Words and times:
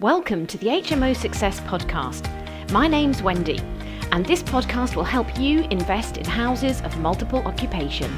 Welcome 0.00 0.48
to 0.48 0.58
the 0.58 0.66
HMO 0.66 1.14
Success 1.14 1.60
Podcast. 1.60 2.28
My 2.72 2.88
name's 2.88 3.22
Wendy, 3.22 3.60
and 4.10 4.26
this 4.26 4.42
podcast 4.42 4.96
will 4.96 5.04
help 5.04 5.38
you 5.38 5.60
invest 5.70 6.16
in 6.16 6.24
houses 6.24 6.82
of 6.82 6.98
multiple 6.98 7.38
occupation. 7.46 8.12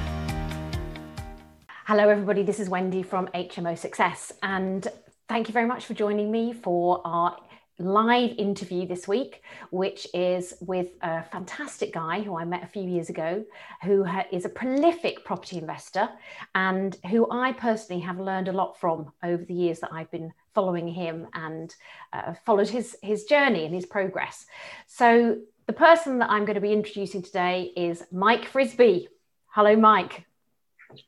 Hello, 1.85 2.09
everybody. 2.09 2.43
This 2.43 2.61
is 2.61 2.71
Wendy 2.71 3.03
from 3.03 3.27
HMO 3.35 3.77
Success, 3.77 4.33
and 4.43 4.89
thank 5.29 5.49
you 5.49 5.53
very 5.53 5.67
much 5.67 5.85
for 5.85 5.93
joining 5.93 6.33
me 6.33 6.55
for 6.55 7.03
our 7.05 7.37
live 7.79 8.31
interview 8.39 8.87
this 8.87 9.07
week, 9.07 9.43
which 9.71 10.07
is 10.15 10.55
with 10.63 10.89
a 11.03 11.25
fantastic 11.25 11.93
guy 11.93 12.23
who 12.23 12.39
I 12.39 12.47
met 12.47 12.65
a 12.65 12.69
few 12.69 12.85
years 12.85 13.11
ago, 13.11 13.45
who 13.83 14.07
is 14.33 14.47
a 14.47 14.49
prolific 14.49 15.27
property 15.27 15.59
investor 15.59 16.09
and 16.55 16.97
who 17.11 17.31
I 17.31 17.53
personally 17.53 18.01
have 18.01 18.19
learned 18.19 18.49
a 18.49 18.53
lot 18.53 18.81
from 18.81 19.13
over 19.23 19.45
the 19.45 19.53
years 19.53 19.81
that 19.81 19.93
I've 19.93 20.11
been 20.11 20.33
following 20.57 20.89
him 20.89 21.27
and 21.35 21.75
uh, 22.15 22.33
followed 22.47 22.69
his, 22.69 22.97
his 23.03 23.25
journey 23.25 23.67
and 23.67 23.75
his 23.75 23.85
progress. 23.85 24.47
So, 24.87 25.39
the 25.67 25.73
person 25.73 26.21
that 26.21 26.31
I'm 26.31 26.45
going 26.45 26.55
to 26.55 26.61
be 26.61 26.73
introducing 26.73 27.23
today 27.23 27.73
is 27.77 28.05
Mike 28.13 28.47
Frisby. 28.47 29.09
Hello, 29.49 29.77
Mike. 29.77 30.25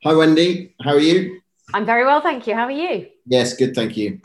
Hi, 0.04 0.12
Wendy. 0.12 0.74
How 0.82 0.95
are 0.95 1.00
you? 1.00 1.40
I'm 1.73 1.87
very 1.87 2.04
well, 2.04 2.20
thank 2.20 2.46
you. 2.46 2.54
How 2.54 2.64
are 2.64 2.70
you? 2.70 3.06
Yes, 3.24 3.54
good, 3.54 3.74
thank 3.74 3.96
you. 3.96 4.20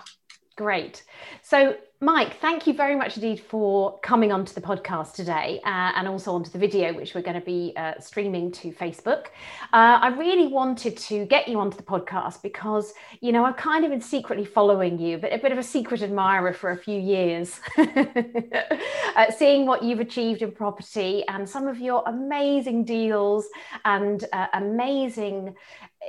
Great. 0.58 1.04
So, 1.42 1.78
Mike, 2.04 2.42
thank 2.42 2.68
you 2.68 2.74
very 2.74 2.98
much 2.98 3.16
indeed 3.16 3.40
for 3.40 3.98
coming 4.00 4.34
onto 4.34 4.54
the 4.54 4.60
podcast 4.60 5.14
today 5.14 5.62
uh, 5.64 5.94
and 5.96 6.06
also 6.06 6.34
onto 6.34 6.50
the 6.50 6.58
video, 6.58 6.92
which 6.92 7.16
we're 7.16 7.22
going 7.22 7.40
to 7.40 7.46
be 7.46 7.72
uh, 7.78 7.94
streaming 7.98 8.52
to 8.52 8.74
Facebook. 8.74 9.28
Uh, 9.72 10.00
I 10.02 10.10
really 10.10 10.48
wanted 10.48 10.98
to 10.98 11.26
get 11.28 11.48
you 11.48 11.62
onto 11.62 11.78
the 11.78 11.84
podcast 11.84 12.42
because, 12.42 12.94
you 13.22 13.32
know, 13.32 13.46
I've 13.46 13.56
kind 13.56 13.86
of 13.86 13.92
been 13.92 14.02
secretly 14.02 14.44
following 14.44 15.00
you, 15.00 15.18
but 15.18 15.32
a 15.32 15.38
bit 15.38 15.54
of 15.54 15.58
a 15.58 15.64
secret 15.64 16.02
admirer 16.02 16.52
for 16.52 16.72
a 16.72 16.78
few 16.78 17.00
years, 17.00 17.62
uh, 17.78 19.32
seeing 19.32 19.66
what 19.66 19.82
you've 19.82 20.02
achieved 20.02 20.42
in 20.42 20.52
property 20.52 21.24
and 21.30 21.50
some 21.50 21.70
of 21.70 21.80
your 21.80 22.04
amazing 22.06 22.84
deals 22.84 23.48
and 23.86 24.26
uh, 24.34 24.48
amazing 24.56 25.56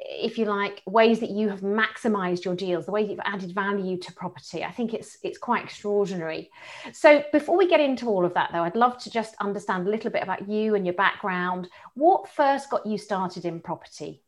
if 0.02 0.38
you 0.38 0.44
like, 0.44 0.82
ways 0.86 1.20
that 1.20 1.30
you 1.30 1.48
have 1.48 1.60
maximized 1.60 2.44
your 2.44 2.54
deals, 2.54 2.86
the 2.86 2.92
way 2.92 3.02
you've 3.02 3.20
added 3.24 3.52
value 3.52 3.96
to 3.98 4.12
property. 4.12 4.64
I 4.64 4.70
think 4.70 4.94
it's 4.94 5.18
it's 5.22 5.38
quite 5.38 5.64
extraordinary. 5.64 6.50
So 6.92 7.22
before 7.32 7.56
we 7.56 7.68
get 7.68 7.80
into 7.80 8.08
all 8.08 8.24
of 8.24 8.34
that 8.34 8.50
though, 8.52 8.62
I'd 8.62 8.76
love 8.76 8.98
to 9.04 9.10
just 9.10 9.34
understand 9.40 9.86
a 9.86 9.90
little 9.90 10.10
bit 10.10 10.22
about 10.22 10.48
you 10.48 10.74
and 10.74 10.84
your 10.86 10.94
background. 10.94 11.68
What 11.94 12.28
first 12.28 12.70
got 12.70 12.86
you 12.86 12.98
started 12.98 13.44
in 13.44 13.60
property? 13.60 14.22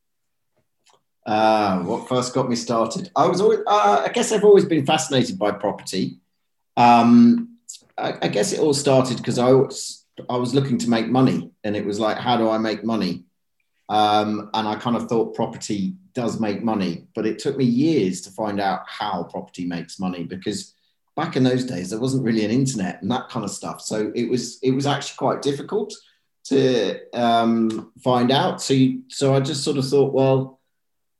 Uh, 1.27 1.81
what 1.81 2.09
first 2.09 2.33
got 2.33 2.48
me 2.48 2.55
started? 2.55 3.11
I 3.17 3.27
was 3.27 3.41
always, 3.41 3.59
uh, 3.67 4.05
I 4.06 4.11
guess 4.12 4.31
I've 4.31 4.44
always 4.44 4.64
been 4.64 4.87
fascinated 4.87 5.39
by 5.39 5.50
property. 5.50 6.20
Um, 6.77 7.59
I, 7.98 8.14
I 8.22 8.28
guess 8.28 8.53
it 8.53 8.61
all 8.61 8.75
started 8.75 9.17
because 9.17 9.39
I 9.39 9.50
was, 9.50 10.05
I 10.31 10.37
was 10.37 10.55
looking 10.55 10.78
to 10.78 10.89
make 10.89 11.09
money 11.09 11.50
and 11.64 11.77
it 11.77 11.84
was 11.84 11.98
like, 11.98 12.17
how 12.17 12.37
do 12.37 12.48
I 12.48 12.59
make 12.59 12.84
money? 12.84 13.25
Um, 13.89 14.51
and 14.55 14.67
I 14.67 14.75
kind 14.77 14.97
of 14.97 15.09
thought 15.09 15.34
property 15.34 15.95
does 16.12 16.41
make 16.41 16.62
money, 16.62 17.06
but 17.15 17.27
it 17.27 17.39
took 17.39 17.56
me 17.56 17.65
years 17.65 18.20
to 18.23 18.31
find 18.31 18.61
out 18.61 18.81
how 18.87 19.25
property 19.25 19.65
makes 19.65 20.01
money 20.01 20.25
because 20.25 20.75
back 21.15 21.37
in 21.37 21.45
those 21.45 21.65
days 21.65 21.91
there 21.91 22.01
wasn't 22.01 22.25
really 22.25 22.45
an 22.45 22.51
internet 22.51 23.01
and 23.01 23.11
that 23.11 23.28
kind 23.28 23.45
of 23.45 23.51
stuff. 23.51 23.81
So 23.81 24.12
it 24.15 24.28
was 24.28 24.59
it 24.62 24.73
was 24.73 24.87
actually 24.87 25.17
quite 25.19 25.43
difficult 25.43 25.95
to 26.45 27.01
um, 27.12 27.93
find 28.03 28.31
out. 28.31 28.62
So 28.62 28.75
you, 28.75 29.03
so 29.09 29.34
I 29.34 29.41
just 29.41 29.65
sort 29.65 29.78
of 29.78 29.89
thought, 29.89 30.12
well, 30.12 30.61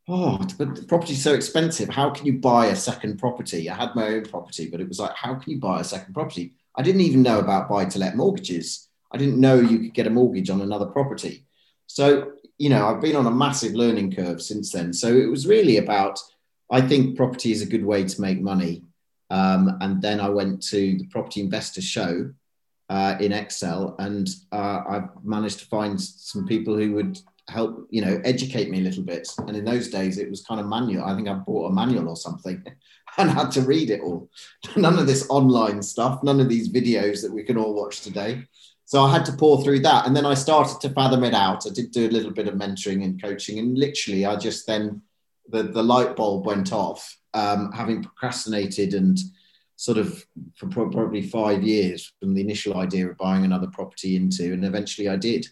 oh, 0.08 0.39
but 0.58 0.86
property's 0.89 1.23
so 1.23 1.34
expensive. 1.34 1.89
How 1.89 2.11
can 2.11 2.27
you 2.27 2.34
buy 2.34 2.67
a 2.67 2.77
second 2.77 3.19
property? 3.19 3.69
I 3.69 3.75
had 3.75 3.95
my 3.95 4.08
own 4.08 4.25
property, 4.25 4.69
but 4.70 4.80
it 4.80 4.89
was 4.89 5.01
like, 5.01 5.14
how 5.17 5.34
can 5.34 5.53
you 5.53 5.58
buy 5.58 5.80
a 5.80 5.84
second 5.84 6.14
property? 6.14 6.55
I 6.77 6.83
didn't 6.83 7.01
even 7.01 7.23
know 7.23 7.39
about 7.39 7.69
buy 7.69 7.86
to 7.86 7.98
let 7.98 8.17
mortgages. 8.17 8.89
I 9.12 9.19
didn't 9.19 9.41
know 9.41 9.56
you 9.56 9.78
could 9.78 9.95
get 9.95 10.06
a 10.06 10.11
mortgage 10.11 10.51
on 10.51 10.61
another 10.61 10.86
property. 10.86 11.47
So 11.86 12.33
you 12.58 12.70
know, 12.70 12.86
I've 12.86 13.00
been 13.00 13.17
on 13.17 13.27
a 13.27 13.30
massive 13.30 13.74
learning 13.74 14.14
curve 14.14 14.40
since 14.40 14.72
then. 14.72 14.92
So 14.92 15.08
it 15.08 15.30
was 15.30 15.46
really 15.46 15.77
about, 15.77 16.18
I 16.70 16.80
think 16.80 17.17
property 17.17 17.52
is 17.52 17.62
a 17.62 17.67
good 17.67 17.84
way 17.84 18.05
to 18.05 18.20
make 18.20 18.40
money. 18.40 18.83
Um, 19.30 19.77
and 19.80 20.00
then 20.00 20.20
I 20.20 20.28
went 20.28 20.62
to 20.68 20.98
the 20.98 21.06
property 21.08 21.40
investor 21.40 21.83
show 21.83 22.30
uh, 22.89 23.16
in 23.20 23.33
Excel, 23.33 23.96
and 23.98 24.28
uh, 24.52 24.83
I 24.89 25.05
managed 25.24 25.58
to 25.61 25.66
find 25.66 26.00
some 26.00 26.46
people 26.46 26.77
who 26.77 26.92
would 26.95 27.18
help, 27.48 27.86
you 27.90 28.00
know, 28.00 28.20
educate 28.24 28.70
me 28.70 28.78
a 28.78 28.83
little 28.83 29.02
bit. 29.02 29.28
And 29.46 29.56
in 29.56 29.64
those 29.64 29.89
days, 29.89 30.18
it 30.18 30.30
was 30.30 30.42
kind 30.42 30.61
of 30.61 30.66
manual. 30.66 31.05
I 31.05 31.14
think 31.14 31.28
I 31.28 31.34
bought 31.34 31.70
a 31.70 31.74
manual 31.74 32.08
or 32.08 32.16
something 32.16 32.62
and 33.18 33.30
had 33.30 33.50
to 33.52 33.62
read 33.62 33.90
it 33.90 34.00
all. 34.00 34.30
None 34.77 34.98
of 34.98 35.06
this 35.06 35.27
online 35.28 35.83
stuff, 35.83 36.22
none 36.22 36.40
of 36.40 36.48
these 36.48 36.68
videos 36.68 37.22
that 37.22 37.33
we 37.33 37.42
can 37.42 37.56
all 37.56 37.74
watch 37.74 38.02
today. 38.02 38.45
So 38.86 39.02
I 39.02 39.13
had 39.13 39.24
to 39.27 39.33
pour 39.33 39.63
through 39.63 39.80
that. 39.80 40.07
And 40.07 40.17
then 40.17 40.24
I 40.24 40.35
started 40.35 40.80
to 40.80 40.91
fathom 40.91 41.24
it 41.24 41.35
out. 41.35 41.67
I 41.67 41.70
did 41.70 41.91
do 41.91 42.08
a 42.08 42.11
little 42.11 42.30
bit 42.30 42.47
of 42.47 42.55
mentoring 42.55 43.05
and 43.05 43.20
coaching. 43.20 43.58
And 43.58 43.77
literally, 43.77 44.24
I 44.24 44.36
just 44.36 44.67
then, 44.67 45.02
the, 45.48 45.64
the 45.64 45.83
light 45.83 46.14
bulb 46.14 46.47
went 46.47 46.73
off, 46.73 47.17
um, 47.35 47.73
having 47.73 48.02
procrastinated 48.02 48.95
and 48.95 49.19
sort 49.75 49.98
of 49.98 50.25
for 50.55 50.69
probably 50.69 51.23
five 51.23 51.64
years 51.64 52.13
from 52.20 52.33
the 52.33 52.41
initial 52.41 52.79
idea 52.79 53.08
of 53.08 53.19
buying 53.19 53.45
another 53.45 53.67
property 53.73 54.14
into. 54.14 54.52
And 54.52 54.64
eventually 54.64 55.08
I 55.08 55.17
did. 55.17 55.46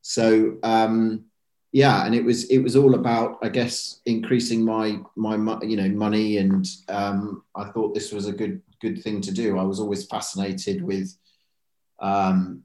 So, 0.00 0.56
um, 0.62 1.26
yeah, 1.72 2.06
and 2.06 2.14
it 2.14 2.24
was 2.24 2.44
it 2.44 2.60
was 2.60 2.76
all 2.76 2.94
about, 2.94 3.38
I 3.42 3.50
guess, 3.50 4.00
increasing 4.06 4.64
my 4.64 4.98
my 5.16 5.36
you 5.62 5.76
know 5.76 5.90
money, 5.90 6.38
and 6.38 6.66
um, 6.88 7.42
I 7.54 7.64
thought 7.64 7.92
this 7.92 8.10
was 8.10 8.26
a 8.26 8.32
good 8.32 8.62
good 8.80 9.02
thing 9.02 9.20
to 9.20 9.32
do. 9.32 9.58
I 9.58 9.62
was 9.64 9.78
always 9.78 10.06
fascinated 10.06 10.82
with 10.82 11.14
um, 12.00 12.62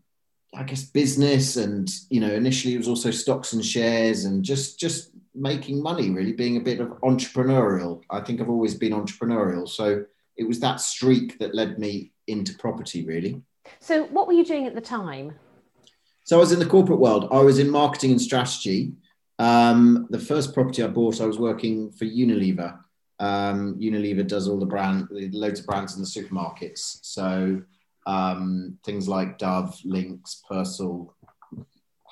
I 0.56 0.64
guess 0.64 0.84
business 0.84 1.56
and 1.56 1.90
you 2.10 2.20
know 2.20 2.32
initially 2.32 2.76
it 2.76 2.78
was 2.78 2.88
also 2.88 3.12
stocks 3.12 3.54
and 3.54 3.66
shares 3.66 4.26
and 4.26 4.44
just 4.44 4.80
just 4.80 5.12
making 5.36 5.82
money 5.82 6.12
really 6.12 6.34
being 6.34 6.58
a 6.58 6.62
bit 6.62 6.80
of 6.80 6.90
entrepreneurial. 7.02 8.02
I 8.10 8.22
think 8.22 8.40
I've 8.40 8.50
always 8.50 8.76
been 8.76 8.92
entrepreneurial. 8.92 9.68
So 9.68 10.06
it 10.38 10.48
was 10.48 10.60
that 10.60 10.80
streak 10.80 11.40
that 11.40 11.56
led 11.56 11.80
me 11.80 12.12
into 12.28 12.56
property 12.58 13.04
really. 13.06 13.42
So 13.80 14.04
what 14.06 14.28
were 14.28 14.34
you 14.34 14.46
doing 14.46 14.68
at 14.68 14.76
the 14.76 14.82
time? 14.82 15.34
So 16.26 16.38
I 16.38 16.40
was 16.40 16.52
in 16.52 16.60
the 16.60 16.66
corporate 16.66 17.00
world. 17.00 17.28
I 17.32 17.40
was 17.40 17.60
in 17.60 17.70
marketing 17.70 18.12
and 18.12 18.22
strategy. 18.22 18.94
Um, 19.40 20.08
the 20.10 20.20
first 20.20 20.54
property 20.54 20.84
I 20.84 20.88
bought 20.88 21.20
I 21.20 21.26
was 21.26 21.40
working 21.40 21.92
for 21.92 22.06
Unilever. 22.06 22.78
Um, 23.20 23.76
Unilever 23.80 24.26
does 24.28 24.48
all 24.48 24.60
the 24.60 24.66
brand 24.66 25.08
loads 25.12 25.60
of 25.60 25.66
brands 25.66 25.96
in 25.96 26.02
the 26.02 26.08
supermarkets. 26.08 27.00
So 27.02 27.62
um, 28.06 28.78
things 28.86 29.08
like 29.08 29.38
Dove, 29.38 29.78
Lynx, 29.86 30.44
Persil, 30.50 31.10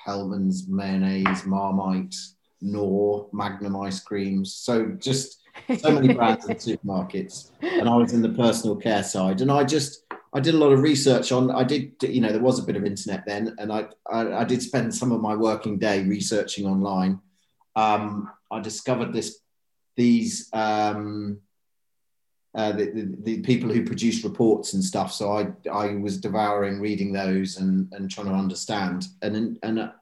Hellmann's 0.06 0.68
mayonnaise, 0.68 1.46
Marmite, 1.46 2.16
Knorr, 2.60 3.28
Magnum 3.32 3.76
ice 3.76 4.00
creams. 4.00 4.54
So 4.54 4.96
just 4.98 5.42
so 5.78 5.90
many 5.90 6.12
brands 6.14 6.48
in 6.48 6.56
supermarkets. 6.56 7.50
And 7.60 7.88
I 7.88 7.96
was 7.96 8.12
in 8.12 8.22
the 8.22 8.30
personal 8.30 8.76
care 8.76 9.02
side. 9.02 9.40
And 9.40 9.50
I 9.50 9.64
just, 9.64 10.04
I 10.32 10.40
did 10.40 10.54
a 10.54 10.58
lot 10.58 10.72
of 10.72 10.80
research 10.80 11.30
on, 11.32 11.50
I 11.50 11.64
did, 11.64 11.94
you 12.02 12.20
know, 12.20 12.32
there 12.32 12.42
was 12.42 12.58
a 12.58 12.64
bit 12.64 12.76
of 12.76 12.84
internet 12.84 13.24
then. 13.26 13.54
And 13.58 13.72
I, 13.72 13.86
I, 14.10 14.32
I 14.32 14.44
did 14.44 14.62
spend 14.62 14.94
some 14.94 15.12
of 15.12 15.20
my 15.20 15.34
working 15.34 15.78
day 15.78 16.04
researching 16.04 16.66
online. 16.66 17.20
Um, 17.76 18.30
I 18.50 18.60
discovered 18.60 19.12
this, 19.12 19.38
these, 19.96 20.48
um, 20.52 21.40
uh, 22.54 22.72
the, 22.72 22.84
the, 22.86 23.16
the, 23.22 23.40
people 23.40 23.70
who 23.70 23.84
produce 23.84 24.24
reports 24.24 24.74
and 24.74 24.84
stuff. 24.84 25.12
So 25.12 25.32
I, 25.32 25.70
I 25.70 25.94
was 25.94 26.18
devouring 26.18 26.80
reading 26.80 27.12
those 27.12 27.56
and, 27.56 27.90
and 27.92 28.10
trying 28.10 28.26
to 28.26 28.34
understand. 28.34 29.06
And, 29.22 29.58
and, 29.62 29.78
uh, 29.78 29.92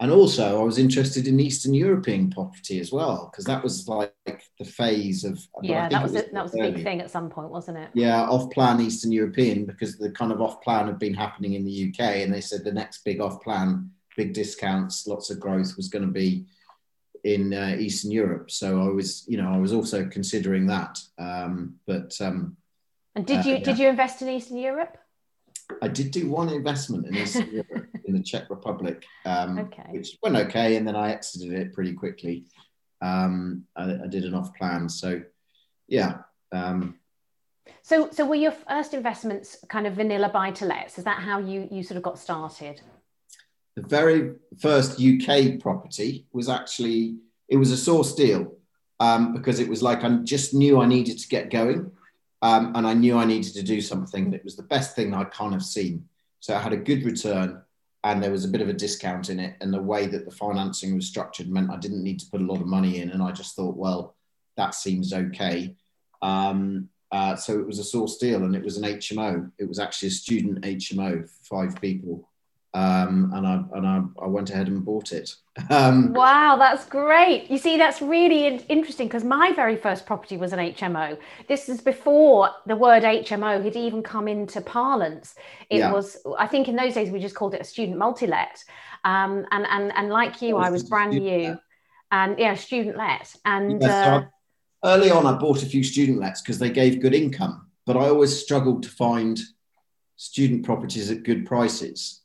and 0.00 0.10
also 0.10 0.58
I 0.58 0.64
was 0.64 0.78
interested 0.78 1.28
in 1.28 1.38
Eastern 1.38 1.74
European 1.74 2.30
property 2.30 2.80
as 2.80 2.90
well, 2.90 3.28
because 3.30 3.44
that 3.44 3.62
was 3.62 3.86
like 3.86 4.14
the 4.58 4.64
phase 4.64 5.24
of. 5.24 5.46
Yeah, 5.62 5.90
that 5.90 6.02
was, 6.02 6.12
was, 6.12 6.22
a, 6.22 6.30
that 6.32 6.42
was 6.42 6.54
a 6.54 6.58
big 6.58 6.82
thing 6.82 7.02
at 7.02 7.10
some 7.10 7.28
point, 7.28 7.50
wasn't 7.50 7.76
it? 7.76 7.90
Yeah, 7.92 8.22
off 8.22 8.50
plan 8.50 8.80
Eastern 8.80 9.12
European, 9.12 9.66
because 9.66 9.98
the 9.98 10.10
kind 10.10 10.32
of 10.32 10.40
off 10.40 10.62
plan 10.62 10.86
had 10.86 10.98
been 10.98 11.12
happening 11.12 11.52
in 11.52 11.66
the 11.66 11.90
UK. 11.90 12.00
And 12.22 12.32
they 12.32 12.40
said 12.40 12.64
the 12.64 12.72
next 12.72 13.04
big 13.04 13.20
off 13.20 13.42
plan, 13.42 13.90
big 14.16 14.32
discounts, 14.32 15.06
lots 15.06 15.28
of 15.28 15.38
growth 15.38 15.76
was 15.76 15.88
going 15.88 16.06
to 16.06 16.10
be 16.10 16.46
in 17.24 17.52
uh, 17.52 17.76
Eastern 17.78 18.10
Europe. 18.10 18.50
So 18.50 18.82
I 18.82 18.88
was, 18.88 19.24
you 19.26 19.40
know, 19.40 19.52
I 19.52 19.58
was 19.58 19.72
also 19.72 20.06
considering 20.06 20.66
that. 20.66 20.98
Um, 21.18 21.76
but 21.86 22.16
um, 22.20 22.56
and 23.14 23.26
did 23.26 23.44
you 23.44 23.54
uh, 23.54 23.58
yeah. 23.58 23.64
did 23.64 23.78
you 23.78 23.88
invest 23.88 24.22
in 24.22 24.28
Eastern 24.28 24.58
Europe? 24.58 24.96
I 25.82 25.88
did 25.88 26.10
do 26.10 26.28
one 26.28 26.48
investment 26.48 27.06
in 27.06 27.16
Eastern 27.16 27.50
Europe 27.52 27.86
in 28.04 28.14
the 28.14 28.22
Czech 28.22 28.50
Republic, 28.50 29.04
um, 29.24 29.58
okay. 29.58 29.86
which 29.90 30.18
went 30.22 30.36
okay, 30.36 30.76
and 30.76 30.86
then 30.86 30.96
I 30.96 31.12
exited 31.12 31.52
it 31.52 31.72
pretty 31.72 31.92
quickly. 31.92 32.46
Um, 33.00 33.64
I, 33.76 33.84
I, 33.84 34.06
did 34.08 34.24
an 34.24 34.34
off 34.34 34.54
plan, 34.54 34.88
so 34.88 35.22
yeah. 35.88 36.18
Um, 36.52 36.98
so, 37.82 38.10
so 38.10 38.26
were 38.26 38.34
your 38.34 38.52
first 38.52 38.94
investments 38.94 39.56
kind 39.68 39.86
of 39.86 39.94
vanilla 39.94 40.28
buy 40.28 40.50
to 40.52 40.66
lets? 40.66 40.98
Is 40.98 41.04
that 41.04 41.20
how 41.20 41.38
you 41.38 41.68
you 41.70 41.82
sort 41.82 41.96
of 41.96 42.02
got 42.02 42.18
started? 42.18 42.80
The 43.76 43.82
very 43.82 44.34
first 44.58 45.00
UK 45.00 45.60
property 45.60 46.26
was 46.32 46.48
actually 46.48 47.16
it 47.48 47.56
was 47.56 47.70
a 47.72 47.76
source 47.76 48.14
deal 48.14 48.56
um, 49.00 49.32
because 49.32 49.58
it 49.58 49.68
was 49.68 49.82
like 49.82 50.04
I 50.04 50.08
just 50.18 50.54
knew 50.54 50.80
I 50.80 50.86
needed 50.86 51.18
to 51.18 51.28
get 51.28 51.50
going. 51.50 51.90
Um, 52.42 52.72
and 52.74 52.86
I 52.86 52.94
knew 52.94 53.18
I 53.18 53.26
needed 53.26 53.52
to 53.54 53.62
do 53.62 53.82
something 53.82 54.30
that 54.30 54.44
was 54.44 54.56
the 54.56 54.62
best 54.62 54.96
thing 54.96 55.12
I'd 55.12 55.30
kind 55.30 55.54
of 55.54 55.62
seen. 55.62 56.08
So 56.38 56.54
I 56.54 56.60
had 56.60 56.72
a 56.72 56.76
good 56.76 57.04
return 57.04 57.60
and 58.02 58.22
there 58.22 58.30
was 58.30 58.46
a 58.46 58.48
bit 58.48 58.62
of 58.62 58.70
a 58.70 58.72
discount 58.72 59.28
in 59.28 59.38
it. 59.38 59.56
And 59.60 59.74
the 59.74 59.82
way 59.82 60.06
that 60.06 60.24
the 60.24 60.30
financing 60.30 60.94
was 60.94 61.06
structured 61.06 61.50
meant 61.50 61.70
I 61.70 61.76
didn't 61.76 62.02
need 62.02 62.18
to 62.20 62.30
put 62.30 62.40
a 62.40 62.46
lot 62.46 62.62
of 62.62 62.66
money 62.66 63.00
in. 63.00 63.10
And 63.10 63.22
I 63.22 63.30
just 63.32 63.56
thought, 63.56 63.76
well, 63.76 64.16
that 64.56 64.74
seems 64.74 65.12
okay. 65.12 65.74
Um, 66.22 66.88
uh, 67.12 67.36
so 67.36 67.58
it 67.58 67.66
was 67.66 67.78
a 67.78 67.84
source 67.84 68.16
deal 68.16 68.44
and 68.44 68.56
it 68.56 68.62
was 68.62 68.78
an 68.78 68.84
HMO. 68.84 69.50
It 69.58 69.68
was 69.68 69.78
actually 69.78 70.08
a 70.08 70.12
student 70.12 70.62
HMO, 70.62 71.28
for 71.28 71.66
five 71.66 71.78
people 71.80 72.29
um, 72.72 73.32
and 73.34 73.46
I 73.46 73.64
and 73.74 73.86
I, 73.86 74.02
I, 74.22 74.28
went 74.28 74.50
ahead 74.50 74.68
and 74.68 74.84
bought 74.84 75.12
it. 75.12 75.34
Um, 75.70 76.14
wow, 76.14 76.56
that's 76.56 76.86
great! 76.86 77.50
You 77.50 77.58
see, 77.58 77.76
that's 77.76 78.00
really 78.00 78.46
interesting 78.68 79.08
because 79.08 79.24
my 79.24 79.52
very 79.52 79.76
first 79.76 80.06
property 80.06 80.36
was 80.36 80.52
an 80.52 80.58
HMO. 80.60 81.18
This 81.48 81.68
is 81.68 81.80
before 81.80 82.50
the 82.66 82.76
word 82.76 83.02
HMO 83.02 83.62
had 83.62 83.76
even 83.76 84.02
come 84.02 84.28
into 84.28 84.60
parlance. 84.60 85.34
It 85.68 85.78
yeah. 85.78 85.92
was, 85.92 86.16
I 86.38 86.46
think, 86.46 86.68
in 86.68 86.76
those 86.76 86.94
days 86.94 87.10
we 87.10 87.18
just 87.18 87.34
called 87.34 87.54
it 87.54 87.60
a 87.60 87.64
student 87.64 87.98
multi-let. 87.98 88.62
Um, 89.04 89.44
and 89.50 89.66
and 89.68 89.92
and 89.96 90.08
like 90.08 90.40
you, 90.40 90.56
oh, 90.56 90.60
I 90.60 90.70
was 90.70 90.84
brand 90.84 91.10
new, 91.10 91.48
let. 91.48 91.58
and 92.12 92.38
yeah, 92.38 92.54
student 92.54 92.96
let. 92.96 93.34
And 93.44 93.82
uh, 93.82 94.22
early 94.84 95.10
on, 95.10 95.26
I 95.26 95.32
bought 95.32 95.62
a 95.62 95.66
few 95.66 95.82
student 95.82 96.20
lets 96.20 96.40
because 96.40 96.60
they 96.60 96.70
gave 96.70 97.02
good 97.02 97.14
income, 97.14 97.66
but 97.84 97.96
I 97.96 98.08
always 98.08 98.40
struggled 98.40 98.84
to 98.84 98.88
find 98.88 99.40
student 100.16 100.64
properties 100.64 101.10
at 101.10 101.24
good 101.24 101.44
prices 101.44 102.19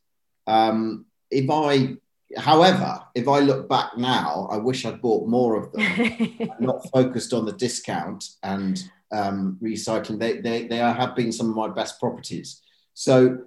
um, 0.47 1.05
if 1.31 1.49
I, 1.49 1.97
however, 2.37 3.01
if 3.15 3.27
I 3.27 3.39
look 3.39 3.67
back 3.69 3.97
now, 3.97 4.47
I 4.51 4.57
wish 4.57 4.85
I'd 4.85 5.01
bought 5.01 5.27
more 5.27 5.55
of 5.55 5.71
them, 5.71 6.49
not 6.59 6.89
focused 6.91 7.33
on 7.33 7.45
the 7.45 7.53
discount 7.53 8.25
and 8.43 8.83
um, 9.11 9.57
recycling. 9.61 10.19
They, 10.19 10.39
they, 10.39 10.67
they 10.67 10.77
have 10.77 11.15
been 11.15 11.31
some 11.31 11.49
of 11.49 11.55
my 11.55 11.69
best 11.69 11.99
properties. 11.99 12.61
So, 12.93 13.39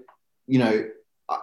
you 0.47 0.59
know, 0.59 0.89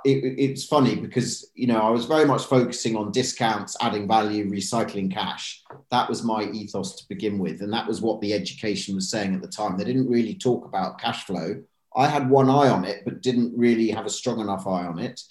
it, 0.04 0.40
it's 0.40 0.66
funny 0.66 0.96
because 0.96 1.52
you 1.54 1.68
know 1.68 1.80
I 1.80 1.90
was 1.90 2.06
very 2.06 2.25
much 2.25 2.46
focusing 2.46 2.96
on 2.96 3.12
discounts, 3.12 3.78
adding 3.81 4.07
value, 4.07 4.50
recycling 4.50 5.13
cash. 5.13 5.63
That 5.92 6.10
was 6.10 6.24
my 6.24 6.44
ethos 6.44 6.96
to 6.96 7.07
begin 7.07 7.38
with, 7.38 7.62
and 7.62 7.72
that 7.74 7.88
was 7.88 8.02
what 8.02 8.19
the 8.22 8.34
education 8.34 8.96
was 8.96 9.10
saying 9.10 9.36
at 9.36 9.42
the 9.42 9.48
time. 9.48 9.78
They 9.78 9.84
didn't 9.84 10.10
really 10.10 10.36
talk 10.36 10.66
about 10.66 11.00
cash 11.00 11.25
flow. 11.25 11.62
I 11.96 12.07
had 12.07 12.30
one 12.30 12.50
eye 12.50 12.69
on 12.69 12.84
it, 12.84 13.04
but 13.06 13.22
didn't 13.22 13.57
really 13.57 13.90
have 13.92 14.06
a 14.06 14.10
strong 14.10 14.40
enough 14.40 14.68
eye 14.68 14.86
on 14.86 15.00
it. 15.00 15.22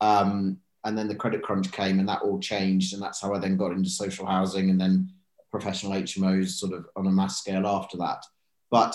Um, 0.00 0.58
and 0.84 0.96
then 0.96 1.08
the 1.08 1.14
credit 1.14 1.42
crunch 1.42 1.70
came 1.72 1.98
and 1.98 2.08
that 2.08 2.22
all 2.22 2.38
changed. 2.38 2.94
And 2.94 3.02
that's 3.02 3.20
how 3.20 3.34
I 3.34 3.38
then 3.38 3.56
got 3.56 3.72
into 3.72 3.90
social 3.90 4.26
housing 4.26 4.70
and 4.70 4.80
then 4.80 5.10
professional 5.50 5.92
HMOs 5.92 6.50
sort 6.50 6.72
of 6.72 6.86
on 6.96 7.06
a 7.06 7.10
mass 7.10 7.38
scale 7.38 7.66
after 7.66 7.96
that. 7.98 8.24
But 8.70 8.94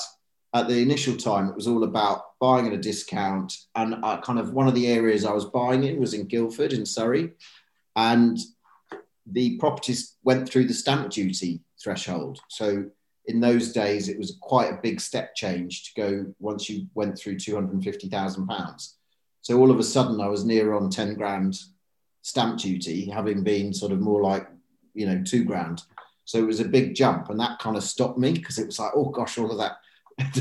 at 0.53 0.67
the 0.67 0.81
initial 0.81 1.17
time, 1.17 1.50
it 1.50 1.55
was 1.55 1.67
all 1.67 1.83
about 1.83 2.39
buying 2.39 2.67
at 2.67 2.73
a 2.73 2.77
discount. 2.77 3.53
And 3.75 4.03
I 4.03 4.17
kind 4.17 4.39
of 4.39 4.53
one 4.53 4.67
of 4.67 4.75
the 4.75 4.88
areas 4.88 5.25
I 5.25 5.33
was 5.33 5.45
buying 5.45 5.83
in 5.83 6.00
was 6.00 6.13
in 6.13 6.27
Guildford 6.27 6.73
in 6.73 6.85
Surrey. 6.85 7.31
And 7.95 8.39
the 9.25 9.57
properties 9.57 10.15
went 10.23 10.49
through 10.49 10.65
the 10.65 10.73
stamp 10.73 11.09
duty 11.09 11.61
threshold. 11.81 12.39
So 12.49 12.85
in 13.25 13.39
those 13.39 13.71
days, 13.71 14.09
it 14.09 14.17
was 14.17 14.38
quite 14.41 14.71
a 14.71 14.79
big 14.81 14.99
step 14.99 15.35
change 15.35 15.83
to 15.83 16.01
go 16.01 16.33
once 16.39 16.69
you 16.69 16.88
went 16.94 17.17
through 17.17 17.38
£250,000. 17.38 18.94
So 19.44 19.60
all 19.60 19.72
of 19.72 19.80
a 19.80 19.84
sudden, 19.84 20.22
I 20.22 20.28
was 20.28 20.45
near 20.45 20.74
on 20.74 20.90
10 20.90 21.16
grand 21.16 21.60
stamp 22.22 22.60
duty, 22.60 23.10
having 23.10 23.44
been 23.44 23.74
sort 23.74 23.92
of 23.92 24.00
more 24.00 24.22
like, 24.22 24.48
you 24.94 25.06
know, 25.06 25.22
two 25.22 25.44
grand. 25.44 25.84
So 26.25 26.40
it 26.40 26.48
was 26.48 26.62
a 26.62 26.66
big 26.66 26.95
jump. 26.95 27.30
And 27.30 27.40
that 27.42 27.60
kind 27.60 27.75
of 27.75 27.84
stopped 27.84 28.18
me 28.18 28.31
because 28.31 28.57
it 28.57 28.66
was 28.66 28.80
like, 28.80 28.94
oh 28.95 29.10
gosh, 29.10 29.38
all 29.38 29.51
of 29.51 29.57
that. 29.57 29.78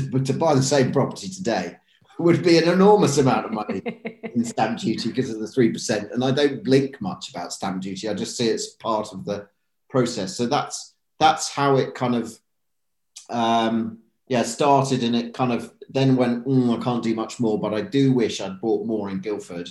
But 0.09 0.25
to 0.27 0.33
buy 0.33 0.55
the 0.55 0.63
same 0.63 0.93
property 0.93 1.27
today 1.27 1.75
would 2.17 2.43
be 2.43 2.57
an 2.57 2.69
enormous 2.69 3.17
amount 3.17 3.45
of 3.45 3.51
money 3.51 3.81
in 4.33 4.45
stamp 4.45 4.79
duty 4.79 5.09
because 5.09 5.29
of 5.29 5.39
the 5.39 5.47
3%. 5.47 6.11
And 6.13 6.23
I 6.23 6.31
don't 6.31 6.63
blink 6.63 7.01
much 7.01 7.29
about 7.29 7.51
stamp 7.51 7.81
duty. 7.81 8.07
I 8.07 8.13
just 8.13 8.37
see 8.37 8.47
it's 8.47 8.69
part 8.75 9.11
of 9.11 9.25
the 9.25 9.47
process. 9.89 10.37
So 10.37 10.45
that's 10.45 10.95
that's 11.19 11.49
how 11.49 11.75
it 11.75 11.93
kind 11.93 12.15
of 12.15 12.39
um, 13.29 13.99
yeah 14.27 14.43
started 14.43 15.03
and 15.03 15.15
it 15.15 15.33
kind 15.33 15.51
of 15.51 15.73
then 15.93 16.15
went, 16.15 16.45
mm, 16.45 16.77
I 16.77 16.83
can't 16.83 17.03
do 17.03 17.15
much 17.15 17.39
more, 17.39 17.59
but 17.59 17.73
I 17.73 17.81
do 17.81 18.11
wish 18.11 18.41
I'd 18.41 18.59
bought 18.59 18.85
more 18.85 19.09
in 19.09 19.19
Guildford 19.19 19.69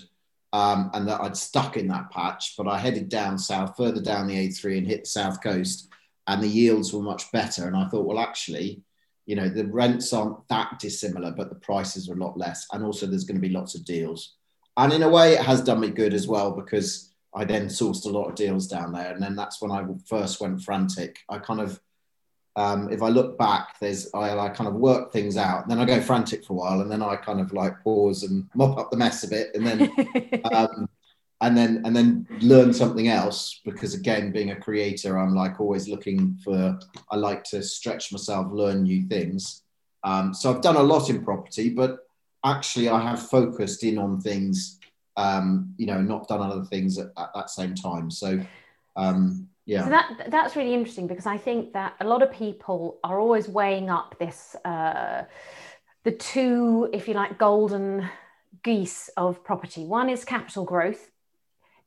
um, 0.52 0.90
and 0.94 1.06
that 1.08 1.20
I'd 1.20 1.36
stuck 1.36 1.76
in 1.76 1.88
that 1.88 2.10
patch. 2.10 2.54
But 2.56 2.68
I 2.68 2.78
headed 2.78 3.08
down 3.08 3.38
south, 3.38 3.76
further 3.76 4.00
down 4.00 4.28
the 4.28 4.48
A3 4.48 4.78
and 4.78 4.86
hit 4.86 5.04
the 5.04 5.10
south 5.10 5.42
coast, 5.42 5.88
and 6.28 6.42
the 6.42 6.48
yields 6.48 6.92
were 6.92 7.02
much 7.02 7.30
better. 7.32 7.66
And 7.66 7.76
I 7.76 7.88
thought, 7.88 8.06
well, 8.06 8.20
actually, 8.20 8.82
you 9.26 9.34
know, 9.34 9.48
the 9.48 9.66
rents 9.66 10.12
aren't 10.12 10.46
that 10.48 10.78
dissimilar, 10.78 11.32
but 11.32 11.48
the 11.48 11.56
prices 11.56 12.08
are 12.08 12.14
a 12.14 12.24
lot 12.24 12.36
less. 12.36 12.66
And 12.72 12.84
also, 12.84 13.06
there's 13.06 13.24
going 13.24 13.40
to 13.40 13.48
be 13.48 13.54
lots 13.54 13.74
of 13.74 13.84
deals. 13.84 14.36
And 14.76 14.92
in 14.92 15.02
a 15.02 15.08
way, 15.08 15.34
it 15.34 15.42
has 15.42 15.60
done 15.62 15.80
me 15.80 15.90
good 15.90 16.14
as 16.14 16.28
well 16.28 16.52
because 16.52 17.12
I 17.34 17.44
then 17.44 17.66
sourced 17.66 18.06
a 18.06 18.10
lot 18.10 18.28
of 18.28 18.34
deals 18.36 18.66
down 18.66 18.92
there. 18.92 19.12
And 19.12 19.22
then 19.22 19.34
that's 19.34 19.60
when 19.60 19.70
I 19.70 19.84
first 20.06 20.40
went 20.40 20.62
frantic. 20.62 21.18
I 21.28 21.38
kind 21.38 21.60
of 21.60 21.80
um, 22.56 22.92
if 22.92 23.02
I 23.02 23.08
look 23.08 23.38
back, 23.38 23.78
there's 23.80 24.10
I, 24.14 24.36
I, 24.38 24.48
kind 24.50 24.68
of 24.68 24.74
work 24.74 25.12
things 25.12 25.36
out, 25.36 25.68
then 25.68 25.78
I 25.78 25.86
go 25.86 26.00
frantic 26.00 26.44
for 26.44 26.52
a 26.52 26.56
while, 26.56 26.80
and 26.82 26.90
then 26.90 27.02
I 27.02 27.16
kind 27.16 27.40
of 27.40 27.52
like 27.52 27.82
pause 27.82 28.24
and 28.24 28.48
mop 28.54 28.76
up 28.78 28.90
the 28.90 28.96
mess 28.96 29.24
a 29.24 29.28
bit, 29.28 29.54
and 29.54 29.66
then 29.66 29.90
um, 30.52 30.88
and 31.40 31.56
then 31.56 31.82
and 31.86 31.96
then 31.96 32.26
learn 32.40 32.74
something 32.74 33.08
else. 33.08 33.60
Because 33.64 33.94
again, 33.94 34.32
being 34.32 34.50
a 34.50 34.60
creator, 34.60 35.18
I'm 35.18 35.34
like 35.34 35.60
always 35.60 35.88
looking 35.88 36.38
for. 36.44 36.78
I 37.10 37.16
like 37.16 37.42
to 37.44 37.62
stretch 37.62 38.12
myself, 38.12 38.52
learn 38.52 38.82
new 38.82 39.06
things. 39.08 39.62
Um, 40.04 40.34
so 40.34 40.52
I've 40.52 40.62
done 40.62 40.76
a 40.76 40.82
lot 40.82 41.08
in 41.08 41.24
property, 41.24 41.70
but 41.70 42.00
actually 42.44 42.88
I 42.88 43.00
have 43.00 43.30
focused 43.30 43.84
in 43.84 43.98
on 43.98 44.20
things, 44.20 44.78
um, 45.16 45.72
you 45.78 45.86
know, 45.86 46.02
not 46.02 46.28
done 46.28 46.42
other 46.42 46.64
things 46.64 46.98
at, 46.98 47.08
at 47.16 47.30
that 47.34 47.50
same 47.50 47.74
time. 47.74 48.10
So 48.10 48.40
um, 48.96 49.48
yeah 49.66 49.84
so 49.84 49.90
that 49.90 50.26
that's 50.30 50.56
really 50.56 50.74
interesting 50.74 51.06
because 51.06 51.26
i 51.26 51.36
think 51.36 51.72
that 51.72 51.94
a 52.00 52.06
lot 52.06 52.22
of 52.22 52.32
people 52.32 52.98
are 53.04 53.18
always 53.18 53.48
weighing 53.48 53.90
up 53.90 54.16
this 54.18 54.56
uh, 54.64 55.24
the 56.04 56.12
two 56.12 56.88
if 56.92 57.08
you 57.08 57.14
like 57.14 57.38
golden 57.38 58.08
geese 58.62 59.08
of 59.16 59.44
property 59.44 59.84
one 59.84 60.08
is 60.08 60.24
capital 60.24 60.64
growth 60.64 61.10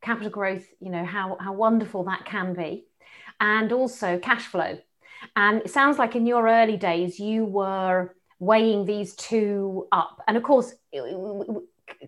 capital 0.01 0.29
growth 0.29 0.65
you 0.79 0.89
know 0.89 1.05
how 1.05 1.37
how 1.39 1.53
wonderful 1.53 2.03
that 2.03 2.25
can 2.25 2.53
be 2.53 2.85
and 3.39 3.71
also 3.71 4.17
cash 4.19 4.45
flow 4.45 4.77
and 5.35 5.61
it 5.61 5.69
sounds 5.69 5.97
like 5.97 6.15
in 6.15 6.25
your 6.25 6.47
early 6.47 6.77
days 6.77 7.19
you 7.19 7.45
were 7.45 8.15
weighing 8.39 8.85
these 8.85 9.15
two 9.15 9.87
up 9.91 10.21
and 10.27 10.37
of 10.37 10.43
course 10.43 10.73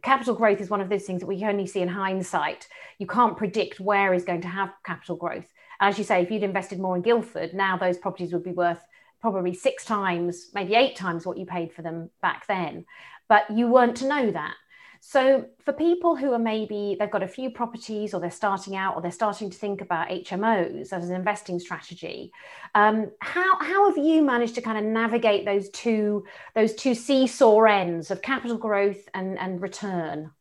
capital 0.01 0.36
growth 0.36 0.62
is 0.62 0.69
one 0.69 0.81
of 0.81 0.89
those 0.89 1.03
things 1.03 1.21
that 1.21 1.27
we 1.27 1.43
only 1.43 1.67
see 1.67 1.81
in 1.81 1.88
hindsight. 1.88 2.67
You 3.00 3.07
can't 3.07 3.38
predict 3.38 3.79
where 3.79 4.13
is 4.13 4.24
going 4.24 4.41
to 4.41 4.47
have 4.47 4.74
capital 4.86 5.15
growth. 5.15 5.47
As 5.79 5.98
you 5.98 6.03
say, 6.03 6.22
if 6.22 6.31
you'd 6.31 6.43
invested 6.43 6.79
more 6.79 6.96
in 6.96 7.01
Guildford, 7.01 7.53
now 7.53 7.77
those 7.77 7.98
properties 7.98 8.34
would 8.34 8.43
be 8.43 8.51
worth 8.51 8.79
probably 9.22 9.53
six 9.53 9.86
times, 9.86 10.50
maybe 10.53 10.75
eight 10.75 10.96
times 10.96 11.25
what 11.25 11.38
you 11.38 11.46
paid 11.46 11.74
for 11.74 11.81
them 11.81 12.10
back 12.22 12.48
then. 12.48 12.86
But 13.27 13.50
you 13.51 13.67
weren't 13.67 13.98
to 13.98 14.07
know 14.07 14.31
that. 14.31 14.55
So, 15.00 15.46
for 15.63 15.74
people 15.74 16.15
who 16.15 16.34
are 16.34 16.39
maybe 16.39 16.98
they've 17.00 17.12
got 17.12 17.24
a 17.24 17.27
few 17.27 17.51
properties 17.51 18.13
or 18.13 18.19
they're 18.19 18.31
starting 18.31 18.75
out 18.75 18.96
or 18.96 19.01
they're 19.01 19.12
starting 19.12 19.50
to 19.50 19.57
think 19.57 19.81
about 19.81 20.10
HMOs 20.10 20.91
as 20.91 21.10
an 21.10 21.15
investing 21.15 21.60
strategy, 21.60 22.31
um, 22.74 23.12
how, 23.19 23.60
how 23.60 23.89
have 23.89 23.98
you 23.98 24.24
managed 24.24 24.55
to 24.55 24.62
kind 24.62 24.77
of 24.77 24.84
navigate 24.84 25.46
those 25.46 25.69
two 25.69 26.25
those 26.55 26.74
two 26.74 26.96
seesaw 26.96 27.63
ends 27.63 28.10
of 28.10 28.22
capital 28.22 28.57
growth 28.57 29.07
and, 29.13 29.38
and 29.38 29.62
return? 29.62 30.31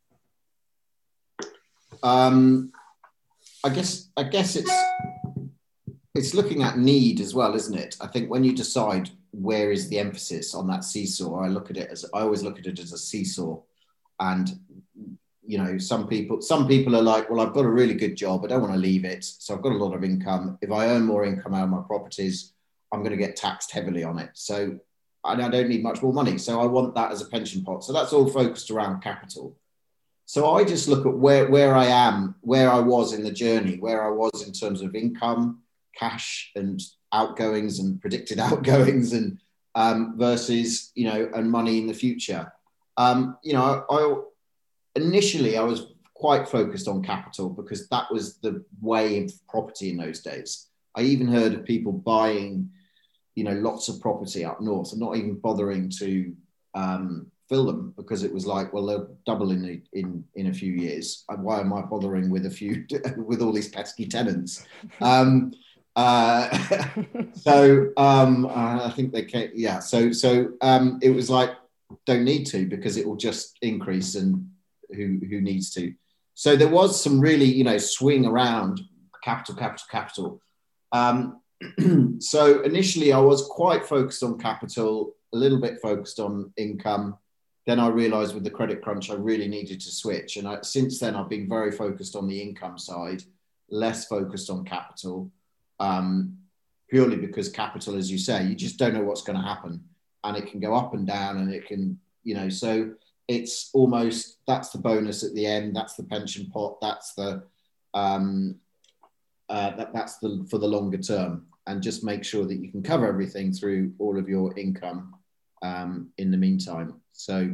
Um, 2.03 2.73
I 3.63 3.69
guess 3.69 4.09
I 4.17 4.23
guess 4.23 4.57
it's 4.57 4.73
it's 6.17 6.35
looking 6.35 6.63
at 6.63 6.79
need 6.79 7.21
as 7.21 7.35
well, 7.35 7.55
isn't 7.55 7.77
it? 7.77 7.97
I 8.01 8.07
think 8.07 8.31
when 8.31 8.45
you 8.45 8.55
decide 8.55 9.11
where 9.33 9.71
is 9.71 9.89
the 9.89 9.99
emphasis 9.99 10.55
on 10.55 10.67
that 10.69 10.85
seesaw, 10.85 11.41
I 11.41 11.49
look 11.49 11.71
at 11.71 11.77
it 11.77 11.91
as 11.91 12.05
I 12.15 12.21
always 12.21 12.43
look 12.43 12.59
at 12.59 12.67
it 12.67 12.79
as 12.79 12.93
a 12.93 12.99
seesaw. 12.99 13.61
And 14.19 14.59
you 15.47 15.59
know 15.59 15.79
some 15.79 16.09
people 16.09 16.43
some 16.43 16.67
people 16.67 16.97
are 16.97 17.03
like 17.03 17.31
well 17.31 17.41
i've 17.41 17.55
got 17.55 17.65
a 17.65 17.71
really 17.71 17.95
good 17.95 18.17
job. 18.17 18.45
I 18.45 18.49
don't 18.49 18.63
want 18.63 18.75
to 18.75 18.81
leave 18.81 19.05
it. 19.05 19.25
So 19.25 19.55
i've 19.55 19.63
got 19.63 19.73
a 19.73 19.85
lot 19.85 19.95
of 19.95 20.05
income. 20.05 20.59
If 20.61 20.73
i 20.73 20.89
earn 20.89 21.05
more 21.05 21.25
income 21.25 21.55
out 21.55 21.65
of 21.65 21.71
my 21.71 21.83
properties 21.87 22.53
i'm 22.93 23.01
going 23.01 23.17
to 23.17 23.25
get 23.25 23.37
taxed 23.37 23.71
heavily 23.71 24.05
on 24.05 24.19
it. 24.19 24.31
So 24.35 24.79
i 25.25 25.35
don't 25.35 25.69
need 25.69 25.83
much 25.83 26.03
more 26.03 26.13
money. 26.13 26.39
So 26.39 26.61
i 26.61 26.67
want 26.67 26.95
that 26.97 27.13
as 27.13 27.23
a 27.23 27.27
pension 27.27 27.63
pot. 27.63 27.85
So 27.85 27.93
that's 27.93 28.13
all 28.13 28.29
focused 28.29 28.71
around 28.71 29.03
capital. 29.03 29.57
So 30.27 30.53
i 30.55 30.65
just 30.65 30.89
look 30.89 31.07
at 31.07 31.17
where 31.17 31.49
where 31.49 31.77
i 31.77 31.87
am 31.87 32.35
where 32.41 32.71
i 32.71 32.81
was 32.81 33.13
in 33.13 33.23
the 33.23 33.31
journey 33.31 33.77
where 33.77 34.05
i 34.05 34.11
was 34.11 34.45
in 34.47 34.53
terms 34.53 34.83
of 34.83 34.97
income 34.97 35.63
cash 35.99 36.53
and 36.57 36.81
outgoings 37.13 37.79
and 37.79 38.01
predicted 38.01 38.39
outgoings 38.49 39.13
and 39.13 39.39
um, 39.75 40.15
versus 40.17 40.91
you 40.95 41.05
know 41.05 41.31
and 41.35 41.51
money 41.51 41.79
in 41.79 41.87
the 41.87 41.95
future 41.95 42.53
um, 42.97 43.37
you 43.43 43.53
know, 43.53 43.85
I, 43.91 43.95
I, 43.95 44.15
initially 44.95 45.59
I 45.59 45.63
was 45.63 45.89
quite 46.15 46.49
focused 46.49 46.89
on 46.89 47.03
capital 47.03 47.51
because 47.51 47.89
that 47.89 48.11
was 48.11 48.39
the 48.39 48.65
way 48.81 49.23
of 49.23 49.33
property 49.49 49.91
in 49.91 49.99
those 49.99 50.21
days. 50.21 50.69
I 50.95 51.03
even 51.03 51.29
heard 51.29 51.53
of 51.53 51.65
people 51.65 51.93
buying 51.93 52.71
you 53.35 53.45
know, 53.45 53.53
lots 53.53 53.89
of 53.89 54.01
property 54.01 54.45
up 54.45 54.61
north 54.61 54.93
and 54.93 55.01
not 55.01 55.17
even 55.17 55.35
bothering 55.35 55.91
to 55.91 56.35
um, 56.75 57.31
fill 57.51 57.67
them 57.67 57.93
because 57.97 58.25
it 58.25 58.33
was 58.33 58.47
like, 58.47 58.73
well, 58.73 58.87
they'll 58.87 59.15
double 59.27 59.51
in 59.51 59.83
in 59.93 60.25
in 60.35 60.47
a 60.47 60.55
few 60.55 60.73
years. 60.73 61.25
Why 61.29 61.61
am 61.61 61.73
I 61.75 61.83
bothering 61.83 62.31
with 62.31 62.47
a 62.47 62.51
few 62.51 62.87
with 63.19 63.43
all 63.43 63.53
these 63.53 63.69
pesky 63.69 64.07
tenants? 64.07 64.67
Um, 65.03 65.53
uh, 65.97 66.57
so 67.33 67.91
um, 67.97 68.47
I 68.47 68.93
think 68.95 69.13
they 69.13 69.25
came, 69.25 69.51
yeah. 69.55 69.81
So 69.81 70.13
so 70.13 70.53
um, 70.61 70.99
it 71.03 71.11
was 71.11 71.31
like 71.31 71.51
don't 72.05 72.25
need 72.25 72.45
to 72.47 72.67
because 72.67 72.97
it 72.97 73.07
will 73.07 73.17
just 73.17 73.57
increase 73.63 74.15
and 74.15 74.49
who 74.91 75.19
who 75.29 75.41
needs 75.41 75.71
to. 75.71 75.95
So 76.35 76.55
there 76.55 76.69
was 76.69 77.03
some 77.03 77.19
really 77.19 77.47
you 77.47 77.65
know 77.65 77.79
swing 77.79 78.27
around 78.27 78.83
capital 79.25 79.55
capital 79.55 79.87
capital. 79.91 80.41
Um, 80.93 81.41
so 82.21 82.61
initially 82.63 83.13
I 83.13 83.19
was 83.19 83.47
quite 83.47 83.87
focused 83.87 84.23
on 84.23 84.39
capital, 84.39 85.15
a 85.33 85.37
little 85.37 85.61
bit 85.61 85.81
focused 85.81 86.21
on 86.21 86.53
income. 86.59 87.17
Then 87.67 87.81
I 87.81 87.89
realized 87.89 88.35
with 88.35 88.45
the 88.45 88.51
credit 88.51 88.83
crunch, 88.83 89.11
I 89.11 89.15
really 89.15 89.49
needed 89.49 89.81
to 89.81 89.91
switch. 89.91 90.37
And 90.37 90.47
I, 90.47 90.61
since 90.63 91.01
then, 91.01 91.17
I've 91.17 91.29
been 91.29 91.49
very 91.49 91.73
focused 91.73 92.15
on 92.15 92.29
the 92.29 92.41
income 92.41 92.79
side, 92.79 93.25
less 93.71 94.07
focused 94.07 94.51
on 94.51 94.65
capital, 94.65 95.33
um, 95.81 96.39
purely 96.89 97.17
because 97.17 97.49
capital, 97.49 97.97
as 97.97 98.11
you 98.11 98.19
say, 98.19 98.45
you 98.45 98.55
just 98.55 98.79
don't 98.79 98.95
know 98.95 99.03
what's 99.03 99.23
going 99.23 99.39
to 99.39 99.47
happen. 99.47 99.83
And 100.25 100.37
it 100.37 100.51
can 100.51 100.61
go 100.61 100.75
up 100.75 100.95
and 100.95 101.07
down 101.07 101.39
and 101.39 101.53
it 101.53 101.67
can, 101.67 101.99
you 102.25 102.35
know, 102.35 102.49
so 102.49 102.93
it's 103.29 103.71
almost 103.75 104.39
that's 104.47 104.71
the 104.71 104.79
bonus 104.79 105.23
at 105.23 105.35
the 105.35 105.47
end, 105.47 105.75
that's 105.75 105.95
the 105.95 106.03
pension 106.05 106.47
pot, 106.51 106.81
that's 106.81 107.15
the, 107.15 107.43
um, 107.95 108.57
uh, 109.49 109.77
that, 109.77 109.93
that's 109.93 110.19
the 110.19 110.45
for 110.51 110.59
the 110.59 110.67
longer 110.67 110.99
term 110.99 111.47
and 111.67 111.83
just 111.83 112.05
make 112.05 112.25
sure 112.25 112.45
that 112.45 112.57
you 112.57 112.71
can 112.71 112.83
cover 112.83 113.07
everything 113.07 113.53
through 113.53 113.93
all 113.99 114.19
of 114.19 114.29
your 114.29 114.57
income 114.59 115.15
um, 115.63 116.09
in 116.19 116.31
the 116.31 116.37
meantime 116.37 116.95
so 117.13 117.51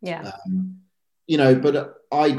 yeah 0.00 0.30
um, 0.46 0.78
you 1.26 1.36
know 1.36 1.54
but 1.54 2.02
i 2.12 2.38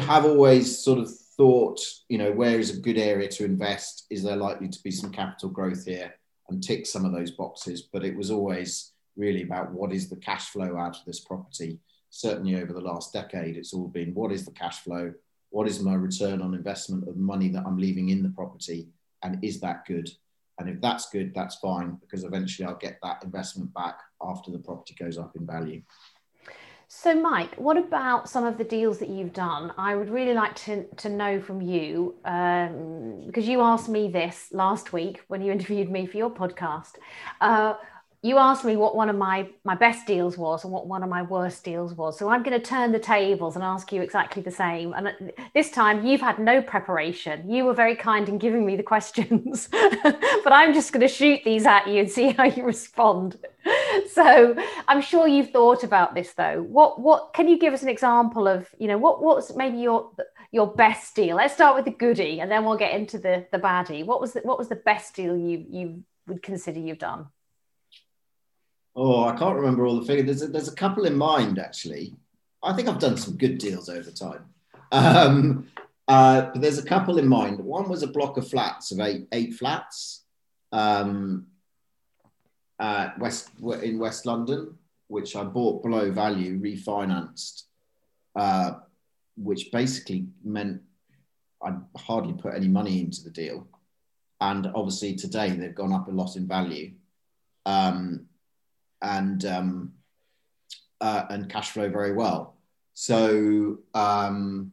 have 0.00 0.24
always 0.24 0.78
sort 0.78 0.98
of 0.98 1.10
thought 1.38 1.80
you 2.08 2.18
know 2.18 2.32
where 2.32 2.58
is 2.58 2.76
a 2.76 2.80
good 2.80 2.98
area 2.98 3.28
to 3.28 3.44
invest 3.44 4.06
is 4.10 4.22
there 4.22 4.36
likely 4.36 4.68
to 4.68 4.82
be 4.82 4.90
some 4.90 5.10
capital 5.10 5.48
growth 5.48 5.84
here 5.86 6.12
and 6.48 6.62
tick 6.62 6.84
some 6.86 7.04
of 7.04 7.12
those 7.12 7.30
boxes 7.30 7.88
but 7.92 8.04
it 8.04 8.16
was 8.16 8.30
always 8.30 8.92
really 9.16 9.42
about 9.42 9.72
what 9.72 9.92
is 9.92 10.10
the 10.10 10.16
cash 10.16 10.50
flow 10.50 10.76
out 10.76 10.96
of 10.96 11.04
this 11.06 11.20
property 11.20 11.78
certainly 12.10 12.60
over 12.60 12.72
the 12.72 12.80
last 12.80 13.12
decade 13.12 13.56
it's 13.56 13.72
all 13.72 13.88
been 13.88 14.12
what 14.14 14.32
is 14.32 14.44
the 14.44 14.52
cash 14.52 14.80
flow 14.80 15.12
what 15.50 15.68
is 15.68 15.82
my 15.82 15.94
return 15.94 16.42
on 16.42 16.54
investment 16.54 17.08
of 17.08 17.16
money 17.16 17.48
that 17.48 17.64
I'm 17.66 17.78
leaving 17.78 18.10
in 18.10 18.22
the 18.22 18.28
property? 18.28 18.88
And 19.22 19.42
is 19.42 19.60
that 19.60 19.86
good? 19.86 20.10
And 20.58 20.68
if 20.68 20.80
that's 20.80 21.08
good, 21.10 21.32
that's 21.34 21.56
fine 21.56 21.98
because 22.00 22.24
eventually 22.24 22.66
I'll 22.66 22.76
get 22.76 22.98
that 23.02 23.22
investment 23.22 23.72
back 23.74 23.98
after 24.20 24.50
the 24.50 24.58
property 24.58 24.94
goes 24.98 25.16
up 25.16 25.36
in 25.36 25.46
value. 25.46 25.82
So, 26.90 27.14
Mike, 27.14 27.54
what 27.56 27.76
about 27.76 28.30
some 28.30 28.44
of 28.46 28.56
the 28.56 28.64
deals 28.64 28.98
that 29.00 29.10
you've 29.10 29.34
done? 29.34 29.72
I 29.76 29.94
would 29.94 30.08
really 30.08 30.32
like 30.32 30.54
to, 30.64 30.84
to 30.96 31.10
know 31.10 31.38
from 31.38 31.60
you 31.60 32.14
um, 32.24 33.24
because 33.26 33.46
you 33.46 33.60
asked 33.60 33.90
me 33.90 34.08
this 34.10 34.48
last 34.52 34.92
week 34.94 35.20
when 35.28 35.42
you 35.42 35.52
interviewed 35.58 35.90
me 35.90 36.06
for 36.06 36.16
your 36.16 36.30
podcast. 36.30 36.94
Uh, 37.42 37.74
you 38.20 38.36
asked 38.36 38.64
me 38.64 38.76
what 38.76 38.96
one 38.96 39.08
of 39.08 39.16
my 39.16 39.48
my 39.64 39.76
best 39.76 40.06
deals 40.06 40.36
was 40.36 40.64
and 40.64 40.72
what 40.72 40.88
one 40.88 41.04
of 41.04 41.08
my 41.08 41.22
worst 41.22 41.62
deals 41.62 41.94
was. 41.94 42.18
So 42.18 42.28
i'm 42.28 42.42
going 42.42 42.58
to 42.60 42.64
turn 42.64 42.90
the 42.90 42.98
tables 42.98 43.54
and 43.54 43.64
ask 43.64 43.92
you 43.92 44.02
exactly 44.02 44.42
the 44.42 44.50
same. 44.50 44.92
And 44.92 45.08
uh, 45.08 45.12
this 45.54 45.70
time 45.70 46.04
you've 46.04 46.20
had 46.20 46.38
no 46.38 46.60
preparation. 46.60 47.48
You 47.48 47.64
were 47.64 47.74
very 47.74 47.94
kind 47.94 48.28
in 48.28 48.38
giving 48.38 48.66
me 48.66 48.74
the 48.76 48.82
questions 48.82 49.68
but 50.02 50.52
i'm 50.52 50.74
just 50.74 50.92
going 50.92 51.06
to 51.06 51.12
shoot 51.12 51.40
these 51.44 51.64
at 51.64 51.86
you 51.86 52.00
and 52.00 52.10
see 52.10 52.32
how 52.32 52.44
you 52.44 52.64
respond. 52.64 53.36
So 54.10 54.56
i'm 54.88 55.00
sure 55.00 55.28
you've 55.28 55.50
thought 55.50 55.84
about 55.84 56.14
this 56.14 56.32
though. 56.32 56.62
What 56.62 57.00
what 57.00 57.34
can 57.34 57.46
you 57.46 57.58
give 57.58 57.72
us 57.72 57.82
an 57.82 57.88
example 57.88 58.48
of 58.48 58.68
you 58.78 58.88
know 58.88 58.98
what 58.98 59.22
what's 59.22 59.54
maybe 59.54 59.78
your 59.78 60.10
your 60.50 60.66
best 60.66 61.14
deal? 61.14 61.36
Let's 61.36 61.54
start 61.54 61.76
with 61.76 61.84
the 61.84 61.92
goodie 61.92 62.40
and 62.40 62.50
then 62.50 62.64
we'll 62.64 62.78
get 62.78 62.94
into 62.94 63.18
the 63.18 63.46
the 63.52 63.58
baddie. 63.58 64.04
What 64.04 64.20
was 64.20 64.32
the, 64.32 64.40
what 64.40 64.58
was 64.58 64.68
the 64.68 64.76
best 64.90 65.14
deal 65.14 65.36
you 65.36 65.64
you 65.70 66.04
would 66.26 66.42
consider 66.42 66.80
you've 66.80 66.98
done 66.98 67.28
Oh, 69.00 69.22
I 69.28 69.36
can't 69.36 69.54
remember 69.54 69.86
all 69.86 70.00
the 70.00 70.04
figures. 70.04 70.26
There's 70.26 70.42
a, 70.42 70.46
there's 70.48 70.66
a 70.66 70.74
couple 70.74 71.04
in 71.04 71.16
mind 71.16 71.60
actually. 71.60 72.16
I 72.64 72.72
think 72.72 72.88
I've 72.88 72.98
done 72.98 73.16
some 73.16 73.36
good 73.36 73.58
deals 73.58 73.88
over 73.88 74.10
time. 74.10 74.46
Um, 74.90 75.68
uh, 76.08 76.50
but 76.52 76.60
there's 76.60 76.78
a 76.78 76.84
couple 76.84 77.16
in 77.18 77.28
mind. 77.28 77.60
One 77.60 77.88
was 77.88 78.02
a 78.02 78.08
block 78.08 78.38
of 78.38 78.48
flats 78.48 78.90
of 78.90 78.98
eight 78.98 79.28
eight 79.30 79.54
flats, 79.54 80.24
um, 80.72 81.46
uh, 82.80 83.10
west 83.20 83.50
in 83.82 84.00
West 84.00 84.26
London, 84.26 84.76
which 85.06 85.36
I 85.36 85.44
bought 85.44 85.84
below 85.84 86.10
value, 86.10 86.60
refinanced, 86.60 87.64
uh, 88.34 88.72
which 89.36 89.70
basically 89.70 90.26
meant 90.42 90.82
I 91.62 91.74
hardly 91.96 92.32
put 92.32 92.54
any 92.54 92.68
money 92.68 92.98
into 92.98 93.22
the 93.22 93.30
deal, 93.30 93.68
and 94.40 94.66
obviously 94.74 95.14
today 95.14 95.50
they've 95.50 95.72
gone 95.72 95.92
up 95.92 96.08
a 96.08 96.10
lot 96.10 96.34
in 96.34 96.48
value. 96.48 96.94
Um, 97.64 98.27
and 99.02 99.44
um, 99.44 99.92
uh, 101.00 101.24
and 101.30 101.50
cash 101.50 101.70
flow 101.70 101.88
very 101.88 102.12
well. 102.12 102.56
So 102.94 103.78
um, 103.94 104.72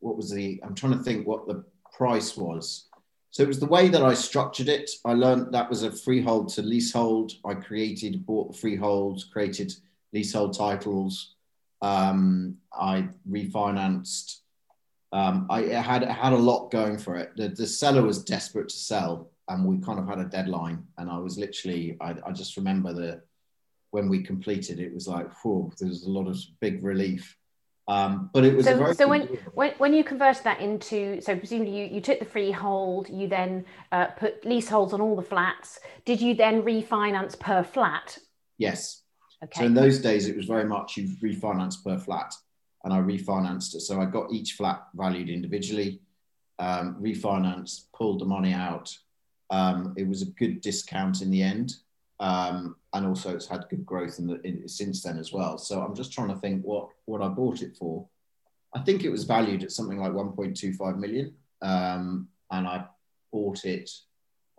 what 0.00 0.16
was 0.16 0.30
the? 0.30 0.60
I'm 0.62 0.74
trying 0.74 0.98
to 0.98 1.02
think 1.02 1.26
what 1.26 1.46
the 1.46 1.64
price 1.92 2.36
was. 2.36 2.84
So 3.30 3.42
it 3.42 3.48
was 3.48 3.60
the 3.60 3.66
way 3.66 3.88
that 3.88 4.02
I 4.02 4.14
structured 4.14 4.68
it. 4.68 4.90
I 5.04 5.12
learned 5.12 5.52
that 5.52 5.68
was 5.68 5.82
a 5.82 5.92
freehold 5.92 6.48
to 6.50 6.62
leasehold. 6.62 7.32
I 7.44 7.54
created, 7.54 8.24
bought 8.26 8.52
the 8.52 8.58
freehold, 8.58 9.22
created 9.32 9.72
leasehold 10.12 10.56
titles. 10.56 11.34
Um, 11.82 12.56
I 12.72 13.08
refinanced. 13.30 14.38
Um, 15.12 15.46
I 15.50 15.62
had 15.62 16.02
had 16.04 16.32
a 16.32 16.36
lot 16.36 16.70
going 16.70 16.98
for 16.98 17.16
it. 17.16 17.32
The, 17.36 17.48
the 17.48 17.66
seller 17.66 18.02
was 18.02 18.24
desperate 18.24 18.68
to 18.70 18.76
sell, 18.76 19.30
and 19.48 19.64
we 19.64 19.78
kind 19.78 19.98
of 19.98 20.08
had 20.08 20.18
a 20.18 20.24
deadline. 20.24 20.84
And 20.96 21.10
I 21.10 21.18
was 21.18 21.38
literally, 21.38 21.96
I, 22.00 22.14
I 22.26 22.32
just 22.32 22.56
remember 22.56 22.92
the 22.92 23.22
when 23.90 24.08
we 24.08 24.22
completed, 24.22 24.80
it 24.80 24.92
was 24.92 25.08
like, 25.08 25.30
whoa, 25.42 25.70
there 25.78 25.88
was 25.88 26.04
a 26.04 26.10
lot 26.10 26.26
of 26.26 26.36
big 26.60 26.82
relief. 26.82 27.36
Um, 27.88 28.28
but 28.34 28.44
it 28.44 28.54
was 28.54 28.66
so. 28.66 28.92
so 28.92 29.08
when, 29.08 29.22
when 29.54 29.72
when 29.78 29.94
you 29.94 30.04
converted 30.04 30.44
that 30.44 30.60
into, 30.60 31.22
so 31.22 31.34
presumably 31.34 31.74
you, 31.74 31.86
you 31.86 32.00
took 32.02 32.18
the 32.18 32.26
freehold, 32.26 33.08
you 33.08 33.28
then 33.28 33.64
uh, 33.92 34.08
put 34.08 34.44
leaseholds 34.44 34.92
on 34.92 35.00
all 35.00 35.16
the 35.16 35.22
flats. 35.22 35.80
Did 36.04 36.20
you 36.20 36.34
then 36.34 36.62
refinance 36.62 37.38
per 37.40 37.62
flat? 37.62 38.18
Yes. 38.58 39.04
Okay. 39.42 39.60
So 39.60 39.66
in 39.66 39.72
those 39.72 40.00
days, 40.00 40.28
it 40.28 40.36
was 40.36 40.44
very 40.44 40.66
much 40.66 40.98
you 40.98 41.08
refinance 41.22 41.82
per 41.82 41.96
flat, 41.96 42.34
and 42.84 42.92
I 42.92 42.98
refinanced 42.98 43.74
it. 43.74 43.80
So 43.80 44.02
I 44.02 44.04
got 44.04 44.30
each 44.34 44.52
flat 44.52 44.82
valued 44.94 45.30
individually, 45.30 46.02
um, 46.58 46.96
refinanced, 47.00 47.84
pulled 47.94 48.20
the 48.20 48.26
money 48.26 48.52
out. 48.52 48.94
Um, 49.48 49.94
it 49.96 50.06
was 50.06 50.20
a 50.20 50.26
good 50.26 50.60
discount 50.60 51.22
in 51.22 51.30
the 51.30 51.42
end. 51.42 51.72
Um, 52.20 52.76
and 52.92 53.06
also 53.06 53.34
it's 53.34 53.46
had 53.46 53.68
good 53.70 53.86
growth 53.86 54.18
in 54.18 54.26
the 54.26 54.40
in, 54.42 54.68
since 54.68 55.02
then 55.02 55.18
as 55.18 55.32
well. 55.32 55.58
So 55.58 55.80
I'm 55.80 55.94
just 55.94 56.12
trying 56.12 56.28
to 56.28 56.36
think 56.36 56.62
what 56.62 56.88
what 57.04 57.22
I 57.22 57.28
bought 57.28 57.62
it 57.62 57.76
for. 57.76 58.06
I 58.74 58.80
think 58.80 59.04
it 59.04 59.10
was 59.10 59.24
valued 59.24 59.62
at 59.62 59.72
something 59.72 59.98
like 59.98 60.12
1.25 60.12 60.98
million, 60.98 61.34
um, 61.62 62.28
and 62.50 62.66
I 62.66 62.84
bought 63.32 63.64
it. 63.64 63.90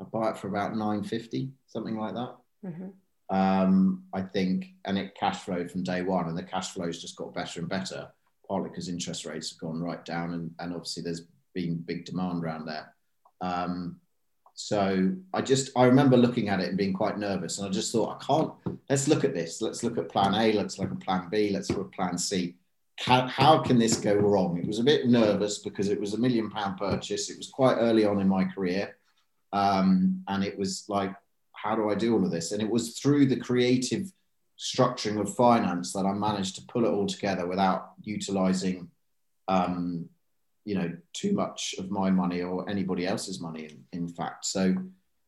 I 0.01 0.05
bought 0.05 0.31
it 0.31 0.37
for 0.37 0.47
about 0.47 0.71
950, 0.71 1.49
something 1.67 1.97
like 1.97 2.13
that. 2.15 2.35
Mm-hmm. 2.65 3.35
Um, 3.35 4.03
I 4.13 4.21
think, 4.21 4.73
and 4.85 4.97
it 4.97 5.15
cash 5.15 5.43
flowed 5.43 5.69
from 5.69 5.83
day 5.83 6.01
one, 6.01 6.27
and 6.27 6.37
the 6.37 6.43
cash 6.43 6.71
flows 6.71 7.01
just 7.01 7.15
got 7.17 7.35
better 7.35 7.59
and 7.59 7.69
better, 7.69 8.07
partly 8.47 8.69
because 8.69 8.89
interest 8.89 9.25
rates 9.25 9.51
have 9.51 9.59
gone 9.59 9.81
right 9.81 10.03
down, 10.03 10.33
and, 10.33 10.51
and 10.59 10.73
obviously 10.73 11.03
there's 11.03 11.27
been 11.53 11.77
big 11.77 12.05
demand 12.05 12.43
around 12.43 12.65
there. 12.65 12.93
Um, 13.41 13.99
so 14.61 15.09
I 15.33 15.41
just 15.41 15.71
I 15.77 15.85
remember 15.85 16.17
looking 16.17 16.49
at 16.49 16.59
it 16.59 16.67
and 16.67 16.77
being 16.77 16.91
quite 16.91 17.17
nervous, 17.17 17.57
and 17.57 17.67
I 17.69 17.71
just 17.71 17.93
thought 17.93 18.19
I 18.21 18.25
can't. 18.25 18.79
Let's 18.89 19.07
look 19.07 19.23
at 19.23 19.33
this. 19.33 19.61
Let's 19.61 19.83
look 19.83 19.97
at 19.97 20.09
Plan 20.09 20.33
A. 20.33 20.51
Let's 20.51 20.77
look 20.77 20.91
at 20.91 20.99
Plan 20.99 21.29
B. 21.31 21.51
Let's 21.53 21.71
look 21.71 21.87
at 21.87 21.93
Plan 21.93 22.17
C. 22.17 22.55
How, 22.97 23.25
how 23.27 23.59
can 23.59 23.79
this 23.79 23.95
go 23.95 24.15
wrong? 24.15 24.57
It 24.57 24.67
was 24.67 24.79
a 24.79 24.83
bit 24.83 25.07
nervous 25.07 25.59
because 25.59 25.87
it 25.87 25.97
was 25.97 26.13
a 26.13 26.17
million 26.17 26.49
pound 26.49 26.77
purchase. 26.77 27.29
It 27.29 27.37
was 27.37 27.47
quite 27.47 27.75
early 27.75 28.03
on 28.03 28.19
in 28.19 28.27
my 28.27 28.43
career, 28.43 28.97
um, 29.53 30.25
and 30.27 30.43
it 30.43 30.59
was 30.59 30.83
like, 30.89 31.15
how 31.53 31.77
do 31.77 31.89
I 31.89 31.95
do 31.95 32.13
all 32.13 32.25
of 32.25 32.29
this? 32.29 32.51
And 32.51 32.61
it 32.61 32.69
was 32.69 32.99
through 32.99 33.27
the 33.27 33.39
creative 33.39 34.11
structuring 34.59 35.21
of 35.21 35.33
finance 35.37 35.93
that 35.93 36.05
I 36.05 36.11
managed 36.11 36.55
to 36.55 36.65
pull 36.67 36.83
it 36.83 36.91
all 36.91 37.07
together 37.07 37.47
without 37.47 37.93
utilizing 38.01 38.89
um, 39.47 40.09
you 40.69 40.75
know 40.75 40.89
too 41.13 41.33
much 41.33 41.75
of 41.79 41.89
my 41.89 42.09
money 42.09 42.41
or 42.41 42.69
anybody 42.69 43.05
else's 43.05 43.41
money 43.41 43.63
in, 43.65 44.01
in 44.01 44.07
fact 44.07 44.45
so 44.45 44.75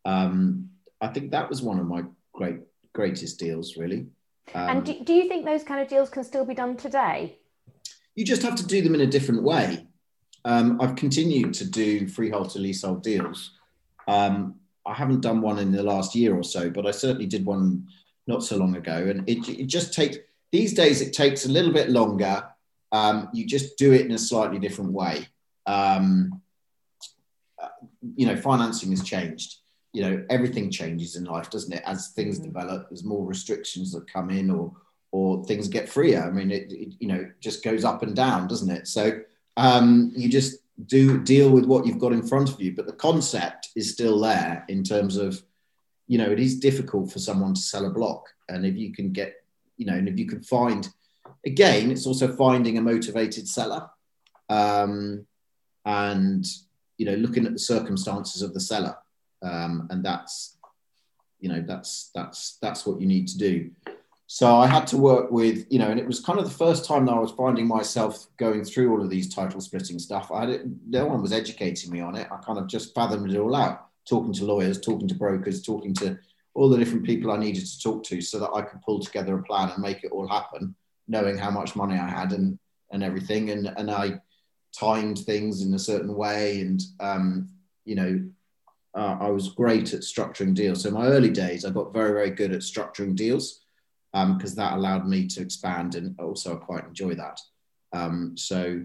um, 0.06 0.70
i 1.02 1.08
think 1.08 1.32
that 1.32 1.50
was 1.50 1.62
one 1.62 1.80
of 1.80 1.88
my 1.88 2.04
great 2.34 2.60
greatest 2.94 3.40
deals 3.40 3.78
really 3.78 4.06
um, 4.54 4.70
and 4.70 4.86
do, 4.86 5.04
do 5.04 5.14
you 5.14 5.28
think 5.28 5.46
those 5.46 5.64
kind 5.64 5.82
of 5.82 5.88
deals 5.88 6.10
can 6.10 6.24
still 6.24 6.46
be 6.46 6.54
done 6.54 6.78
today 6.78 7.38
you 8.16 8.24
just 8.26 8.44
have 8.44 8.56
to 8.56 8.66
do 8.66 8.82
them 8.82 8.96
in 8.96 9.02
a 9.02 9.08
different 9.08 9.44
way 9.44 9.88
um, 10.46 10.80
i've 10.80 10.96
continued 10.96 11.54
to 11.54 11.66
do 11.66 12.08
freehold 12.08 12.50
to 12.52 12.60
leasehold 12.60 13.02
deals 13.04 13.58
um, 14.08 14.56
I 14.86 14.94
haven't 14.94 15.22
done 15.22 15.42
one 15.42 15.60
in 15.60 15.72
the 15.72 15.84
last 15.84 16.16
year 16.16 16.36
or 16.36 16.44
so, 16.44 16.70
but 16.70 16.86
I 16.86 16.92
certainly 16.92 17.28
did 17.28 17.46
one 17.46 17.88
not 18.28 18.44
so 18.44 18.58
long 18.58 18.76
ago. 18.76 19.08
And 19.10 19.28
it, 19.30 19.48
it 19.48 19.68
just 19.68 19.94
takes, 19.94 20.18
these 20.52 20.74
days, 20.74 21.02
it 21.02 21.14
takes 21.14 21.46
a 21.46 21.50
little 21.50 21.72
bit 21.72 21.90
longer. 21.90 22.44
Um, 22.92 23.30
you 23.34 23.46
just 23.46 23.78
do 23.78 23.94
it 23.94 24.06
in 24.06 24.12
a 24.12 24.18
slightly 24.18 24.60
different 24.60 24.92
way. 24.92 25.28
Um, 25.66 26.42
uh, 27.62 27.70
you 28.16 28.26
know, 28.26 28.36
financing 28.36 28.92
has 28.92 29.04
changed. 29.04 29.58
You 29.94 30.04
know, 30.04 30.26
everything 30.30 30.72
changes 30.72 31.16
in 31.16 31.26
life, 31.26 31.50
doesn't 31.50 31.74
it? 31.74 31.84
As 31.86 32.10
things 32.10 32.38
mm-hmm. 32.38 32.48
develop, 32.48 32.90
there's 32.90 33.04
more 33.04 33.26
restrictions 33.26 33.92
that 33.92 34.12
come 34.12 34.30
in, 34.30 34.50
or 34.50 34.74
or 35.12 35.44
things 35.46 35.68
get 35.68 35.90
freer. 35.90 36.24
I 36.24 36.32
mean, 36.32 36.52
it, 36.52 36.72
it 36.72 36.94
you 37.00 37.08
know 37.08 37.30
just 37.40 37.64
goes 37.64 37.84
up 37.84 38.04
and 38.04 38.16
down, 38.16 38.48
doesn't 38.48 38.72
it? 38.72 38.88
So 38.88 39.22
um, 39.58 40.12
you 40.16 40.30
just 40.30 40.58
do 40.86 41.22
deal 41.24 41.50
with 41.50 41.66
what 41.66 41.86
you've 41.86 42.00
got 42.00 42.14
in 42.14 42.26
front 42.26 42.50
of 42.50 42.62
you. 42.62 42.74
But 42.76 42.88
the 42.88 42.94
concept 42.94 43.70
is 43.76 43.92
still 43.92 44.20
there 44.20 44.66
in 44.68 44.84
terms 44.84 45.18
of, 45.18 45.42
you 46.08 46.18
know, 46.18 46.32
it 46.32 46.40
is 46.40 46.60
difficult 46.60 47.12
for 47.12 47.20
someone 47.20 47.54
to 47.54 47.62
sell 47.62 47.86
a 47.86 47.90
block. 47.90 48.28
And 48.50 48.66
if 48.66 48.76
you 48.76 48.94
can 48.94 49.12
get, 49.12 49.36
you 49.78 49.86
know, 49.86 49.94
and 49.94 50.08
if 50.08 50.18
you 50.18 50.28
can 50.28 50.42
find, 50.42 50.88
again, 51.46 51.92
it's 51.92 52.06
also 52.06 52.36
finding 52.36 52.78
a 52.78 52.82
motivated 52.82 53.48
seller. 53.48 53.90
Um, 54.50 55.26
and, 55.86 56.46
you 56.98 57.06
know, 57.06 57.16
looking 57.16 57.46
at 57.46 57.54
the 57.54 57.60
circumstances 57.60 58.42
of 58.42 58.54
the 58.54 58.60
seller. 58.60 58.96
Um, 59.42 59.88
and 59.90 60.06
that's, 60.06 60.58
you 61.40 61.50
know, 61.50 61.64
that's, 61.66 62.12
that's, 62.14 62.58
that's 62.62 62.86
what 62.86 63.02
you 63.02 63.08
need 63.08 63.28
to 63.30 63.38
do. 63.38 63.72
So 64.28 64.56
I 64.56 64.68
had 64.68 64.88
to 64.88 64.98
work 64.98 65.32
with, 65.32 65.66
you 65.70 65.80
know, 65.80 65.90
and 65.90 66.00
it 66.00 66.08
was 66.08 66.22
kind 66.22 66.40
of 66.40 66.46
the 66.46 66.52
first 66.52 66.86
time 66.86 67.06
that 67.06 67.14
I 67.14 67.20
was 67.20 67.32
finding 67.32 67.68
myself 67.68 68.28
going 68.38 68.64
through 68.64 68.92
all 68.92 69.02
of 69.02 69.10
these 69.10 69.34
title 69.34 69.60
splitting 69.60 70.00
stuff. 70.00 70.32
I 70.32 70.46
had 70.46 70.80
no 70.88 71.06
one 71.06 71.22
was 71.22 71.34
educating 71.34 71.92
me 71.92 72.00
on 72.00 72.16
it. 72.16 72.28
I 72.32 72.38
kind 72.38 72.58
of 72.58 72.68
just 72.68 72.94
fathomed 72.94 73.34
it 73.34 73.38
all 73.38 73.56
out, 73.56 73.88
talking 74.08 74.32
to 74.34 74.46
lawyers, 74.46 74.80
talking 74.80 75.08
to 75.08 75.16
brokers, 75.16 75.62
talking 75.62 75.94
to 75.96 76.18
all 76.54 76.70
the 76.70 76.78
different 76.78 77.06
people 77.06 77.32
I 77.32 77.38
needed 77.38 77.66
to 77.66 77.82
talk 77.82 78.04
to 78.06 78.22
so 78.22 78.40
that 78.40 78.52
I 78.52 78.62
could 78.62 78.82
pull 78.84 79.00
together 79.00 79.38
a 79.38 79.44
plan 79.44 79.72
and 79.72 79.82
make 79.82 80.04
it 80.04 80.12
all 80.12 80.28
happen, 80.28 80.76
knowing 81.12 81.38
how 81.38 81.52
much 81.52 81.76
money 81.76 81.98
I 81.98 82.08
had 82.08 82.32
and, 82.32 82.58
and 82.92 83.04
everything. 83.04 83.52
And, 83.52 83.68
and 83.78 83.92
I 83.92 84.22
timed 84.78 85.20
things 85.20 85.62
in 85.62 85.74
a 85.74 85.80
certain 85.80 86.16
way. 86.16 86.62
And, 86.62 86.82
um, 87.00 87.50
you 87.86 87.96
know, 87.96 88.14
uh, 88.96 89.18
I 89.20 89.30
was 89.30 89.50
great 89.50 89.94
at 89.94 90.02
structuring 90.02 90.56
deals. 90.56 90.82
So 90.82 90.92
my 90.92 91.08
early 91.08 91.30
days, 91.30 91.66
I 91.66 91.70
got 91.70 91.94
very, 91.94 92.14
very 92.14 92.32
good 92.32 92.54
at 92.54 92.62
structuring 92.62 93.16
deals 93.16 93.62
because 94.14 94.52
um, 94.52 94.56
that 94.58 94.74
allowed 94.74 95.08
me 95.08 95.28
to 95.28 95.42
expand 95.42 95.96
and 95.96 96.20
also 96.20 96.56
I 96.56 96.66
quite 96.66 96.86
enjoy 96.86 97.16
that. 97.16 97.40
Um, 97.94 98.36
so 98.36 98.82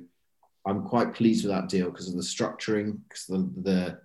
I'm 0.66 0.82
quite 0.84 1.14
pleased 1.14 1.44
with 1.44 1.52
that 1.52 1.68
deal 1.68 1.90
because 1.90 2.08
of 2.08 2.16
the 2.16 2.22
structuring, 2.22 2.98
because 3.08 3.26
the, 3.26 3.50
the 3.62 4.00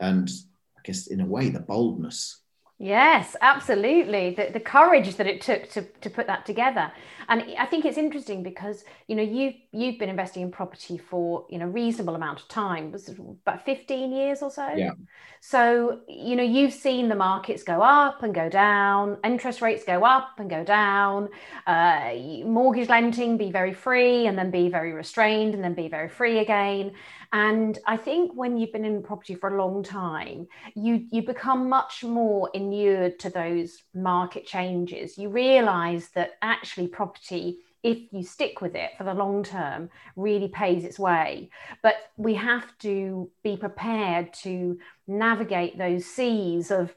and 0.00 0.30
I 0.76 0.80
guess 0.84 1.08
in 1.08 1.20
a 1.20 1.26
way 1.26 1.48
the 1.48 1.60
boldness 1.60 2.42
Yes, 2.80 3.34
absolutely. 3.40 4.34
The, 4.36 4.50
the 4.52 4.60
courage 4.60 5.16
that 5.16 5.26
it 5.26 5.40
took 5.40 5.68
to, 5.70 5.82
to 5.82 6.08
put 6.08 6.28
that 6.28 6.46
together. 6.46 6.92
And 7.28 7.44
I 7.58 7.66
think 7.66 7.84
it's 7.84 7.98
interesting 7.98 8.44
because, 8.44 8.84
you 9.08 9.16
know, 9.16 9.22
you've, 9.22 9.54
you've 9.72 9.98
been 9.98 10.08
investing 10.08 10.42
in 10.44 10.52
property 10.52 10.96
for, 10.96 11.44
you 11.50 11.58
know, 11.58 11.66
reasonable 11.66 12.14
amount 12.14 12.40
of 12.40 12.46
time, 12.46 12.92
was 12.92 13.08
about 13.08 13.64
15 13.64 14.12
years 14.12 14.42
or 14.42 14.50
so? 14.50 14.72
Yeah. 14.76 14.92
So, 15.40 16.00
you 16.08 16.36
know, 16.36 16.44
you've 16.44 16.72
seen 16.72 17.08
the 17.08 17.16
markets 17.16 17.64
go 17.64 17.82
up 17.82 18.22
and 18.22 18.32
go 18.32 18.48
down, 18.48 19.18
interest 19.24 19.60
rates 19.60 19.84
go 19.84 20.04
up 20.04 20.38
and 20.38 20.48
go 20.48 20.62
down, 20.62 21.30
uh, 21.66 22.12
mortgage 22.44 22.88
lending 22.88 23.36
be 23.36 23.50
very 23.50 23.72
free 23.74 24.26
and 24.28 24.38
then 24.38 24.52
be 24.52 24.68
very 24.68 24.92
restrained 24.92 25.54
and 25.54 25.64
then 25.64 25.74
be 25.74 25.88
very 25.88 26.08
free 26.08 26.38
again. 26.38 26.92
And 27.32 27.78
I 27.86 27.96
think 27.96 28.32
when 28.34 28.56
you've 28.56 28.72
been 28.72 28.84
in 28.84 29.02
property 29.02 29.34
for 29.34 29.54
a 29.54 29.62
long 29.62 29.82
time, 29.82 30.46
you 30.74 31.06
you 31.10 31.22
become 31.22 31.68
much 31.68 32.02
more 32.02 32.50
inured 32.54 33.18
to 33.20 33.30
those 33.30 33.82
market 33.94 34.46
changes. 34.46 35.18
You 35.18 35.28
realize 35.28 36.08
that 36.14 36.32
actually 36.42 36.88
property 36.88 37.58
if 37.82 38.12
you 38.12 38.22
stick 38.22 38.60
with 38.60 38.74
it 38.74 38.90
for 38.98 39.04
the 39.04 39.14
long 39.14 39.44
term 39.44 39.88
really 40.16 40.48
pays 40.48 40.84
its 40.84 40.98
way 40.98 41.48
but 41.80 41.94
we 42.16 42.34
have 42.34 42.76
to 42.78 43.30
be 43.44 43.56
prepared 43.56 44.32
to 44.32 44.76
navigate 45.06 45.78
those 45.78 46.04
seas 46.04 46.72
of 46.72 46.92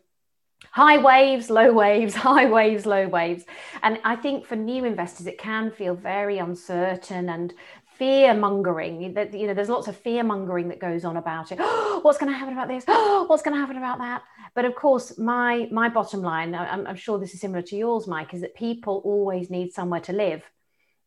high 0.69 0.97
waves, 0.97 1.49
low 1.49 1.71
waves, 1.73 2.15
high 2.29 2.45
waves, 2.45 2.85
low 2.85 3.07
waves. 3.07 3.45
And 3.83 3.99
I 4.03 4.15
think 4.15 4.45
for 4.45 4.55
new 4.55 4.85
investors, 4.85 5.27
it 5.27 5.37
can 5.37 5.71
feel 5.71 5.95
very 5.95 6.37
uncertain 6.37 7.29
and 7.29 7.53
fear 8.01 8.33
mongering 8.33 9.13
that 9.13 9.31
you 9.31 9.45
know 9.45 9.53
there's 9.53 9.69
lots 9.69 9.87
of 9.87 9.95
fear 9.95 10.23
mongering 10.23 10.69
that 10.69 10.79
goes 10.79 11.05
on 11.05 11.17
about 11.17 11.51
it. 11.51 11.59
What's 12.01 12.17
going 12.17 12.31
to 12.31 12.37
happen 12.37 12.53
about 12.53 12.67
this? 12.67 12.83
What's 12.87 13.43
going 13.43 13.53
to 13.53 13.61
happen 13.61 13.77
about 13.77 13.99
that? 13.99 14.23
But 14.55 14.65
of 14.65 14.73
course 14.73 15.19
my 15.19 15.67
my 15.71 15.87
bottom 15.87 16.23
line 16.23 16.55
I'm, 16.55 16.87
I'm 16.87 16.95
sure 16.95 17.19
this 17.19 17.35
is 17.35 17.41
similar 17.41 17.61
to 17.61 17.75
yours 17.75 18.07
mike 18.07 18.33
is 18.33 18.41
that 18.41 18.55
people 18.55 19.03
always 19.05 19.51
need 19.51 19.71
somewhere 19.71 19.99
to 20.01 20.13
live. 20.13 20.41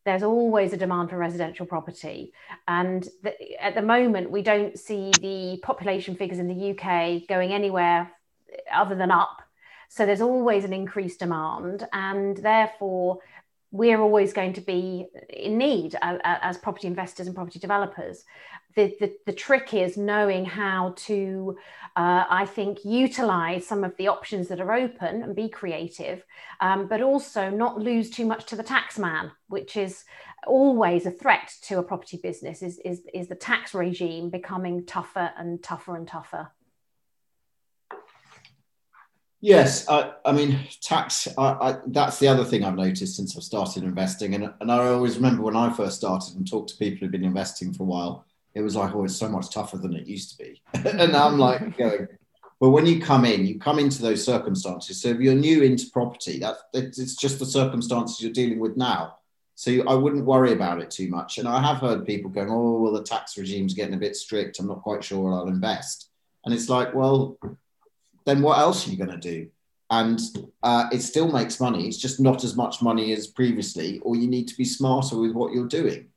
There's 0.05 0.23
always 0.23 0.71
a 0.71 0.77
demand 0.77 1.09
for 1.09 1.17
residential 1.17 1.65
property. 1.65 2.31
And 2.65 3.05
the, 3.23 3.33
at 3.61 3.75
the 3.75 3.81
moment 3.81 4.31
we 4.31 4.41
don't 4.41 4.79
see 4.79 5.11
the 5.19 5.59
population 5.63 6.15
figures 6.15 6.39
in 6.39 6.47
the 6.47 6.71
uk 6.71 7.27
going 7.27 7.51
anywhere 7.51 8.09
other 8.73 8.95
than 8.95 9.11
up. 9.11 9.41
So 9.89 10.05
there's 10.05 10.21
always 10.21 10.63
an 10.63 10.71
increased 10.71 11.19
demand 11.19 11.87
and 11.91 12.37
therefore 12.37 13.19
we're 13.71 14.01
always 14.01 14.31
going 14.31 14.53
to 14.53 14.61
be 14.61 15.07
in 15.29 15.57
need 15.57 15.95
as, 16.01 16.19
as 16.23 16.57
property 16.57 16.87
investors 16.87 17.27
and 17.27 17.35
property 17.35 17.59
developers. 17.59 18.23
The, 18.75 18.95
the, 18.99 19.13
the 19.25 19.33
trick 19.33 19.73
is 19.73 19.97
knowing 19.97 20.45
how 20.45 20.93
to, 20.97 21.57
uh, 21.95 22.25
I 22.29 22.45
think, 22.45 22.85
utilize 22.85 23.65
some 23.65 23.83
of 23.83 23.95
the 23.97 24.07
options 24.07 24.47
that 24.49 24.59
are 24.59 24.73
open 24.73 25.23
and 25.23 25.35
be 25.35 25.49
creative, 25.49 26.23
um, 26.61 26.87
but 26.87 27.01
also 27.01 27.49
not 27.49 27.79
lose 27.79 28.09
too 28.09 28.25
much 28.25 28.45
to 28.47 28.55
the 28.55 28.63
tax 28.63 28.99
man, 28.99 29.31
which 29.47 29.77
is 29.77 30.03
always 30.47 31.05
a 31.05 31.11
threat 31.11 31.53
to 31.63 31.79
a 31.79 31.83
property 31.83 32.19
business, 32.21 32.61
is, 32.61 32.79
is, 32.85 33.01
is 33.13 33.27
the 33.27 33.35
tax 33.35 33.73
regime 33.73 34.29
becoming 34.29 34.85
tougher 34.85 35.31
and 35.37 35.63
tougher 35.63 35.95
and 35.95 36.07
tougher. 36.07 36.51
Yes, 39.41 39.87
I, 39.87 40.13
I 40.25 40.31
mean 40.31 40.59
tax. 40.81 41.27
I, 41.37 41.41
I, 41.41 41.77
that's 41.87 42.19
the 42.19 42.27
other 42.27 42.43
thing 42.43 42.63
I've 42.63 42.75
noticed 42.75 43.15
since 43.15 43.37
I've 43.37 43.43
started 43.43 43.83
investing, 43.83 44.33
and 44.33 44.53
and 44.59 44.71
I 44.71 44.87
always 44.87 45.17
remember 45.17 45.43
when 45.43 45.55
I 45.55 45.71
first 45.71 45.97
started 45.97 46.35
and 46.35 46.49
talked 46.49 46.69
to 46.69 46.77
people 46.77 46.99
who've 46.99 47.11
been 47.11 47.23
investing 47.23 47.73
for 47.73 47.83
a 47.83 47.87
while. 47.87 48.25
It 48.53 48.61
was 48.61 48.75
like, 48.75 48.95
oh, 48.95 49.03
it's 49.03 49.17
so 49.17 49.27
much 49.27 49.51
tougher 49.51 49.77
than 49.77 49.95
it 49.95 50.07
used 50.07 50.31
to 50.31 50.43
be, 50.43 50.61
and 50.73 51.15
I'm 51.15 51.37
like 51.37 51.77
going. 51.77 52.07
But 52.61 52.69
when 52.69 52.85
you 52.85 53.01
come 53.01 53.25
in, 53.25 53.45
you 53.45 53.59
come 53.59 53.79
into 53.79 54.01
those 54.01 54.23
circumstances. 54.23 55.01
So 55.01 55.09
if 55.09 55.19
you're 55.19 55.35
new 55.35 55.61
into 55.61 55.89
property, 55.91 56.39
that 56.39 56.55
it's 56.73 57.15
just 57.15 57.37
the 57.37 57.45
circumstances 57.45 58.21
you're 58.21 58.31
dealing 58.31 58.59
with 58.59 58.77
now. 58.77 59.17
So 59.55 59.71
you, 59.71 59.83
I 59.87 59.93
wouldn't 59.93 60.25
worry 60.25 60.53
about 60.53 60.81
it 60.81 60.89
too 60.89 61.09
much. 61.09 61.37
And 61.37 61.47
I 61.47 61.61
have 61.61 61.77
heard 61.77 62.05
people 62.05 62.29
going, 62.29 62.49
oh, 62.49 62.79
well, 62.79 62.93
the 62.93 63.03
tax 63.03 63.37
regime's 63.37 63.73
getting 63.73 63.93
a 63.93 63.99
bit 63.99 64.15
strict. 64.15 64.59
I'm 64.59 64.67
not 64.67 64.83
quite 64.83 65.03
sure 65.03 65.33
I'll 65.33 65.47
invest. 65.47 66.09
And 66.45 66.53
it's 66.53 66.69
like, 66.69 66.93
well, 66.93 67.37
then 68.25 68.41
what 68.41 68.59
else 68.59 68.87
are 68.87 68.91
you 68.91 68.97
going 68.97 69.09
to 69.09 69.17
do? 69.17 69.47
And 69.89 70.19
uh, 70.63 70.87
it 70.91 71.01
still 71.01 71.31
makes 71.31 71.59
money. 71.59 71.87
It's 71.87 71.97
just 71.97 72.19
not 72.19 72.43
as 72.43 72.55
much 72.55 72.81
money 72.81 73.13
as 73.13 73.27
previously, 73.27 73.99
or 73.99 74.15
you 74.15 74.27
need 74.27 74.47
to 74.47 74.57
be 74.57 74.65
smarter 74.65 75.17
with 75.17 75.31
what 75.33 75.53
you're 75.53 75.67
doing. 75.67 76.07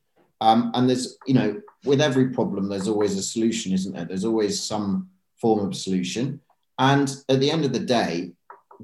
Um, 0.40 0.70
and 0.74 0.88
there's, 0.88 1.18
you 1.26 1.34
know, 1.34 1.60
with 1.84 2.00
every 2.00 2.30
problem, 2.30 2.68
there's 2.68 2.88
always 2.88 3.16
a 3.18 3.22
solution, 3.22 3.72
isn't 3.72 3.94
there? 3.94 4.04
There's 4.04 4.24
always 4.24 4.62
some 4.62 5.10
form 5.36 5.66
of 5.66 5.76
solution. 5.76 6.40
And 6.78 7.14
at 7.28 7.40
the 7.40 7.50
end 7.50 7.64
of 7.64 7.72
the 7.72 7.80
day, 7.80 8.32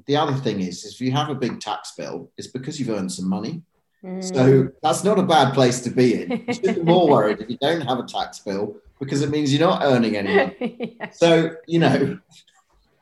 the 0.05 0.17
other 0.17 0.33
thing 0.33 0.61
is, 0.61 0.83
is 0.83 0.95
if 0.95 1.01
you 1.01 1.11
have 1.11 1.29
a 1.29 1.35
big 1.35 1.59
tax 1.59 1.93
bill, 1.97 2.29
it's 2.37 2.47
because 2.47 2.79
you've 2.79 2.89
earned 2.89 3.11
some 3.11 3.29
money. 3.29 3.63
Mm. 4.03 4.23
So 4.35 4.69
that's 4.83 5.03
not 5.03 5.17
a 5.17 5.23
bad 5.23 5.53
place 5.53 5.81
to 5.81 5.89
be 5.89 6.21
in. 6.21 6.43
You 6.47 6.53
should 6.53 6.75
be 6.75 6.83
more 6.83 7.09
worried 7.09 7.39
if 7.39 7.49
you 7.49 7.57
don't 7.59 7.81
have 7.81 7.99
a 7.99 8.03
tax 8.03 8.39
bill 8.39 8.75
because 8.99 9.21
it 9.21 9.29
means 9.29 9.53
you're 9.53 9.67
not 9.67 9.83
earning 9.83 10.15
any 10.15 10.95
yes. 10.99 11.17
So, 11.17 11.55
you 11.67 11.79
know, 11.79 12.19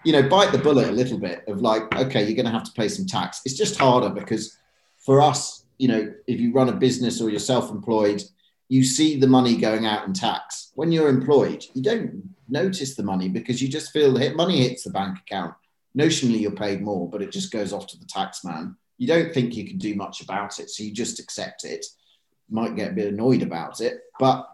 you 0.03 0.11
know, 0.11 0.27
bite 0.27 0.51
the 0.51 0.57
bullet 0.57 0.89
a 0.89 0.91
little 0.91 1.17
bit 1.17 1.43
of 1.47 1.61
like, 1.61 1.93
okay, 1.95 2.23
you're 2.23 2.35
going 2.35 2.45
to 2.45 2.51
have 2.51 2.63
to 2.65 2.71
pay 2.73 2.87
some 2.87 3.05
tax. 3.05 3.41
It's 3.45 3.57
just 3.57 3.77
harder 3.77 4.09
because 4.09 4.57
for 4.97 5.21
us, 5.21 5.65
you 5.77 5.87
know, 5.87 6.13
if 6.27 6.39
you 6.39 6.53
run 6.53 6.69
a 6.69 6.73
business 6.73 7.21
or 7.21 7.29
you're 7.29 7.39
self 7.39 7.71
employed, 7.71 8.23
you 8.69 8.83
see 8.83 9.19
the 9.19 9.27
money 9.27 9.57
going 9.57 9.85
out 9.85 10.05
in 10.07 10.13
tax. 10.13 10.71
When 10.75 10.91
you're 10.91 11.09
employed, 11.09 11.65
you 11.73 11.81
don't 11.81 12.33
notice 12.49 12.95
the 12.95 13.03
money 13.03 13.29
because 13.29 13.61
you 13.61 13.67
just 13.67 13.91
feel 13.91 14.13
that 14.13 14.35
money 14.35 14.67
hits 14.67 14.83
the 14.83 14.89
bank 14.89 15.19
account. 15.19 15.53
Notionally, 15.97 16.41
you're 16.41 16.51
paid 16.51 16.81
more, 16.81 17.09
but 17.09 17.21
it 17.21 17.31
just 17.31 17.51
goes 17.51 17.71
off 17.71 17.87
to 17.87 17.99
the 17.99 18.05
tax 18.05 18.43
man. 18.43 18.75
You 18.97 19.07
don't 19.07 19.33
think 19.33 19.55
you 19.55 19.67
can 19.67 19.77
do 19.77 19.95
much 19.95 20.21
about 20.21 20.59
it. 20.59 20.69
So 20.69 20.83
you 20.83 20.91
just 20.91 21.19
accept 21.19 21.65
it. 21.65 21.85
Might 22.49 22.75
get 22.75 22.91
a 22.91 22.95
bit 22.95 23.13
annoyed 23.13 23.41
about 23.41 23.79
it, 23.81 23.99
but 24.19 24.47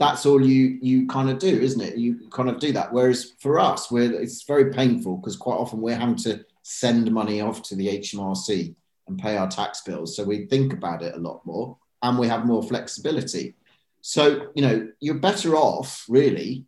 that's 0.00 0.24
all 0.24 0.44
you 0.44 0.78
you 0.80 1.06
kind 1.06 1.28
of 1.28 1.38
do, 1.38 1.60
isn't 1.60 1.80
it? 1.80 1.96
You 1.96 2.28
kind 2.30 2.48
of 2.48 2.58
do 2.58 2.72
that. 2.72 2.90
Whereas 2.90 3.34
for 3.38 3.60
us, 3.60 3.90
we're 3.90 4.12
it's 4.12 4.42
very 4.44 4.72
painful 4.72 5.18
because 5.18 5.36
quite 5.36 5.56
often 5.56 5.82
we're 5.82 5.94
having 5.94 6.16
to 6.16 6.44
send 6.62 7.12
money 7.12 7.42
off 7.42 7.62
to 7.64 7.76
the 7.76 7.86
HMRC 7.98 8.74
and 9.06 9.18
pay 9.18 9.36
our 9.36 9.46
tax 9.46 9.82
bills. 9.82 10.16
So 10.16 10.24
we 10.24 10.46
think 10.46 10.72
about 10.72 11.02
it 11.02 11.14
a 11.14 11.18
lot 11.18 11.44
more 11.44 11.76
and 12.02 12.18
we 12.18 12.28
have 12.28 12.46
more 12.46 12.62
flexibility. 12.62 13.54
So, 14.00 14.48
you 14.54 14.62
know, 14.62 14.88
you're 15.00 15.16
better 15.16 15.54
off 15.54 16.06
really 16.08 16.64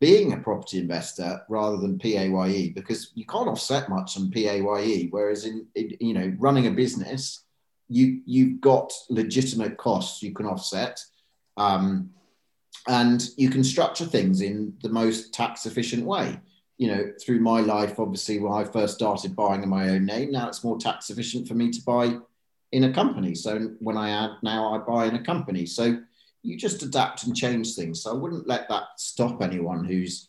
being 0.00 0.32
a 0.32 0.38
property 0.38 0.80
investor 0.80 1.40
rather 1.48 1.76
than 1.76 2.00
PAYE 2.00 2.72
because 2.74 3.12
you 3.14 3.24
can't 3.26 3.48
offset 3.48 3.88
much 3.88 4.16
on 4.16 4.32
PAYE. 4.32 5.06
Whereas 5.10 5.44
in, 5.44 5.66
in 5.76 5.96
you 6.00 6.14
know 6.14 6.34
running 6.40 6.66
a 6.66 6.72
business, 6.72 7.44
you 7.88 8.22
you've 8.26 8.60
got 8.60 8.92
legitimate 9.08 9.76
costs 9.76 10.20
you 10.20 10.32
can 10.32 10.46
offset, 10.46 10.98
um, 11.56 12.10
and 12.88 13.28
you 13.36 13.48
can 13.50 13.62
structure 13.64 14.04
things 14.04 14.40
in 14.40 14.74
the 14.82 14.88
most 14.88 15.32
tax 15.32 15.66
efficient 15.66 16.04
way. 16.04 16.38
You 16.78 16.88
know, 16.88 17.12
through 17.24 17.40
my 17.40 17.60
life, 17.60 18.00
obviously, 18.00 18.38
when 18.40 18.52
I 18.52 18.64
first 18.64 18.94
started 18.94 19.36
buying 19.36 19.62
in 19.62 19.68
my 19.68 19.90
own 19.90 20.04
name, 20.04 20.32
now 20.32 20.48
it's 20.48 20.64
more 20.64 20.78
tax 20.78 21.10
efficient 21.10 21.46
for 21.46 21.54
me 21.54 21.70
to 21.70 21.82
buy 21.84 22.16
in 22.72 22.84
a 22.84 22.92
company. 22.92 23.34
So 23.34 23.70
when 23.80 23.96
I 23.96 24.10
add 24.10 24.30
now, 24.42 24.74
I 24.74 24.78
buy 24.78 25.06
in 25.06 25.14
a 25.14 25.22
company. 25.22 25.66
So 25.66 25.98
you 26.42 26.56
just 26.56 26.82
adapt 26.82 27.24
and 27.24 27.36
change 27.36 27.74
things. 27.74 28.02
So 28.02 28.10
I 28.10 28.14
wouldn't 28.14 28.48
let 28.48 28.68
that 28.68 28.84
stop 28.96 29.42
anyone 29.42 29.84
who's 29.84 30.28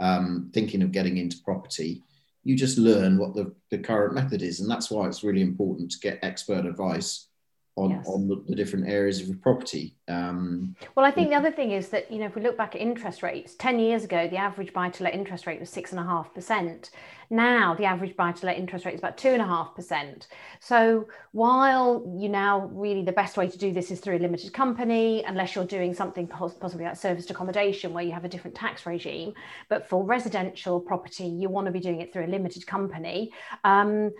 um, 0.00 0.50
thinking 0.52 0.82
of 0.82 0.90
getting 0.90 1.18
into 1.18 1.42
property. 1.44 2.02
You 2.42 2.56
just 2.56 2.76
learn 2.76 3.18
what 3.18 3.34
the, 3.34 3.54
the 3.70 3.78
current 3.78 4.14
method 4.14 4.42
is. 4.42 4.60
And 4.60 4.70
that's 4.70 4.90
why 4.90 5.06
it's 5.06 5.22
really 5.22 5.42
important 5.42 5.92
to 5.92 6.00
get 6.00 6.18
expert 6.22 6.66
advice 6.66 7.28
on, 7.76 7.90
yes. 7.90 8.06
on 8.06 8.28
the, 8.28 8.42
the, 8.48 8.54
different 8.54 8.88
areas 8.88 9.28
of 9.28 9.40
property. 9.42 9.96
Um, 10.06 10.76
well, 10.94 11.04
I 11.04 11.10
think 11.10 11.30
the 11.30 11.34
other 11.34 11.50
thing 11.50 11.72
is 11.72 11.88
that, 11.88 12.10
you 12.10 12.18
know, 12.18 12.26
if 12.26 12.36
we 12.36 12.42
look 12.42 12.56
back 12.56 12.76
at 12.76 12.80
interest 12.80 13.22
rates, 13.22 13.56
10 13.56 13.80
years 13.80 14.04
ago, 14.04 14.28
the 14.28 14.36
average 14.36 14.72
buy 14.72 14.90
to 14.90 15.02
let 15.02 15.14
interest 15.14 15.46
rate 15.46 15.58
was 15.58 15.70
6.5%. 15.70 16.90
Now, 17.30 17.74
the 17.74 17.84
average 17.84 18.16
buy 18.16 18.30
to 18.30 18.46
let 18.46 18.58
interest 18.58 18.84
rate 18.84 18.94
is 18.94 19.00
about 19.00 19.16
2.5%. 19.16 20.26
So, 20.60 21.08
while 21.32 22.04
you 22.16 22.28
now 22.28 22.70
really 22.72 23.02
the 23.02 23.12
best 23.12 23.36
way 23.36 23.48
to 23.48 23.58
do 23.58 23.72
this 23.72 23.90
is 23.90 23.98
through 23.98 24.18
a 24.18 24.20
limited 24.20 24.52
company, 24.52 25.24
unless 25.26 25.56
you're 25.56 25.64
doing 25.64 25.94
something 25.94 26.28
possibly 26.28 26.84
like 26.84 26.96
serviced 26.96 27.30
accommodation 27.30 27.92
where 27.92 28.04
you 28.04 28.12
have 28.12 28.24
a 28.24 28.28
different 28.28 28.54
tax 28.54 28.86
regime, 28.86 29.32
but 29.68 29.88
for 29.88 30.04
residential 30.04 30.78
property, 30.78 31.24
you 31.24 31.48
want 31.48 31.66
to 31.66 31.72
be 31.72 31.80
doing 31.80 32.00
it 32.00 32.12
through 32.12 32.26
a 32.26 32.28
limited 32.28 32.66
company. 32.66 33.32
Um, 33.64 34.12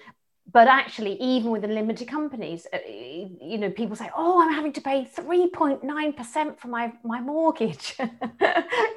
but 0.52 0.68
actually 0.68 1.14
even 1.20 1.50
with 1.50 1.62
the 1.62 1.68
limited 1.68 2.06
companies 2.06 2.66
uh, 2.72 2.78
you 2.86 3.58
know 3.58 3.70
people 3.70 3.96
say 3.96 4.10
oh 4.16 4.42
i'm 4.42 4.52
having 4.52 4.72
to 4.72 4.80
pay 4.80 5.08
3.9% 5.16 6.58
for 6.58 6.68
my 6.68 6.92
my 7.04 7.20
mortgage. 7.20 7.96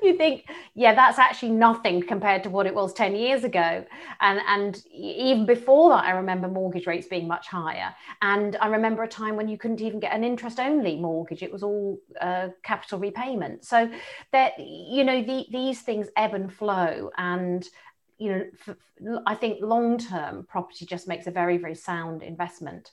You 0.03 0.15
think 0.15 0.45
yeah 0.75 0.93
that's 0.93 1.19
actually 1.19 1.51
nothing 1.51 2.01
compared 2.01 2.43
to 2.43 2.49
what 2.49 2.65
it 2.65 2.73
was 2.73 2.93
10 2.93 3.15
years 3.15 3.43
ago. 3.43 3.85
And 4.21 4.39
and 4.47 4.81
even 4.93 5.45
before 5.45 5.89
that 5.89 6.05
i 6.05 6.11
remember 6.11 6.47
mortgage 6.47 6.87
rates 6.87 7.07
being 7.07 7.27
much 7.27 7.47
higher. 7.47 7.93
And 8.21 8.55
i 8.57 8.67
remember 8.67 9.03
a 9.03 9.07
time 9.07 9.35
when 9.35 9.47
you 9.47 9.57
couldn't 9.57 9.81
even 9.81 9.99
get 9.99 10.13
an 10.13 10.23
interest 10.23 10.59
only 10.59 10.95
mortgage. 10.95 11.43
It 11.43 11.51
was 11.51 11.63
all 11.63 11.97
uh, 12.21 12.49
capital 12.63 12.99
repayment. 12.99 13.65
So 13.65 13.89
that 14.31 14.53
you 14.59 15.03
know 15.03 15.21
the, 15.23 15.45
these 15.51 15.81
things 15.81 16.07
ebb 16.15 16.33
and 16.33 16.53
flow. 16.53 17.09
And 17.17 17.67
you 18.17 18.31
know, 18.31 18.45
for, 18.57 18.77
I 19.25 19.35
think 19.35 19.59
long 19.61 19.97
term 19.97 20.45
property 20.47 20.85
just 20.85 21.07
makes 21.07 21.27
a 21.27 21.31
very, 21.31 21.57
very 21.57 21.75
sound 21.75 22.23
investment. 22.23 22.91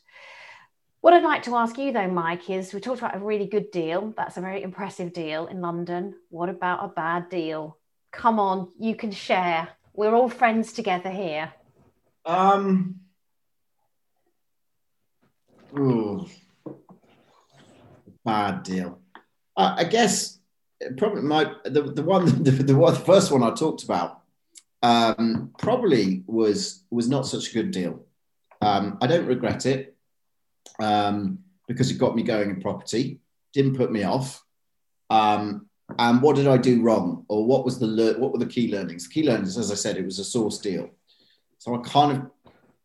What 1.00 1.12
I'd 1.12 1.22
like 1.22 1.42
to 1.44 1.56
ask 1.56 1.76
you 1.76 1.92
though, 1.92 2.08
Mike, 2.08 2.48
is 2.48 2.72
we 2.72 2.80
talked 2.80 3.00
about 3.00 3.16
a 3.16 3.18
really 3.18 3.46
good 3.46 3.70
deal. 3.70 4.14
That's 4.16 4.37
a 4.37 4.40
very 4.40 4.62
impressive 4.62 5.12
deal 5.12 5.46
in 5.46 5.60
London. 5.60 6.14
What 6.30 6.48
about 6.48 6.84
a 6.84 6.88
bad 6.88 7.28
deal? 7.28 7.78
Come 8.10 8.38
on, 8.38 8.70
you 8.78 8.94
can 8.94 9.10
share. 9.10 9.68
We're 9.92 10.14
all 10.14 10.28
friends 10.28 10.72
together 10.72 11.10
here. 11.10 11.52
Um, 12.24 13.00
ooh, 15.78 16.26
bad 18.24 18.62
deal. 18.62 18.98
Uh, 19.56 19.74
I 19.76 19.84
guess 19.84 20.38
probably 20.96 21.22
my 21.22 21.52
the, 21.64 21.82
the 21.82 22.02
one 22.02 22.24
the, 22.42 22.50
the 22.50 22.76
one 22.76 22.94
the 22.94 23.00
first 23.00 23.30
one 23.30 23.42
I 23.42 23.50
talked 23.50 23.84
about 23.84 24.23
um, 24.85 25.51
probably 25.59 26.23
was 26.27 26.85
was 26.90 27.09
not 27.09 27.27
such 27.27 27.49
a 27.49 27.55
good 27.55 27.70
deal. 27.70 28.05
Um, 28.61 28.99
I 29.01 29.07
don't 29.07 29.27
regret 29.27 29.64
it 29.64 29.97
um, 30.79 31.38
because 31.66 31.90
it 31.90 31.99
got 31.99 32.14
me 32.14 32.23
going 32.23 32.51
in 32.51 32.61
property. 32.61 33.20
Didn't 33.55 33.77
put 33.77 33.90
me 33.90 34.03
off. 34.03 34.44
Um, 35.09 35.70
and 35.99 36.20
what 36.20 36.37
did 36.37 36.47
I 36.47 36.59
do 36.59 36.83
wrong, 36.83 37.25
or 37.29 37.47
what 37.47 37.64
was 37.64 37.79
the 37.79 37.87
le- 37.87 38.18
what 38.18 38.33
were 38.33 38.38
the 38.38 38.47
key 38.47 38.70
learnings? 38.70 39.09
The 39.09 39.14
key 39.14 39.27
learnings, 39.27 39.57
as 39.57 39.73
I 39.73 39.75
said, 39.75 39.97
it 39.97 40.05
was 40.05 40.18
a 40.18 40.25
source 40.25 40.59
deal. 40.59 40.90
So 41.59 41.75
I 41.75 41.79
kind 41.79 42.12
of 42.18 42.31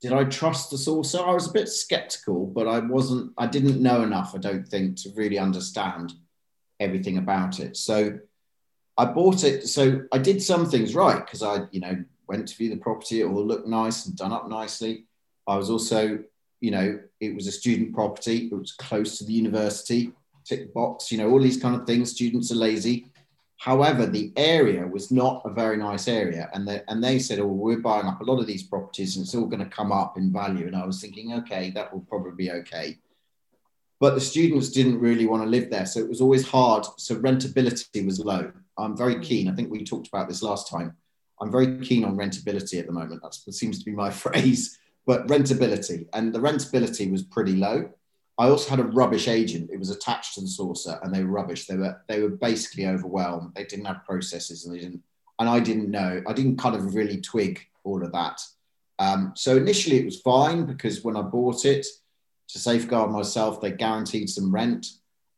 did 0.01 0.13
I 0.13 0.23
trust 0.23 0.71
the 0.71 0.77
sourcer? 0.77 1.21
I 1.21 1.33
was 1.33 1.49
a 1.49 1.53
bit 1.53 1.67
skeptical, 1.67 2.45
but 2.45 2.65
I 2.65 2.79
wasn't. 2.79 3.33
I 3.37 3.47
didn't 3.47 3.81
know 3.81 4.03
enough. 4.03 4.35
I 4.35 4.37
don't 4.37 4.65
think 4.65 4.95
to 5.01 5.09
really 5.17 5.37
understand 5.37 6.13
everything 6.79 7.17
about 7.17 7.59
it. 7.59 7.75
So 7.75 8.19
I 8.99 9.05
bought 9.05 9.45
it. 9.45 9.65
So 9.69 10.01
I 10.11 10.17
did 10.17 10.43
some 10.43 10.69
things 10.69 10.93
right 10.93 11.25
because 11.25 11.41
I, 11.41 11.61
you 11.71 11.79
know, 11.79 12.03
went 12.27 12.49
to 12.49 12.55
view 12.55 12.69
the 12.69 12.75
property. 12.75 13.21
It 13.21 13.25
all 13.25 13.45
looked 13.45 13.65
nice 13.65 14.05
and 14.05 14.15
done 14.17 14.33
up 14.33 14.49
nicely. 14.49 15.05
I 15.47 15.55
was 15.55 15.69
also, 15.69 16.19
you 16.59 16.71
know, 16.71 16.99
it 17.21 17.33
was 17.33 17.47
a 17.47 17.51
student 17.51 17.93
property. 17.93 18.49
It 18.51 18.53
was 18.53 18.73
close 18.73 19.17
to 19.17 19.23
the 19.23 19.31
university. 19.31 20.11
Tick 20.43 20.73
box, 20.73 21.13
you 21.13 21.17
know, 21.17 21.29
all 21.31 21.41
these 21.41 21.61
kind 21.61 21.77
of 21.77 21.87
things. 21.87 22.11
Students 22.11 22.51
are 22.51 22.55
lazy. 22.55 23.05
However, 23.55 24.05
the 24.05 24.33
area 24.35 24.85
was 24.85 25.11
not 25.11 25.43
a 25.45 25.49
very 25.49 25.77
nice 25.77 26.09
area, 26.09 26.49
and 26.53 26.67
they 26.67 26.81
and 26.87 27.03
they 27.03 27.19
said, 27.19 27.39
"Oh, 27.39 27.47
we're 27.47 27.79
buying 27.79 28.07
up 28.07 28.21
a 28.21 28.23
lot 28.23 28.39
of 28.39 28.47
these 28.47 28.63
properties, 28.63 29.15
and 29.15 29.25
it's 29.25 29.35
all 29.35 29.47
going 29.47 29.63
to 29.63 29.75
come 29.77 29.91
up 29.91 30.17
in 30.17 30.31
value." 30.31 30.65
And 30.67 30.75
I 30.75 30.85
was 30.85 31.01
thinking, 31.01 31.33
"Okay, 31.33 31.71
that 31.71 31.93
will 31.93 32.01
probably 32.01 32.31
be 32.31 32.51
okay." 32.51 32.97
But 33.99 34.15
the 34.15 34.21
students 34.21 34.69
didn't 34.69 34.99
really 34.99 35.27
want 35.27 35.43
to 35.43 35.49
live 35.49 35.69
there, 35.69 35.85
so 35.85 35.99
it 35.99 36.07
was 36.07 36.21
always 36.21 36.47
hard. 36.47 36.85
So 36.97 37.15
rentability 37.15 38.05
was 38.05 38.19
low. 38.19 38.51
I'm 38.79 38.97
very 38.97 39.19
keen. 39.19 39.49
I 39.49 39.53
think 39.53 39.71
we 39.71 39.83
talked 39.83 40.07
about 40.07 40.27
this 40.27 40.41
last 40.41 40.69
time. 40.69 40.95
I'm 41.41 41.51
very 41.51 41.79
keen 41.79 42.03
on 42.03 42.17
rentability 42.17 42.79
at 42.79 42.85
the 42.85 42.91
moment. 42.91 43.21
That's, 43.23 43.43
that 43.43 43.53
seems 43.53 43.79
to 43.79 43.85
be 43.85 43.91
my 43.91 44.09
phrase, 44.23 44.77
but 45.05 45.27
rentability. 45.27 46.07
And 46.13 46.33
the 46.33 46.39
rentability 46.39 47.11
was 47.11 47.23
pretty 47.23 47.55
low. 47.55 47.89
I 48.37 48.47
also 48.47 48.69
had 48.69 48.79
a 48.79 48.83
rubbish 48.83 49.27
agent. 49.27 49.69
It 49.71 49.77
was 49.77 49.89
attached 49.89 50.35
to 50.35 50.41
the 50.41 50.47
sourcer 50.47 51.03
and 51.03 51.13
they 51.13 51.23
were 51.23 51.29
rubbish. 51.29 51.65
They 51.65 51.75
were 51.75 52.01
they 52.07 52.21
were 52.21 52.29
basically 52.29 52.87
overwhelmed. 52.87 53.51
They 53.53 53.65
didn't 53.65 53.85
have 53.85 54.05
processes 54.05 54.65
and 54.65 54.73
they 54.73 54.79
didn't 54.79 55.03
and 55.39 55.49
I 55.49 55.59
didn't 55.59 55.91
know. 55.91 56.21
I 56.25 56.33
didn't 56.33 56.57
kind 56.57 56.75
of 56.75 56.95
really 56.95 57.19
twig 57.19 57.59
all 57.83 58.03
of 58.03 58.13
that. 58.13 58.41
Um, 58.97 59.33
so 59.35 59.57
initially 59.57 59.97
it 59.97 60.05
was 60.05 60.21
fine 60.21 60.65
because 60.65 61.03
when 61.03 61.17
I 61.17 61.21
bought 61.21 61.65
it 61.65 61.85
to 62.49 62.59
safeguard 62.59 63.11
myself, 63.11 63.59
they 63.59 63.71
guaranteed 63.71 64.29
some 64.29 64.53
rent 64.53 64.87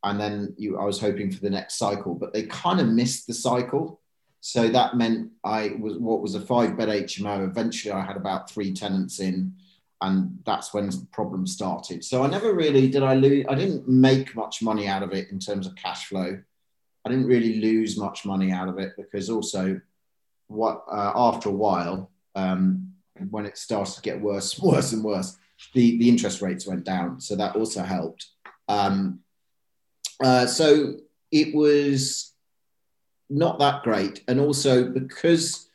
and 0.04 0.20
then 0.20 0.54
you, 0.58 0.78
I 0.80 0.86
was 0.86 1.00
hoping 1.00 1.32
for 1.32 1.40
the 1.42 1.50
next 1.50 1.78
cycle, 1.78 2.16
but 2.16 2.34
they 2.34 2.44
kind 2.44 2.80
of 2.80 2.88
missed 2.88 3.28
the 3.28 3.34
cycle. 3.34 4.02
So 4.40 4.68
that 4.70 4.98
meant 4.98 5.30
I 5.44 5.76
was 5.80 5.98
what 5.98 6.22
was 6.22 6.34
a 6.34 6.42
five 6.42 6.76
bed 6.76 6.90
HMO. 6.90 7.48
Eventually, 7.48 7.92
I 7.92 8.02
had 8.04 8.18
about 8.18 8.50
three 8.50 8.74
tenants 8.74 9.20
in, 9.20 9.54
and 10.02 10.40
that's 10.46 10.74
when 10.74 10.90
the 10.90 11.08
problem 11.12 11.46
started. 11.46 12.04
So 12.04 12.24
I 12.24 12.28
never 12.28 12.54
really 12.54 12.90
did 12.90 13.04
I 13.04 13.14
lose. 13.14 13.46
I 13.48 13.54
didn't 13.54 13.88
make 13.88 14.36
much 14.36 14.64
money 14.64 14.88
out 14.88 15.04
of 15.04 15.14
it 15.14 15.30
in 15.30 15.38
terms 15.38 15.68
of 15.68 15.76
cash 15.76 16.08
flow. 16.08 16.40
I 17.06 17.10
didn't 17.10 17.28
really 17.28 17.62
lose 17.62 17.98
much 17.98 18.26
money 18.26 18.52
out 18.52 18.70
of 18.70 18.80
it 18.80 18.94
because 18.98 19.30
also, 19.30 19.80
what 20.48 20.84
uh, 20.92 21.12
after 21.16 21.50
a 21.50 21.54
while, 21.54 22.10
um, 22.36 22.94
when 23.30 23.46
it 23.46 23.60
started 23.60 23.94
to 23.94 24.02
get 24.02 24.20
worse, 24.20 24.60
worse 24.64 24.94
and 24.94 25.04
worse, 25.04 25.38
the 25.76 26.00
the 26.00 26.10
interest 26.10 26.42
rates 26.42 26.66
went 26.66 26.86
down. 26.86 27.22
So 27.22 27.36
that 27.36 27.56
also 27.56 27.84
helped. 27.84 28.26
Um, 28.68 29.20
uh, 30.24 30.46
so 30.46 30.96
it 31.32 31.54
was 31.56 32.34
not 33.30 33.60
that 33.60 33.84
great. 33.84 34.24
And 34.28 34.40
also 34.40 34.84
because 34.84 35.70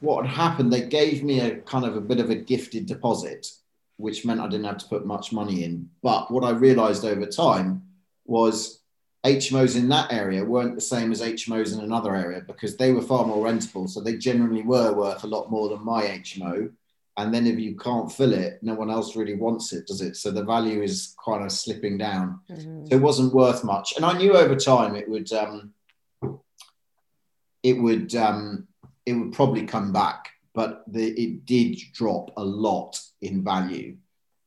what 0.00 0.26
had 0.26 0.34
happened, 0.34 0.72
they 0.72 0.82
gave 0.82 1.22
me 1.22 1.40
a 1.40 1.56
kind 1.58 1.84
of 1.84 1.96
a 1.96 2.00
bit 2.00 2.20
of 2.20 2.30
a 2.30 2.36
gifted 2.36 2.86
deposit, 2.86 3.48
which 3.96 4.24
meant 4.24 4.40
I 4.40 4.48
didn't 4.48 4.66
have 4.66 4.78
to 4.78 4.88
put 4.88 5.06
much 5.06 5.32
money 5.32 5.64
in. 5.64 5.90
But 6.02 6.30
what 6.30 6.44
I 6.44 6.50
realized 6.50 7.04
over 7.04 7.26
time 7.26 7.82
was 8.24 8.80
HMOs 9.24 9.76
in 9.76 9.88
that 9.88 10.12
area 10.12 10.44
weren't 10.44 10.76
the 10.76 10.80
same 10.80 11.10
as 11.10 11.20
HMOs 11.20 11.72
in 11.74 11.80
another 11.80 12.14
area 12.14 12.42
because 12.46 12.76
they 12.76 12.92
were 12.92 13.02
far 13.02 13.26
more 13.26 13.44
rentable. 13.44 13.88
So 13.88 14.00
they 14.00 14.16
generally 14.16 14.62
were 14.62 14.92
worth 14.92 15.24
a 15.24 15.28
lot 15.28 15.50
more 15.50 15.68
than 15.68 15.84
my 15.84 16.02
HMO 16.02 16.70
and 17.16 17.32
then 17.32 17.46
if 17.46 17.58
you 17.58 17.76
can't 17.76 18.12
fill 18.12 18.32
it 18.32 18.58
no 18.62 18.74
one 18.74 18.90
else 18.90 19.16
really 19.16 19.34
wants 19.34 19.72
it 19.72 19.86
does 19.86 20.00
it? 20.00 20.16
So 20.16 20.30
the 20.30 20.44
value 20.44 20.82
is 20.82 21.14
kind 21.24 21.44
of 21.44 21.52
slipping 21.52 21.98
down. 21.98 22.40
Mm-hmm. 22.50 22.86
so 22.86 22.96
it 22.96 23.00
wasn't 23.00 23.34
worth 23.34 23.64
much. 23.64 23.94
And 23.96 24.04
i 24.04 24.16
knew 24.16 24.34
over 24.34 24.56
time 24.56 24.96
it 24.96 25.08
would 25.08 25.32
um, 25.32 25.72
it 27.62 27.74
would 27.74 28.14
um, 28.14 28.68
it 29.04 29.14
would 29.14 29.32
probably 29.32 29.66
come 29.66 29.92
back 29.92 30.30
but 30.54 30.84
the, 30.86 31.08
it 31.10 31.44
did 31.44 31.78
drop 31.92 32.30
a 32.38 32.42
lot 32.42 32.98
in 33.20 33.44
value 33.44 33.94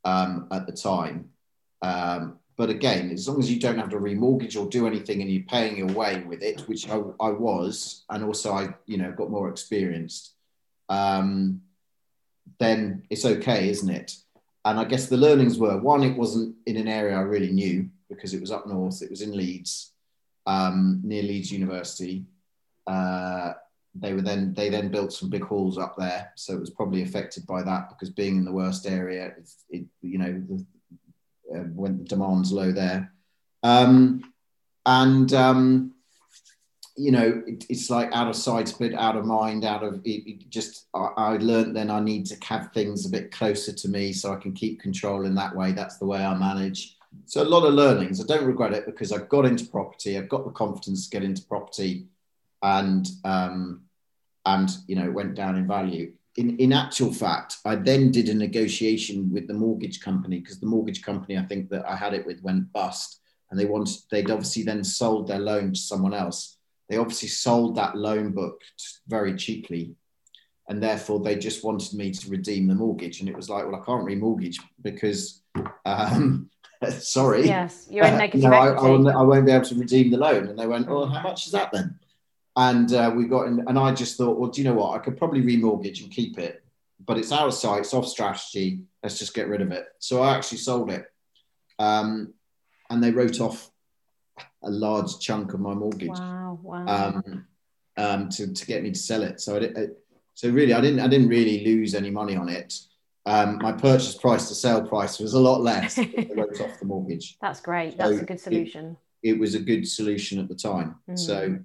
um, 0.06 0.48
at 0.52 0.66
the 0.66 0.74
time. 0.74 1.30
Um, 1.84 2.40
but 2.60 2.70
again 2.70 3.10
as 3.12 3.28
long 3.28 3.40
as 3.40 3.50
you 3.50 3.58
don't 3.58 3.80
have 3.80 3.90
to 3.90 3.98
remortgage 3.98 4.60
or 4.60 4.68
do 4.70 4.86
anything 4.86 5.22
and 5.22 5.32
you're 5.32 5.44
paying 5.44 5.78
your 5.78 5.88
way 5.88 6.22
with 6.28 6.44
it 6.44 6.60
which 6.68 6.90
I, 6.90 6.96
I 7.22 7.30
was 7.30 8.04
and 8.10 8.22
also 8.22 8.52
i 8.52 8.76
you 8.86 8.98
know 8.98 9.14
got 9.14 9.32
more 9.32 9.50
experienced 9.50 10.34
um, 10.90 11.62
then 12.60 13.04
it's 13.10 13.26
okay, 13.26 13.70
isn't 13.70 13.90
it? 13.90 14.16
And 14.66 14.80
I 14.80 14.84
guess 14.84 15.08
the 15.08 15.18
learnings 15.18 15.58
were 15.58 15.78
one, 15.78 16.04
it 16.04 16.18
wasn't 16.18 16.56
in 16.66 16.78
an 16.78 16.88
area 16.88 17.16
I 17.16 17.22
really 17.22 17.52
knew 17.52 17.90
because 18.10 18.34
it 18.34 18.42
was 18.42 18.52
up 18.52 18.68
north, 18.68 19.02
it 19.02 19.10
was 19.10 19.22
in 19.22 19.36
Leeds, 19.36 19.92
um, 20.46 21.02
near 21.04 21.24
Leeds 21.24 21.52
University. 21.52 22.26
Uh, 22.86 23.54
they 23.96 24.14
were 24.14 24.22
then 24.22 24.54
they 24.54 24.70
then 24.70 24.90
built 24.90 25.14
some 25.14 25.30
big 25.30 25.44
halls 25.44 25.78
up 25.78 25.96
there, 25.98 26.32
so 26.36 26.54
it 26.54 26.60
was 26.60 26.70
probably 26.70 27.04
affected 27.04 27.46
by 27.48 27.64
that 27.64 27.90
because 27.90 28.10
being 28.10 28.38
in 28.38 28.46
the 28.46 28.52
worst 28.52 28.86
area, 28.86 29.34
it, 29.38 29.50
it 29.70 29.86
you 30.02 30.18
know 30.18 30.44
the, 30.48 30.66
uh, 31.56 31.64
when 31.74 31.98
the 31.98 32.04
demand's 32.04 32.52
low 32.52 32.72
there, 32.72 33.12
um, 33.64 34.24
and 34.86 35.34
um, 35.34 35.94
you 37.00 37.12
know 37.12 37.42
it, 37.48 37.66
it's 37.70 37.90
like 37.90 38.12
out 38.12 38.28
of 38.28 38.36
sight, 38.36 38.74
but 38.80 38.94
out 38.94 39.16
of 39.16 39.26
mind, 39.26 39.66
out 39.66 39.84
of 39.84 40.02
it, 40.04 40.50
just. 40.50 40.88
I, 40.94 41.10
I 41.18 41.38
learned 41.38 41.76
then 41.76 41.90
I 41.90 42.00
need 42.00 42.26
to 42.28 42.38
have 42.46 42.72
things 42.74 43.06
a 43.06 43.10
bit 43.10 43.32
closer 43.32 43.72
to 43.72 43.88
me 43.88 44.12
so 44.12 44.34
I 44.34 44.38
can 44.38 44.54
keep 44.54 44.82
control 44.82 45.26
in 45.26 45.36
that 45.36 45.56
way. 45.56 45.72
That's 45.72 45.98
the 45.98 46.06
way 46.06 46.24
I 46.24 46.36
manage. 46.36 46.98
So 47.26 47.42
a 47.42 47.44
lot 47.44 47.66
of 47.66 47.74
learnings. 47.74 48.22
I 48.22 48.26
don't 48.26 48.46
regret 48.46 48.74
it 48.74 48.86
because 48.86 49.12
I 49.12 49.20
got 49.20 49.46
into 49.46 49.66
property. 49.66 50.18
I've 50.18 50.30
got 50.30 50.46
the 50.46 50.52
confidence 50.52 51.08
to 51.08 51.10
get 51.10 51.24
into 51.24 51.44
property 51.44 52.08
and 52.62 53.08
um, 53.24 53.82
and 54.46 54.70
you 54.88 54.96
know 54.96 55.10
went 55.12 55.36
down 55.36 55.56
in 55.56 55.68
value. 55.68 56.14
In, 56.36 56.58
in 56.58 56.72
actual 56.72 57.12
fact, 57.12 57.58
I 57.66 57.76
then 57.76 58.12
did 58.12 58.30
a 58.30 58.34
negotiation 58.34 59.32
with 59.32 59.48
the 59.48 59.54
mortgage 59.54 60.00
company 60.00 60.40
because 60.40 60.60
the 60.60 60.68
mortgage 60.68 61.02
company 61.02 61.38
I 61.38 61.44
think 61.44 61.70
that 61.70 61.86
I 61.86 61.96
had 61.96 62.14
it 62.14 62.26
with 62.26 62.42
went 62.44 62.72
bust, 62.72 63.22
and 63.50 63.60
they 63.60 63.66
wanted 63.66 63.98
they'd 64.12 64.32
obviously 64.32 64.64
then 64.64 64.84
sold 64.84 65.28
their 65.28 65.40
loan 65.40 65.74
to 65.74 65.80
someone 65.80 66.14
else. 66.14 66.59
They 66.90 66.98
obviously 66.98 67.30
sold 67.30 67.76
that 67.76 67.96
loan 67.96 68.32
book 68.32 68.62
very 69.08 69.36
cheaply, 69.36 69.96
and 70.68 70.82
therefore 70.82 71.20
they 71.20 71.36
just 71.36 71.64
wanted 71.64 71.94
me 71.94 72.12
to 72.12 72.30
redeem 72.30 72.68
the 72.68 72.76
mortgage. 72.76 73.20
And 73.20 73.30
it 73.30 73.36
was 73.36 73.50
like, 73.50 73.66
well, 73.66 73.80
I 73.80 73.86
can't 73.86 74.06
remortgage 74.06 74.58
because 74.82 75.42
um, 75.86 76.50
sorry. 77.00 77.46
Yes, 77.46 77.88
you're 77.90 78.06
in 78.06 78.18
negative 78.18 78.50
no, 78.50 78.54
equity. 78.54 79.10
I, 79.10 79.12
I, 79.12 79.20
I, 79.20 79.24
won't 79.24 79.46
be 79.46 79.52
able 79.52 79.66
to 79.66 79.76
redeem 79.76 80.12
the 80.12 80.18
loan. 80.18 80.48
And 80.48 80.58
they 80.58 80.68
went, 80.68 80.88
oh, 80.90 81.06
how 81.06 81.22
much 81.22 81.46
is 81.46 81.52
that 81.52 81.72
then? 81.72 82.00
And 82.56 82.92
uh, 82.94 83.14
we 83.16 83.26
got 83.26 83.48
in, 83.48 83.64
and 83.68 83.78
I 83.78 83.94
just 83.94 84.18
thought, 84.18 84.38
well, 84.38 84.50
do 84.50 84.62
you 84.62 84.68
know 84.68 84.76
what? 84.76 85.00
I 85.00 85.04
could 85.04 85.18
probably 85.18 85.42
remortgage 85.42 86.02
and 86.02 86.12
keep 86.12 86.38
it, 86.40 86.64
but 87.06 87.18
it's 87.18 87.32
of 87.32 87.54
sight, 87.54 87.82
it's 87.82 87.94
off 87.94 88.08
strategy. 88.08 88.82
Let's 89.04 89.20
just 89.20 89.34
get 89.34 89.48
rid 89.48 89.62
of 89.62 89.72
it. 89.72 89.86
So 90.00 90.22
I 90.22 90.36
actually 90.36 90.58
sold 90.58 90.92
it. 90.92 91.06
Um, 91.78 92.34
and 92.90 93.04
they 93.04 93.12
wrote 93.12 93.40
off 93.40 93.70
a 94.64 94.70
large 94.70 95.20
chunk 95.20 95.54
of 95.54 95.60
my 95.60 95.74
mortgage. 95.74 96.10
Wow, 96.10 96.60
wow. 96.62 96.86
Um, 96.88 97.46
um, 97.98 98.30
to, 98.30 98.54
to 98.54 98.66
get 98.66 98.84
me 98.84 98.92
to 98.92 99.00
sell 99.00 99.24
it. 99.24 99.42
So 99.42 99.58
I, 99.58 99.80
I, 99.80 99.88
so 100.34 100.50
really, 100.50 100.74
I 100.74 100.82
didn't 100.82 101.02
I 101.02 101.08
didn't 101.08 101.28
really 101.28 101.66
lose 101.66 101.96
any 101.96 102.10
money 102.10 102.36
on 102.36 102.48
it. 102.50 102.80
Um, 103.26 103.58
my 103.62 103.74
purchase 103.74 104.16
price 104.16 104.48
to 104.48 104.56
sale 104.56 104.82
price 104.88 105.20
was 105.20 105.34
a 105.34 105.40
lot 105.40 105.62
less. 105.62 106.00
I 106.00 106.30
wrote 106.36 106.60
off 106.62 106.80
the 106.80 106.86
mortgage. 106.86 107.38
That's 107.42 107.60
great. 107.60 107.98
That's 107.98 108.16
so 108.16 108.22
a 108.22 108.26
good 108.26 108.40
solution. 108.40 108.98
It, 109.22 109.34
it, 109.34 109.40
was 109.40 109.54
a 109.56 109.60
good 109.60 109.88
solution 109.88 110.40
at 110.40 110.48
the 110.48 110.56
time. 110.56 110.96
Mm. 111.10 111.20
So 111.20 111.60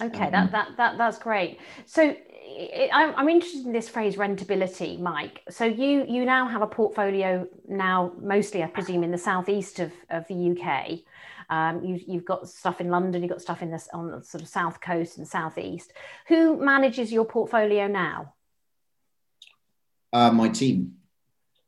Okay, 0.00 0.24
um, 0.26 0.32
that, 0.32 0.52
that 0.52 0.76
that 0.76 0.98
that's 0.98 1.18
great. 1.18 1.58
So 1.86 2.14
it, 2.32 2.90
I'm, 2.92 3.14
I'm 3.16 3.28
interested 3.28 3.64
in 3.64 3.72
this 3.72 3.88
phrase 3.88 4.16
rentability, 4.16 4.98
Mike. 5.00 5.42
So 5.48 5.64
you 5.64 6.04
you 6.06 6.24
now 6.24 6.46
have 6.48 6.62
a 6.62 6.66
portfolio 6.66 7.46
now, 7.66 8.12
mostly 8.20 8.62
I 8.62 8.66
presume 8.66 9.02
in 9.04 9.10
the 9.10 9.18
southeast 9.18 9.78
of, 9.80 9.92
of 10.10 10.26
the 10.28 10.34
UK. 10.34 11.00
Um, 11.48 11.84
you've, 11.84 12.02
you've 12.06 12.24
got 12.24 12.48
stuff 12.48 12.80
in 12.80 12.90
London, 12.90 13.22
you've 13.22 13.30
got 13.30 13.40
stuff 13.40 13.62
in 13.62 13.70
this 13.70 13.88
on 13.92 14.10
the 14.10 14.22
sort 14.22 14.42
of 14.42 14.48
south 14.48 14.80
coast 14.80 15.18
and 15.18 15.26
southeast. 15.26 15.92
Who 16.28 16.56
manages 16.56 17.12
your 17.12 17.24
portfolio 17.24 17.86
now? 17.86 18.34
Uh, 20.12 20.30
my 20.32 20.48
team. 20.48 20.94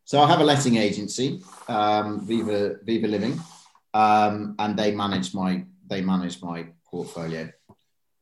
So 0.05 0.21
I 0.21 0.29
have 0.29 0.41
a 0.41 0.45
letting 0.45 0.77
agency, 0.77 1.43
um, 1.69 2.27
Viva 2.27 2.77
Viva 2.83 3.07
Living, 3.07 3.39
um, 3.93 4.55
and 4.59 4.77
they 4.77 4.95
manage 4.95 5.35
my 5.35 5.65
they 5.87 6.01
manage 6.01 6.41
my 6.43 6.69
portfolio. 6.91 7.51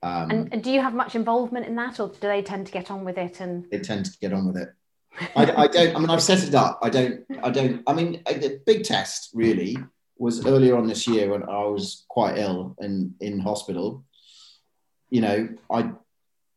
Um, 0.03 0.31
and, 0.31 0.53
and, 0.53 0.62
do 0.62 0.71
you 0.71 0.83
have 0.83 0.95
much 0.95 1.14
involvement 1.14 1.66
in 1.66 1.77
that, 1.77 1.99
or 2.01 2.09
do 2.09 2.16
they 2.21 2.42
tend 2.42 2.66
to 2.66 2.73
get 2.73 2.90
on 2.90 3.05
with 3.05 3.19
it? 3.19 3.40
And 3.40 3.66
they 3.71 3.79
tend 3.79 4.07
to 4.07 4.19
get 4.21 4.33
on 4.33 4.47
with 4.47 4.57
it. 4.57 4.69
I, 5.35 5.64
I, 5.64 5.66
don't. 5.66 5.97
I 5.97 5.99
mean, 5.99 6.11
I've 6.11 6.23
set 6.23 6.47
it 6.47 6.55
up. 6.55 6.79
I 6.83 6.90
don't. 6.90 7.25
I 7.42 7.51
don't. 7.51 7.83
I 7.87 7.92
mean, 7.92 8.23
the 8.27 8.61
big 8.66 8.85
test 8.85 9.31
really 9.33 9.79
was 10.19 10.47
earlier 10.47 10.77
on 10.77 10.87
this 10.87 11.07
year 11.07 11.31
when 11.31 11.43
I 11.43 11.65
was 11.65 12.05
quite 12.09 12.39
ill 12.39 12.75
and 12.79 13.15
in 13.21 13.39
hospital. 13.39 14.05
You 15.11 15.21
know, 15.21 15.49
I 15.71 15.93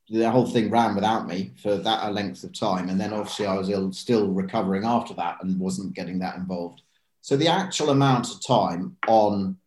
the 0.10 0.30
whole 0.32 0.48
thing 0.48 0.72
ran 0.72 0.96
without 0.96 1.28
me 1.28 1.54
for 1.62 1.78
that 1.78 2.08
a 2.08 2.12
length 2.12 2.44
of 2.44 2.58
time, 2.58 2.90
and 2.90 3.00
then 3.00 3.14
obviously 3.14 3.46
I 3.46 3.56
was 3.56 3.70
ill, 3.70 3.92
still 3.94 4.28
recovering 4.28 4.84
after 4.84 5.14
that, 5.16 5.38
and 5.42 5.60
wasn't 5.60 5.94
getting 5.94 6.20
that 6.20 6.36
involved. 6.36 6.82
So 7.22 7.38
the 7.38 7.48
actual 7.48 7.90
amount 7.92 8.32
of 8.32 8.46
time 8.46 8.98
on, 9.08 9.58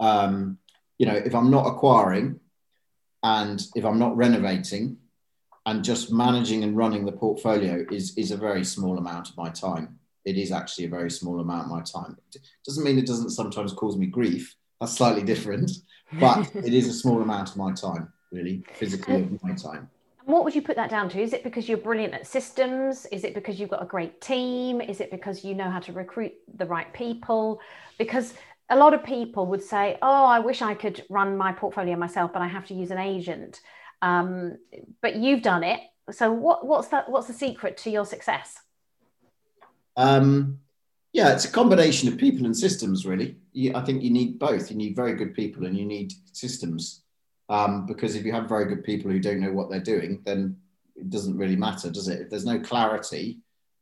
um, 0.00 0.58
you 0.98 1.06
know, 1.06 1.14
if 1.14 1.34
I'm 1.34 1.50
not 1.50 1.66
acquiring 1.66 2.40
and 3.22 3.64
if 3.76 3.84
I'm 3.84 3.98
not 3.98 4.16
renovating 4.16 4.96
and 5.64 5.84
just 5.84 6.12
managing 6.12 6.64
and 6.64 6.76
running 6.76 7.04
the 7.04 7.12
portfolio 7.12 7.84
is, 7.90 8.16
is 8.16 8.30
a 8.30 8.36
very 8.36 8.64
small 8.64 8.98
amount 8.98 9.28
of 9.28 9.36
my 9.36 9.50
time. 9.50 9.98
It 10.26 10.36
is 10.36 10.50
actually 10.50 10.86
a 10.86 10.88
very 10.88 11.10
small 11.10 11.38
amount 11.40 11.66
of 11.66 11.70
my 11.70 11.80
time. 11.82 12.18
It 12.34 12.42
doesn't 12.66 12.82
mean 12.84 12.98
it 12.98 13.06
doesn't 13.06 13.30
sometimes 13.30 13.72
cause 13.72 13.96
me 13.96 14.06
grief. 14.06 14.54
That's 14.80 14.96
slightly 14.96 15.22
different, 15.22 15.70
but 16.20 16.50
it 16.54 16.74
is 16.74 16.88
a 16.88 16.92
small 16.92 17.22
amount 17.22 17.50
of 17.50 17.56
my 17.56 17.72
time, 17.72 18.12
really, 18.32 18.64
physically 18.74 19.22
of 19.22 19.42
my 19.42 19.54
time. 19.54 19.88
What 20.24 20.42
would 20.42 20.56
you 20.56 20.62
put 20.62 20.74
that 20.74 20.90
down 20.90 21.08
to? 21.10 21.22
Is 21.22 21.32
it 21.32 21.44
because 21.44 21.68
you're 21.68 21.78
brilliant 21.78 22.12
at 22.12 22.26
systems? 22.26 23.06
Is 23.12 23.22
it 23.22 23.32
because 23.32 23.60
you've 23.60 23.70
got 23.70 23.80
a 23.80 23.86
great 23.86 24.20
team? 24.20 24.80
Is 24.80 25.00
it 25.00 25.12
because 25.12 25.44
you 25.44 25.54
know 25.54 25.70
how 25.70 25.78
to 25.78 25.92
recruit 25.92 26.32
the 26.56 26.66
right 26.66 26.92
people? 26.92 27.60
Because 27.96 28.34
a 28.68 28.76
lot 28.76 28.92
of 28.92 29.04
people 29.04 29.46
would 29.46 29.62
say, 29.62 29.96
"Oh, 30.02 30.24
I 30.24 30.40
wish 30.40 30.60
I 30.60 30.74
could 30.74 31.04
run 31.08 31.36
my 31.36 31.52
portfolio 31.52 31.96
myself, 31.96 32.32
but 32.32 32.42
I 32.42 32.48
have 32.48 32.66
to 32.66 32.74
use 32.74 32.90
an 32.90 32.98
agent." 32.98 33.60
Um, 34.02 34.58
but 35.00 35.14
you've 35.14 35.42
done 35.42 35.62
it. 35.62 35.80
So, 36.10 36.32
what, 36.32 36.66
what's 36.66 36.88
that? 36.88 37.08
What's 37.08 37.28
the 37.28 37.32
secret 37.32 37.76
to 37.78 37.90
your 37.90 38.04
success? 38.04 38.56
Um, 39.96 40.60
yeah, 41.12 41.32
it's 41.32 41.46
a 41.46 41.50
combination 41.50 42.08
of 42.08 42.18
people 42.18 42.44
and 42.44 42.56
systems. 42.56 43.06
Really, 43.06 43.36
you, 43.52 43.74
I 43.74 43.82
think 43.82 44.02
you 44.02 44.10
need 44.10 44.38
both. 44.38 44.70
You 44.70 44.76
need 44.76 44.96
very 44.96 45.14
good 45.14 45.34
people 45.34 45.66
and 45.66 45.76
you 45.76 45.86
need 45.86 46.12
systems. 46.32 47.02
Um, 47.48 47.86
because 47.86 48.16
if 48.16 48.24
you 48.24 48.32
have 48.32 48.48
very 48.48 48.66
good 48.66 48.84
people 48.84 49.10
who 49.10 49.20
don't 49.20 49.40
know 49.40 49.52
what 49.52 49.70
they're 49.70 49.80
doing, 49.80 50.20
then 50.26 50.56
it 50.96 51.10
doesn't 51.10 51.38
really 51.38 51.56
matter, 51.56 51.90
does 51.90 52.08
it? 52.08 52.20
If 52.20 52.30
there's 52.30 52.44
no 52.44 52.58
clarity 52.58 53.38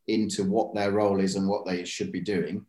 into 0.07 0.45
what 0.45 0.75
their 0.75 0.93
role 0.93 1.19
is 1.19 1.35
and 1.35 1.49
what 1.49 1.65
they 1.65 1.85
should 1.85 2.13
be 2.13 2.21
doing, 2.21 2.67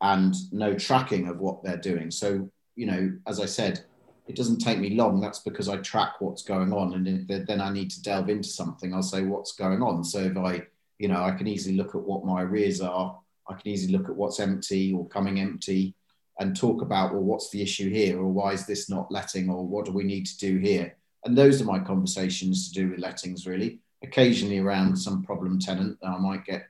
and 0.00 0.34
no 0.52 0.74
tracking 0.74 1.26
of 1.28 1.38
what 1.38 1.62
they're 1.62 1.76
doing. 1.78 2.10
So, 2.10 2.48
you 2.74 2.86
know, 2.86 3.12
as 3.26 3.40
I 3.40 3.46
said, 3.46 3.84
it 4.28 4.36
doesn't 4.36 4.58
take 4.58 4.78
me 4.78 4.90
long. 4.90 5.20
That's 5.20 5.38
because 5.38 5.68
I 5.68 5.78
track 5.78 6.20
what's 6.20 6.42
going 6.42 6.72
on. 6.72 6.94
And 6.94 7.26
then 7.28 7.60
I 7.60 7.70
need 7.70 7.90
to 7.92 8.02
delve 8.02 8.28
into 8.28 8.48
something, 8.48 8.92
I'll 8.92 9.02
say, 9.02 9.22
what's 9.22 9.52
going 9.52 9.82
on? 9.82 10.04
So 10.04 10.20
if 10.20 10.36
I, 10.36 10.62
you 10.98 11.08
know, 11.08 11.22
I 11.22 11.32
can 11.32 11.46
easily 11.46 11.76
look 11.76 11.94
at 11.94 12.02
what 12.02 12.24
my 12.24 12.42
arrears 12.42 12.80
are, 12.80 13.18
I 13.48 13.54
can 13.54 13.68
easily 13.68 13.96
look 13.96 14.08
at 14.08 14.16
what's 14.16 14.40
empty 14.40 14.92
or 14.92 15.08
coming 15.08 15.40
empty 15.40 15.94
and 16.38 16.56
talk 16.56 16.82
about, 16.82 17.12
well, 17.12 17.22
what's 17.22 17.50
the 17.50 17.62
issue 17.62 17.90
here? 17.90 18.18
Or 18.18 18.28
why 18.28 18.52
is 18.52 18.66
this 18.66 18.90
not 18.90 19.10
letting? 19.10 19.48
Or 19.48 19.66
what 19.66 19.86
do 19.86 19.92
we 19.92 20.04
need 20.04 20.26
to 20.26 20.38
do 20.38 20.58
here? 20.58 20.96
And 21.24 21.36
those 21.36 21.60
are 21.60 21.64
my 21.64 21.78
conversations 21.78 22.68
to 22.68 22.74
do 22.74 22.90
with 22.90 22.98
lettings, 22.98 23.46
really. 23.46 23.80
Occasionally 24.02 24.58
around 24.58 24.96
some 24.96 25.22
problem 25.22 25.58
tenant 25.58 25.98
that 26.00 26.08
I 26.08 26.18
might 26.18 26.44
get 26.44 26.68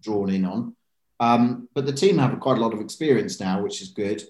drawn 0.00 0.30
in 0.30 0.44
on. 0.44 0.74
Um, 1.20 1.68
but 1.74 1.86
the 1.86 1.92
team 1.92 2.18
have 2.18 2.38
quite 2.40 2.58
a 2.58 2.60
lot 2.60 2.74
of 2.74 2.80
experience 2.80 3.40
now, 3.40 3.62
which 3.62 3.80
is 3.82 3.88
good 3.88 4.22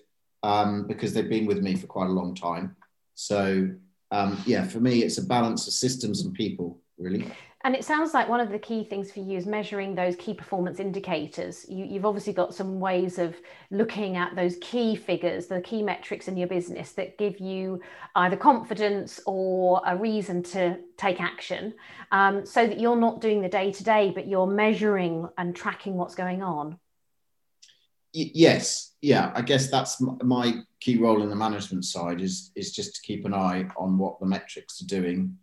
um, 0.42 0.86
because 0.86 1.12
they've 1.12 1.28
been 1.28 1.46
with 1.46 1.62
me 1.62 1.74
for 1.76 1.86
quite 1.86 2.08
a 2.08 2.12
long 2.12 2.34
time. 2.34 2.76
So, 3.14 3.70
um, 4.10 4.42
yeah, 4.46 4.64
for 4.64 4.80
me, 4.80 5.02
it's 5.02 5.18
a 5.18 5.24
balance 5.24 5.66
of 5.66 5.74
systems 5.74 6.22
and 6.22 6.34
people, 6.34 6.80
really. 6.98 7.30
And 7.64 7.74
it 7.74 7.84
sounds 7.84 8.14
like 8.14 8.28
one 8.28 8.38
of 8.38 8.50
the 8.50 8.58
key 8.58 8.84
things 8.84 9.10
for 9.10 9.18
you 9.18 9.36
is 9.36 9.44
measuring 9.44 9.96
those 9.96 10.14
key 10.14 10.32
performance 10.32 10.78
indicators. 10.78 11.66
You, 11.68 11.94
have 11.94 12.04
obviously 12.04 12.32
got 12.32 12.54
some 12.54 12.78
ways 12.78 13.18
of 13.18 13.34
looking 13.72 14.16
at 14.16 14.36
those 14.36 14.56
key 14.60 14.94
figures, 14.94 15.48
the 15.48 15.60
key 15.60 15.82
metrics 15.82 16.28
in 16.28 16.36
your 16.36 16.46
business 16.46 16.92
that 16.92 17.18
give 17.18 17.40
you 17.40 17.80
either 18.14 18.36
confidence 18.36 19.18
or 19.26 19.82
a 19.84 19.96
reason 19.96 20.44
to 20.44 20.78
take 20.96 21.20
action 21.20 21.74
um, 22.12 22.46
so 22.46 22.64
that 22.64 22.78
you're 22.78 22.96
not 22.96 23.20
doing 23.20 23.42
the 23.42 23.48
day 23.48 23.72
to 23.72 23.82
day, 23.82 24.12
but 24.14 24.28
you're 24.28 24.46
measuring 24.46 25.28
and 25.36 25.56
tracking 25.56 25.94
what's 25.94 26.14
going 26.14 26.42
on. 26.42 26.78
yes. 28.12 28.94
Yeah. 29.00 29.32
I 29.34 29.42
guess 29.42 29.68
that's 29.68 30.00
my 30.00 30.60
key 30.78 30.98
role 30.98 31.22
in 31.22 31.28
the 31.28 31.36
management 31.36 31.84
side 31.84 32.20
is, 32.20 32.52
is 32.54 32.72
just 32.72 32.94
to 32.94 33.02
keep 33.02 33.24
an 33.24 33.34
eye 33.34 33.68
on 33.76 33.98
what 33.98 34.20
the 34.20 34.26
metrics 34.26 34.80
are 34.80 34.86
doing 34.86 35.36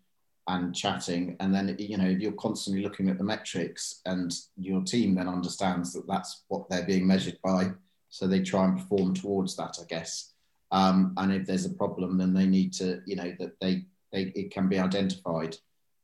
and 0.48 0.76
chatting 0.76 1.36
and 1.40 1.54
then 1.54 1.76
you 1.80 1.98
know 1.98 2.08
you're 2.08 2.32
constantly 2.34 2.84
looking 2.84 3.10
at 3.10 3.18
the 3.18 3.24
metrics 3.24 4.02
and 4.06 4.34
your 4.58 4.82
team 4.84 5.16
then 5.16 5.28
understands 5.28 5.92
that 5.94 6.08
that's 6.08 6.44
what 6.50 6.70
they're 6.70 6.86
being 6.86 7.08
measured 7.08 7.38
by 7.44 7.72
so 8.10 8.28
they 8.28 8.42
try 8.42 8.66
and 8.66 8.78
perform 8.78 9.14
towards 9.14 9.56
that 9.56 9.78
i 9.82 9.86
guess 9.88 10.34
um, 10.72 11.14
and 11.18 11.32
if 11.32 11.46
there's 11.46 11.66
a 11.66 11.74
problem 11.74 12.18
then 12.18 12.34
they 12.34 12.46
need 12.46 12.74
to 12.74 13.02
you 13.06 13.16
know 13.16 13.34
that 13.40 13.54
they, 13.60 13.86
they 14.12 14.24
it 14.36 14.52
can 14.52 14.70
be 14.70 14.78
identified 14.78 15.56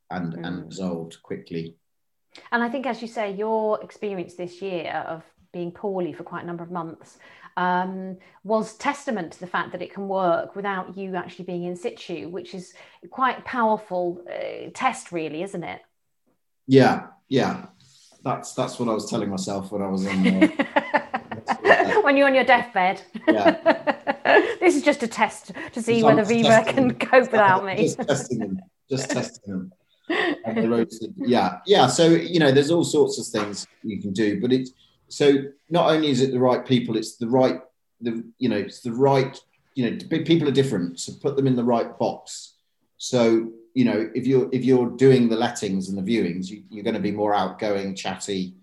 and 0.10 0.34
mm. 0.34 0.48
and 0.48 0.66
resolved 0.66 1.22
quickly 1.22 1.76
and 2.52 2.64
i 2.64 2.70
think 2.70 2.88
as 2.88 3.02
you 3.02 3.08
say 3.08 3.32
your 3.32 3.82
experience 3.84 4.34
this 4.34 4.62
year 4.62 5.06
of 5.08 5.24
being 5.54 5.72
poorly 5.72 6.14
for 6.14 6.24
quite 6.24 6.44
a 6.44 6.48
number 6.48 6.64
of 6.64 6.72
months 6.72 7.20
um, 7.58 8.18
was 8.44 8.76
testament 8.76 9.34
to 9.34 9.40
the 9.40 9.48
fact 9.48 9.72
that 9.72 9.82
it 9.82 9.94
can 9.94 10.08
work 10.08 10.56
without 10.56 10.98
you 10.98 11.16
actually 11.16 11.46
being 11.46 11.64
in 11.64 11.76
situ, 11.76 12.30
which 12.30 12.54
is 12.54 12.74
quite 13.10 13.40
a 13.40 13.42
powerful 13.42 14.24
uh, 14.30 14.70
test, 14.74 15.12
really, 15.12 15.44
isn't 15.44 15.64
it? 15.64 15.82
Yeah, 16.68 17.08
yeah. 17.28 17.66
That's 18.24 18.54
that's 18.54 18.80
what 18.80 18.88
I 18.88 18.94
was 18.94 19.10
telling 19.10 19.30
myself 19.30 19.72
when 19.72 19.82
I 19.82 19.88
was 19.88 20.06
on. 20.06 20.28
Uh, 20.28 22.02
when 22.04 22.18
you're 22.18 22.28
on 22.28 22.36
your 22.36 22.44
deathbed. 22.44 23.02
Yeah. 23.28 24.12
this 24.60 24.76
is 24.76 24.84
just 24.84 25.02
a 25.04 25.08
test 25.08 25.52
to 25.74 25.82
see 25.82 26.04
whether 26.04 26.24
Viva 26.24 26.64
can 26.68 26.94
cope 26.96 27.32
without 27.32 27.66
me. 27.66 27.78
Just 27.78 28.08
testing 28.08 28.40
them. 28.40 28.60
Just 28.90 29.10
testing 29.10 29.54
them. 29.54 29.74
yeah, 31.18 31.60
yeah. 31.66 31.88
So 31.88 32.10
you 32.10 32.40
know, 32.40 32.52
there's 32.52 32.72
all 32.72 32.84
sorts 32.84 33.18
of 33.20 33.26
things 33.26 33.66
you 33.84 34.02
can 34.02 34.14
do, 34.14 34.42
but 34.42 34.52
it's 34.52 34.72
so 35.12 35.34
not 35.70 35.90
only 35.90 36.10
is 36.10 36.22
it 36.22 36.32
the 36.32 36.40
right 36.40 36.66
people, 36.66 36.96
it's 36.98 37.18
the 37.18 37.28
right 37.28 37.62
the 38.00 38.24
you 38.40 38.50
know 38.50 38.58
it's 38.58 38.82
the 38.82 38.94
right 38.94 39.40
you 39.76 39.90
know 39.90 39.98
people 40.10 40.48
are 40.48 40.54
different, 40.54 41.00
so 41.00 41.14
put 41.22 41.36
them 41.36 41.48
in 41.48 41.56
the 41.56 41.64
right 41.64 41.98
box. 41.98 42.56
So 42.98 43.52
you 43.74 43.86
know 43.86 44.10
if 44.16 44.26
you're 44.26 44.50
if 44.52 44.64
you're 44.64 44.90
doing 44.90 45.30
the 45.30 45.36
lettings 45.36 45.90
and 45.90 45.98
the 45.98 46.12
viewings, 46.12 46.50
you, 46.50 46.64
you're 46.70 46.84
going 46.84 46.96
to 46.96 47.00
be 47.00 47.12
more 47.12 47.34
outgoing, 47.34 47.96
chatty, 47.96 48.56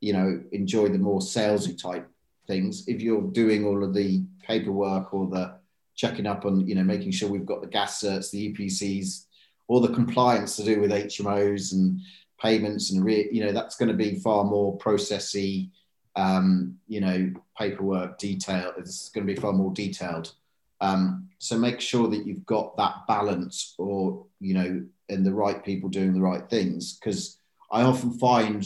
you 0.00 0.12
know, 0.12 0.42
enjoy 0.52 0.88
the 0.88 0.98
more 0.98 1.20
salesy 1.20 1.80
type 1.80 2.08
things. 2.46 2.86
If 2.86 3.02
you're 3.02 3.22
doing 3.22 3.64
all 3.64 3.82
of 3.82 3.92
the 3.92 4.24
paperwork 4.42 5.12
or 5.12 5.28
the 5.28 5.56
checking 5.96 6.26
up 6.26 6.44
on, 6.44 6.66
you 6.66 6.74
know, 6.74 6.84
making 6.84 7.10
sure 7.10 7.28
we've 7.28 7.46
got 7.46 7.62
the 7.62 7.68
gas 7.68 8.02
certs, 8.02 8.30
the 8.30 8.52
EPCs, 8.52 9.24
all 9.66 9.80
the 9.80 9.94
compliance 9.94 10.56
to 10.56 10.64
do 10.64 10.80
with 10.80 10.90
HMOs 10.90 11.72
and 11.72 12.00
payments 12.40 12.92
and 12.92 13.04
re, 13.04 13.28
you 13.32 13.44
know 13.44 13.52
that's 13.52 13.76
going 13.76 13.88
to 13.88 13.94
be 13.94 14.16
far 14.20 14.44
more 14.44 14.76
processy 14.78 15.70
um, 16.16 16.76
you 16.88 17.00
know 17.00 17.32
paperwork 17.58 18.18
detail 18.18 18.72
it's 18.76 19.10
going 19.10 19.26
to 19.26 19.32
be 19.32 19.40
far 19.40 19.52
more 19.52 19.72
detailed 19.72 20.32
um, 20.80 21.28
so 21.38 21.56
make 21.56 21.80
sure 21.80 22.08
that 22.08 22.26
you've 22.26 22.46
got 22.46 22.76
that 22.76 23.06
balance 23.06 23.74
or 23.78 24.24
you 24.40 24.54
know 24.54 24.84
and 25.08 25.24
the 25.24 25.32
right 25.32 25.64
people 25.64 25.88
doing 25.88 26.12
the 26.12 26.20
right 26.20 26.48
things 26.50 26.98
because 26.98 27.38
i 27.70 27.82
often 27.82 28.10
find 28.18 28.64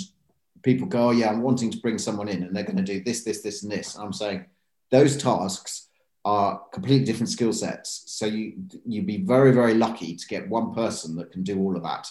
people 0.63 0.87
go 0.87 1.09
oh 1.09 1.11
yeah 1.11 1.29
i'm 1.29 1.43
wanting 1.43 1.71
to 1.71 1.79
bring 1.79 1.99
someone 1.99 2.29
in 2.29 2.43
and 2.43 2.55
they're 2.55 2.65
going 2.65 2.77
to 2.77 2.83
do 2.83 3.03
this 3.05 3.25
this 3.25 3.43
this 3.43 3.63
and 3.63 3.71
this 3.71 3.95
and 3.95 4.05
i'm 4.05 4.13
saying 4.13 4.45
those 4.91 5.17
tasks 5.17 5.89
are 6.25 6.63
completely 6.73 7.05
different 7.05 7.31
skill 7.31 7.53
sets. 7.53 8.05
So 8.07 8.27
you 8.27 8.55
you'd 8.87 9.07
be 9.07 9.23
very 9.23 9.53
very 9.53 9.75
lucky 9.75 10.17
to 10.17 10.27
get 10.27 10.49
one 10.49 10.75
person 10.75 11.17
that 11.17 11.33
can 11.33 11.43
do 11.43 11.59
all 11.59 11.77
of 11.77 11.83
that. 11.83 12.09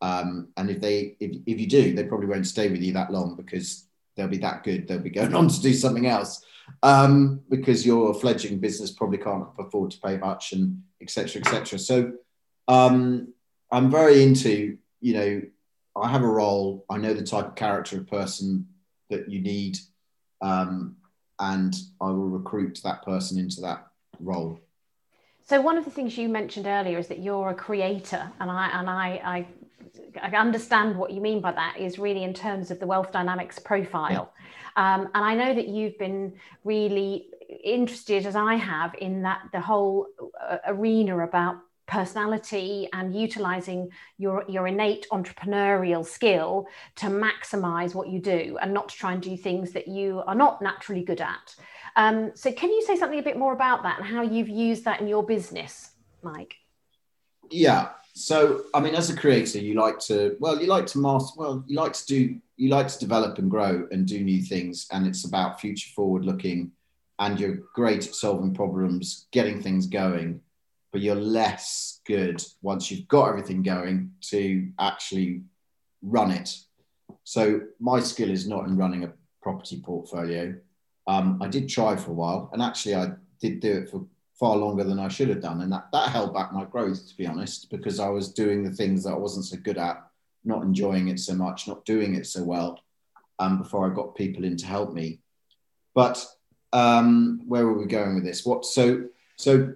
Um, 0.00 0.48
and 0.56 0.70
if 0.70 0.80
they 0.80 1.16
if, 1.18 1.36
if 1.46 1.60
you 1.60 1.66
do, 1.66 1.94
they 1.94 2.04
probably 2.04 2.28
won't 2.28 2.46
stay 2.46 2.68
with 2.68 2.82
you 2.82 2.92
that 2.92 3.12
long 3.12 3.34
because 3.34 3.86
they'll 4.16 4.28
be 4.28 4.38
that 4.38 4.64
good. 4.64 4.88
They'll 4.88 4.98
be 4.98 5.10
going 5.10 5.34
on 5.40 5.48
to 5.48 5.60
do 5.60 5.72
something 5.74 6.06
else 6.06 6.44
um, 6.82 7.40
because 7.48 7.86
your 7.86 8.14
fledgling 8.14 8.58
business 8.58 8.90
probably 8.90 9.18
can't 9.18 9.46
afford 9.58 9.92
to 9.92 10.00
pay 10.00 10.16
much 10.16 10.52
and 10.52 10.82
etc. 11.00 11.42
etc. 11.42 11.78
So 11.78 12.12
um, 12.68 13.32
I'm 13.70 13.90
very 13.90 14.22
into 14.22 14.78
you 15.00 15.14
know 15.14 15.42
I 15.96 16.08
have 16.08 16.22
a 16.22 16.28
role. 16.28 16.84
I 16.90 16.98
know 16.98 17.14
the 17.14 17.22
type 17.22 17.46
of 17.46 17.54
character 17.54 17.98
of 17.98 18.06
person 18.06 18.66
that 19.10 19.30
you 19.30 19.40
need. 19.40 19.78
Um, 20.42 20.96
and 21.38 21.76
I 22.00 22.06
will 22.06 22.28
recruit 22.28 22.80
that 22.84 23.02
person 23.04 23.38
into 23.38 23.60
that 23.62 23.86
role. 24.20 24.60
So 25.44 25.60
one 25.60 25.78
of 25.78 25.84
the 25.84 25.90
things 25.90 26.18
you 26.18 26.28
mentioned 26.28 26.66
earlier 26.66 26.98
is 26.98 27.08
that 27.08 27.20
you're 27.20 27.50
a 27.50 27.54
creator, 27.54 28.30
and 28.40 28.50
I 28.50 28.68
and 28.68 28.90
I, 28.90 29.20
I, 29.24 29.46
I 30.20 30.28
understand 30.36 30.96
what 30.96 31.10
you 31.12 31.20
mean 31.20 31.40
by 31.40 31.52
that 31.52 31.76
is 31.78 31.98
really 31.98 32.24
in 32.24 32.34
terms 32.34 32.70
of 32.70 32.78
the 32.78 32.86
wealth 32.86 33.12
dynamics 33.12 33.58
profile, 33.58 34.32
yeah. 34.76 34.94
um, 34.94 35.08
and 35.14 35.24
I 35.24 35.34
know 35.34 35.54
that 35.54 35.68
you've 35.68 35.98
been 35.98 36.32
really 36.64 37.28
interested, 37.64 38.26
as 38.26 38.36
I 38.36 38.54
have, 38.54 38.94
in 39.00 39.22
that 39.22 39.42
the 39.52 39.60
whole 39.60 40.08
uh, 40.40 40.58
arena 40.66 41.20
about 41.20 41.56
personality 41.86 42.88
and 42.92 43.14
utilizing 43.14 43.88
your, 44.18 44.44
your 44.48 44.66
innate 44.66 45.06
entrepreneurial 45.12 46.04
skill 46.04 46.66
to 46.96 47.06
maximize 47.06 47.94
what 47.94 48.08
you 48.08 48.18
do 48.18 48.58
and 48.60 48.74
not 48.74 48.88
to 48.88 48.96
try 48.96 49.12
and 49.12 49.22
do 49.22 49.36
things 49.36 49.72
that 49.72 49.86
you 49.86 50.22
are 50.26 50.34
not 50.34 50.60
naturally 50.60 51.04
good 51.04 51.20
at. 51.20 51.54
Um, 51.94 52.32
so, 52.34 52.52
can 52.52 52.70
you 52.70 52.82
say 52.82 52.96
something 52.96 53.18
a 53.18 53.22
bit 53.22 53.38
more 53.38 53.52
about 53.52 53.82
that 53.84 53.98
and 53.98 54.06
how 54.06 54.22
you've 54.22 54.48
used 54.48 54.84
that 54.84 55.00
in 55.00 55.08
your 55.08 55.24
business, 55.24 55.92
Mike? 56.22 56.56
Yeah. 57.50 57.90
So, 58.18 58.64
I 58.72 58.80
mean, 58.80 58.94
as 58.94 59.10
a 59.10 59.16
creator, 59.16 59.58
you 59.58 59.74
like 59.74 59.98
to, 60.00 60.36
well, 60.40 60.60
you 60.60 60.66
like 60.66 60.86
to 60.86 60.98
master, 60.98 61.38
well, 61.38 61.64
you 61.66 61.76
like 61.76 61.92
to 61.92 62.06
do, 62.06 62.40
you 62.56 62.70
like 62.70 62.88
to 62.88 62.98
develop 62.98 63.38
and 63.38 63.50
grow 63.50 63.86
and 63.90 64.06
do 64.06 64.24
new 64.24 64.42
things. 64.42 64.86
And 64.90 65.06
it's 65.06 65.26
about 65.26 65.60
future 65.60 65.90
forward 65.94 66.24
looking 66.24 66.72
and 67.18 67.38
you're 67.38 67.58
great 67.74 68.06
at 68.06 68.14
solving 68.14 68.54
problems, 68.54 69.26
getting 69.32 69.60
things 69.62 69.86
going 69.86 70.40
but 70.96 71.02
you're 71.02 71.14
less 71.14 72.00
good 72.06 72.42
once 72.62 72.90
you've 72.90 73.06
got 73.06 73.28
everything 73.28 73.62
going 73.62 74.10
to 74.22 74.66
actually 74.78 75.42
run 76.00 76.30
it. 76.30 76.56
So 77.24 77.60
my 77.78 78.00
skill 78.00 78.30
is 78.30 78.48
not 78.48 78.66
in 78.66 78.78
running 78.78 79.04
a 79.04 79.12
property 79.42 79.78
portfolio. 79.84 80.54
Um, 81.06 81.38
I 81.42 81.48
did 81.48 81.68
try 81.68 81.96
for 81.96 82.12
a 82.12 82.14
while, 82.14 82.48
and 82.54 82.62
actually 82.62 82.94
I 82.94 83.10
did 83.42 83.60
do 83.60 83.72
it 83.72 83.90
for 83.90 84.06
far 84.38 84.56
longer 84.56 84.84
than 84.84 84.98
I 84.98 85.08
should 85.08 85.28
have 85.28 85.40
done, 85.40 85.62
and 85.62 85.72
that 85.72 85.88
that 85.92 86.10
held 86.10 86.34
back 86.34 86.52
my 86.52 86.64
growth, 86.64 87.08
to 87.08 87.16
be 87.16 87.26
honest, 87.26 87.70
because 87.70 87.98
I 88.00 88.08
was 88.08 88.32
doing 88.32 88.62
the 88.62 88.72
things 88.72 89.04
that 89.04 89.12
I 89.12 89.18
wasn't 89.18 89.46
so 89.46 89.56
good 89.56 89.78
at, 89.78 90.04
not 90.44 90.62
enjoying 90.62 91.08
it 91.08 91.18
so 91.20 91.34
much, 91.34 91.66
not 91.66 91.84
doing 91.84 92.14
it 92.14 92.26
so 92.26 92.42
well, 92.42 92.80
um, 93.38 93.58
before 93.58 93.90
I 93.90 93.94
got 93.94 94.14
people 94.14 94.44
in 94.44 94.56
to 94.58 94.66
help 94.66 94.92
me. 94.92 95.20
But 95.94 96.24
um, 96.72 97.42
where 97.46 97.66
were 97.66 97.78
we 97.78 97.86
going 97.86 98.14
with 98.14 98.24
this? 98.24 98.44
What 98.44 98.64
so 98.64 99.06
so 99.36 99.74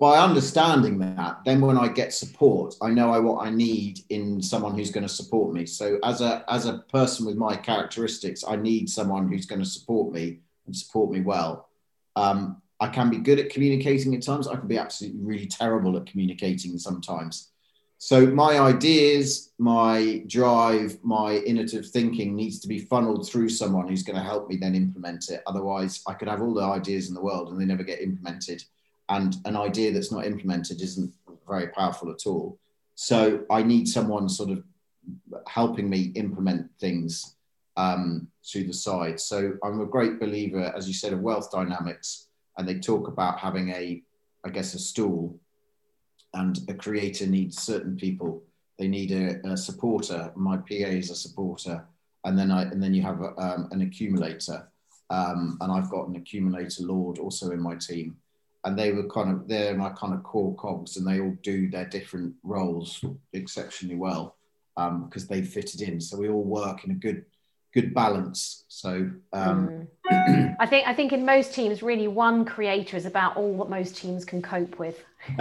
by 0.00 0.18
understanding 0.18 0.98
that, 0.98 1.40
then 1.44 1.60
when 1.60 1.76
I 1.76 1.86
get 1.86 2.14
support, 2.14 2.74
I 2.80 2.88
know 2.88 3.12
I, 3.12 3.18
what 3.18 3.46
I 3.46 3.50
need 3.50 4.00
in 4.08 4.40
someone 4.40 4.74
who's 4.74 4.90
going 4.90 5.06
to 5.06 5.12
support 5.12 5.52
me. 5.52 5.66
So 5.66 5.98
as 6.02 6.22
a 6.22 6.44
as 6.48 6.66
a 6.66 6.78
person 6.90 7.26
with 7.26 7.36
my 7.36 7.54
characteristics, 7.54 8.42
I 8.46 8.56
need 8.56 8.88
someone 8.88 9.28
who's 9.28 9.46
going 9.46 9.62
to 9.62 9.68
support 9.68 10.12
me 10.12 10.40
and 10.66 10.74
support 10.74 11.10
me 11.10 11.20
well. 11.20 11.68
Um, 12.16 12.62
I 12.80 12.88
can 12.88 13.10
be 13.10 13.18
good 13.18 13.38
at 13.38 13.50
communicating 13.50 14.14
at 14.14 14.22
times. 14.22 14.48
I 14.48 14.56
can 14.56 14.68
be 14.68 14.78
absolutely 14.78 15.20
really 15.22 15.46
terrible 15.46 15.96
at 15.96 16.06
communicating 16.06 16.78
sometimes. 16.78 17.50
So 17.98 18.26
my 18.26 18.58
ideas, 18.58 19.52
my 19.58 20.24
drive, 20.26 20.98
my 21.02 21.34
innovative 21.34 21.86
thinking 21.86 22.34
needs 22.34 22.58
to 22.60 22.68
be 22.68 22.78
funneled 22.78 23.28
through 23.28 23.50
someone 23.50 23.86
who's 23.86 24.02
going 24.02 24.16
to 24.16 24.24
help 24.24 24.48
me 24.48 24.56
then 24.56 24.74
implement 24.74 25.28
it. 25.28 25.42
Otherwise, 25.46 26.02
I 26.06 26.14
could 26.14 26.28
have 26.28 26.40
all 26.40 26.54
the 26.54 26.64
ideas 26.64 27.08
in 27.08 27.14
the 27.14 27.20
world 27.20 27.50
and 27.50 27.60
they 27.60 27.66
never 27.66 27.84
get 27.84 28.00
implemented 28.00 28.64
and 29.10 29.36
an 29.44 29.56
idea 29.56 29.92
that's 29.92 30.12
not 30.12 30.24
implemented 30.24 30.80
isn't 30.80 31.12
very 31.46 31.68
powerful 31.68 32.10
at 32.10 32.26
all. 32.26 32.58
So 32.94 33.44
I 33.50 33.62
need 33.62 33.88
someone 33.88 34.28
sort 34.28 34.50
of 34.50 34.62
helping 35.48 35.90
me 35.90 36.12
implement 36.14 36.70
things 36.78 37.34
um, 37.76 38.28
to 38.50 38.62
the 38.62 38.72
side. 38.72 39.18
So 39.20 39.54
I'm 39.64 39.80
a 39.80 39.86
great 39.86 40.20
believer, 40.20 40.72
as 40.76 40.86
you 40.86 40.94
said, 40.94 41.12
of 41.12 41.20
wealth 41.20 41.50
dynamics, 41.50 42.28
and 42.56 42.68
they 42.68 42.78
talk 42.78 43.08
about 43.08 43.38
having 43.38 43.70
a, 43.70 44.02
I 44.44 44.48
guess, 44.50 44.74
a 44.74 44.78
stool, 44.78 45.38
and 46.34 46.58
a 46.68 46.74
creator 46.74 47.26
needs 47.26 47.60
certain 47.60 47.96
people. 47.96 48.42
They 48.78 48.88
need 48.88 49.12
a, 49.12 49.46
a 49.48 49.56
supporter. 49.56 50.32
My 50.36 50.56
PA 50.56 50.90
is 50.90 51.10
a 51.10 51.14
supporter, 51.14 51.84
and 52.24 52.38
then 52.38 52.50
I 52.50 52.62
and 52.62 52.82
then 52.82 52.94
you 52.94 53.02
have 53.02 53.20
a, 53.20 53.36
um, 53.38 53.68
an 53.72 53.82
accumulator, 53.82 54.68
um, 55.10 55.58
and 55.60 55.72
I've 55.72 55.90
got 55.90 56.08
an 56.08 56.16
accumulator 56.16 56.84
lord 56.84 57.18
also 57.18 57.50
in 57.50 57.60
my 57.60 57.76
team 57.76 58.16
and 58.64 58.78
they 58.78 58.92
were 58.92 59.08
kind 59.08 59.30
of 59.30 59.48
they're 59.48 59.76
my 59.76 59.90
kind 59.90 60.12
of 60.12 60.22
core 60.22 60.54
cogs, 60.56 60.96
and 60.96 61.06
they 61.06 61.20
all 61.20 61.36
do 61.42 61.70
their 61.70 61.86
different 61.86 62.34
roles 62.42 63.02
exceptionally 63.32 63.96
well 63.96 64.36
um, 64.76 65.06
because 65.06 65.26
they 65.26 65.42
fitted 65.42 65.80
in. 65.80 66.00
So 66.00 66.18
we 66.18 66.28
all 66.28 66.42
work 66.42 66.84
in 66.84 66.90
a 66.90 66.94
good 66.94 67.24
good 67.72 67.94
balance. 67.94 68.64
So 68.68 69.10
um, 69.32 69.86
mm. 70.10 70.56
I 70.58 70.66
think 70.66 70.86
I 70.86 70.94
think 70.94 71.12
in 71.12 71.24
most 71.24 71.54
teams, 71.54 71.82
really, 71.82 72.08
one 72.08 72.44
creator 72.44 72.96
is 72.96 73.06
about 73.06 73.36
all 73.36 73.58
that 73.58 73.70
most 73.70 73.96
teams 73.96 74.24
can 74.24 74.42
cope 74.42 74.78
with. 74.78 75.04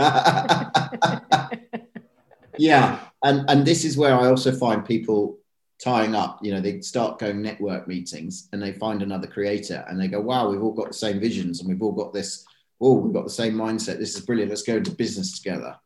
yeah, 2.57 2.99
and 3.23 3.49
and 3.49 3.65
this 3.65 3.85
is 3.85 3.97
where 3.97 4.15
I 4.15 4.27
also 4.27 4.51
find 4.51 4.85
people 4.85 5.37
tying 5.83 6.15
up. 6.15 6.39
You 6.43 6.53
know, 6.53 6.61
they 6.61 6.81
start 6.81 7.19
going 7.19 7.41
network 7.41 7.87
meetings 7.87 8.49
and 8.53 8.61
they 8.61 8.73
find 8.73 9.01
another 9.01 9.27
creator 9.27 9.85
and 9.87 9.99
they 9.99 10.07
go, 10.07 10.21
"Wow, 10.21 10.49
we've 10.49 10.61
all 10.61 10.73
got 10.73 10.87
the 10.87 10.93
same 10.93 11.19
visions 11.19 11.59
and 11.59 11.69
we've 11.69 11.81
all 11.81 11.93
got 11.93 12.13
this." 12.13 12.45
oh, 12.81 12.95
we've 12.95 13.13
got 13.13 13.25
the 13.25 13.29
same 13.29 13.55
mindset. 13.55 13.99
This 13.99 14.15
is 14.15 14.25
brilliant. 14.25 14.49
Let's 14.49 14.63
go 14.63 14.77
into 14.77 14.91
business 14.91 15.37
together. 15.37 15.77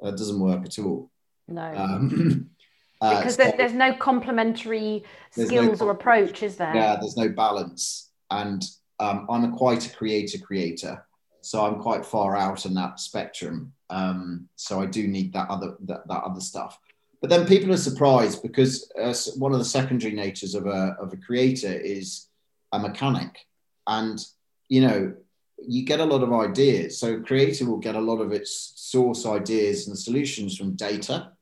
That 0.00 0.16
doesn't 0.16 0.40
work 0.40 0.64
at 0.64 0.78
all. 0.78 1.10
No. 1.48 1.74
Um, 1.74 2.50
uh, 3.00 3.18
because 3.18 3.36
so 3.36 3.52
there's 3.56 3.72
no 3.72 3.94
complementary 3.94 5.04
skills 5.30 5.80
no, 5.80 5.86
or 5.86 5.90
approach, 5.92 6.42
is 6.42 6.56
there? 6.56 6.74
Yeah, 6.74 6.96
there's 7.00 7.16
no 7.16 7.28
balance. 7.28 8.10
And 8.30 8.64
um, 8.98 9.26
I'm 9.30 9.44
a 9.44 9.56
quite 9.56 9.86
a 9.86 9.96
creator 9.96 10.38
creator. 10.38 11.04
So 11.40 11.64
I'm 11.64 11.80
quite 11.80 12.04
far 12.04 12.36
out 12.36 12.66
in 12.66 12.74
that 12.74 13.00
spectrum. 13.00 13.72
Um, 13.90 14.48
so 14.56 14.82
I 14.82 14.86
do 14.86 15.06
need 15.06 15.32
that 15.32 15.48
other 15.48 15.76
that, 15.84 16.06
that 16.08 16.22
other 16.24 16.40
stuff. 16.40 16.78
But 17.20 17.30
then 17.30 17.46
people 17.46 17.72
are 17.72 17.78
surprised 17.78 18.42
because 18.42 18.90
uh, 19.00 19.14
one 19.36 19.52
of 19.52 19.58
the 19.58 19.64
secondary 19.64 20.12
natures 20.12 20.54
of 20.54 20.66
a, 20.66 20.96
of 21.00 21.12
a 21.12 21.16
creator 21.16 21.72
is 21.72 22.28
a 22.72 22.78
mechanic. 22.78 23.46
And, 23.86 24.24
you 24.68 24.82
know, 24.82 25.14
you 25.66 25.84
get 25.84 26.00
a 26.00 26.04
lot 26.04 26.22
of 26.22 26.32
ideas. 26.32 26.98
So 26.98 27.20
creator 27.20 27.66
will 27.66 27.78
get 27.78 27.96
a 27.96 28.00
lot 28.00 28.20
of 28.20 28.32
its 28.32 28.72
source 28.76 29.26
ideas 29.26 29.88
and 29.88 29.98
solutions 29.98 30.56
from 30.56 30.76
data 30.76 31.32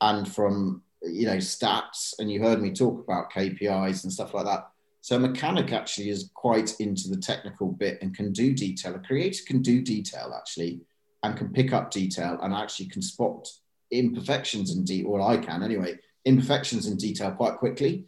and 0.00 0.26
from, 0.30 0.82
you 1.02 1.26
know, 1.26 1.36
stats. 1.36 2.14
And 2.18 2.30
you 2.30 2.42
heard 2.42 2.60
me 2.60 2.72
talk 2.72 3.02
about 3.02 3.32
KPIs 3.32 4.04
and 4.04 4.12
stuff 4.12 4.34
like 4.34 4.46
that. 4.46 4.68
So 5.02 5.18
mechanic 5.18 5.72
actually 5.72 6.10
is 6.10 6.30
quite 6.34 6.78
into 6.78 7.08
the 7.08 7.16
technical 7.16 7.72
bit 7.72 7.98
and 8.02 8.14
can 8.14 8.32
do 8.32 8.52
detail. 8.52 8.94
A 8.94 8.98
creator 8.98 9.42
can 9.46 9.62
do 9.62 9.80
detail 9.80 10.34
actually 10.36 10.80
and 11.22 11.36
can 11.36 11.52
pick 11.52 11.72
up 11.72 11.90
detail 11.90 12.38
and 12.42 12.52
actually 12.52 12.86
can 12.86 13.02
spot 13.02 13.48
imperfections 13.90 14.76
in 14.76 14.84
detail, 14.84 15.12
or 15.12 15.20
I 15.20 15.38
can 15.38 15.62
anyway, 15.62 15.98
imperfections 16.24 16.86
in 16.86 16.96
detail 16.96 17.32
quite 17.32 17.56
quickly 17.56 18.04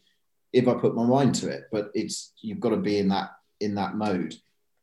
if 0.52 0.68
I 0.68 0.74
put 0.74 0.94
my 0.94 1.04
mind 1.04 1.34
to 1.36 1.48
it. 1.48 1.64
But 1.72 1.90
it's 1.94 2.32
you've 2.40 2.60
got 2.60 2.70
to 2.70 2.76
be 2.76 2.98
in 2.98 3.08
that 3.08 3.30
in 3.60 3.74
that 3.76 3.94
mode. 3.94 4.34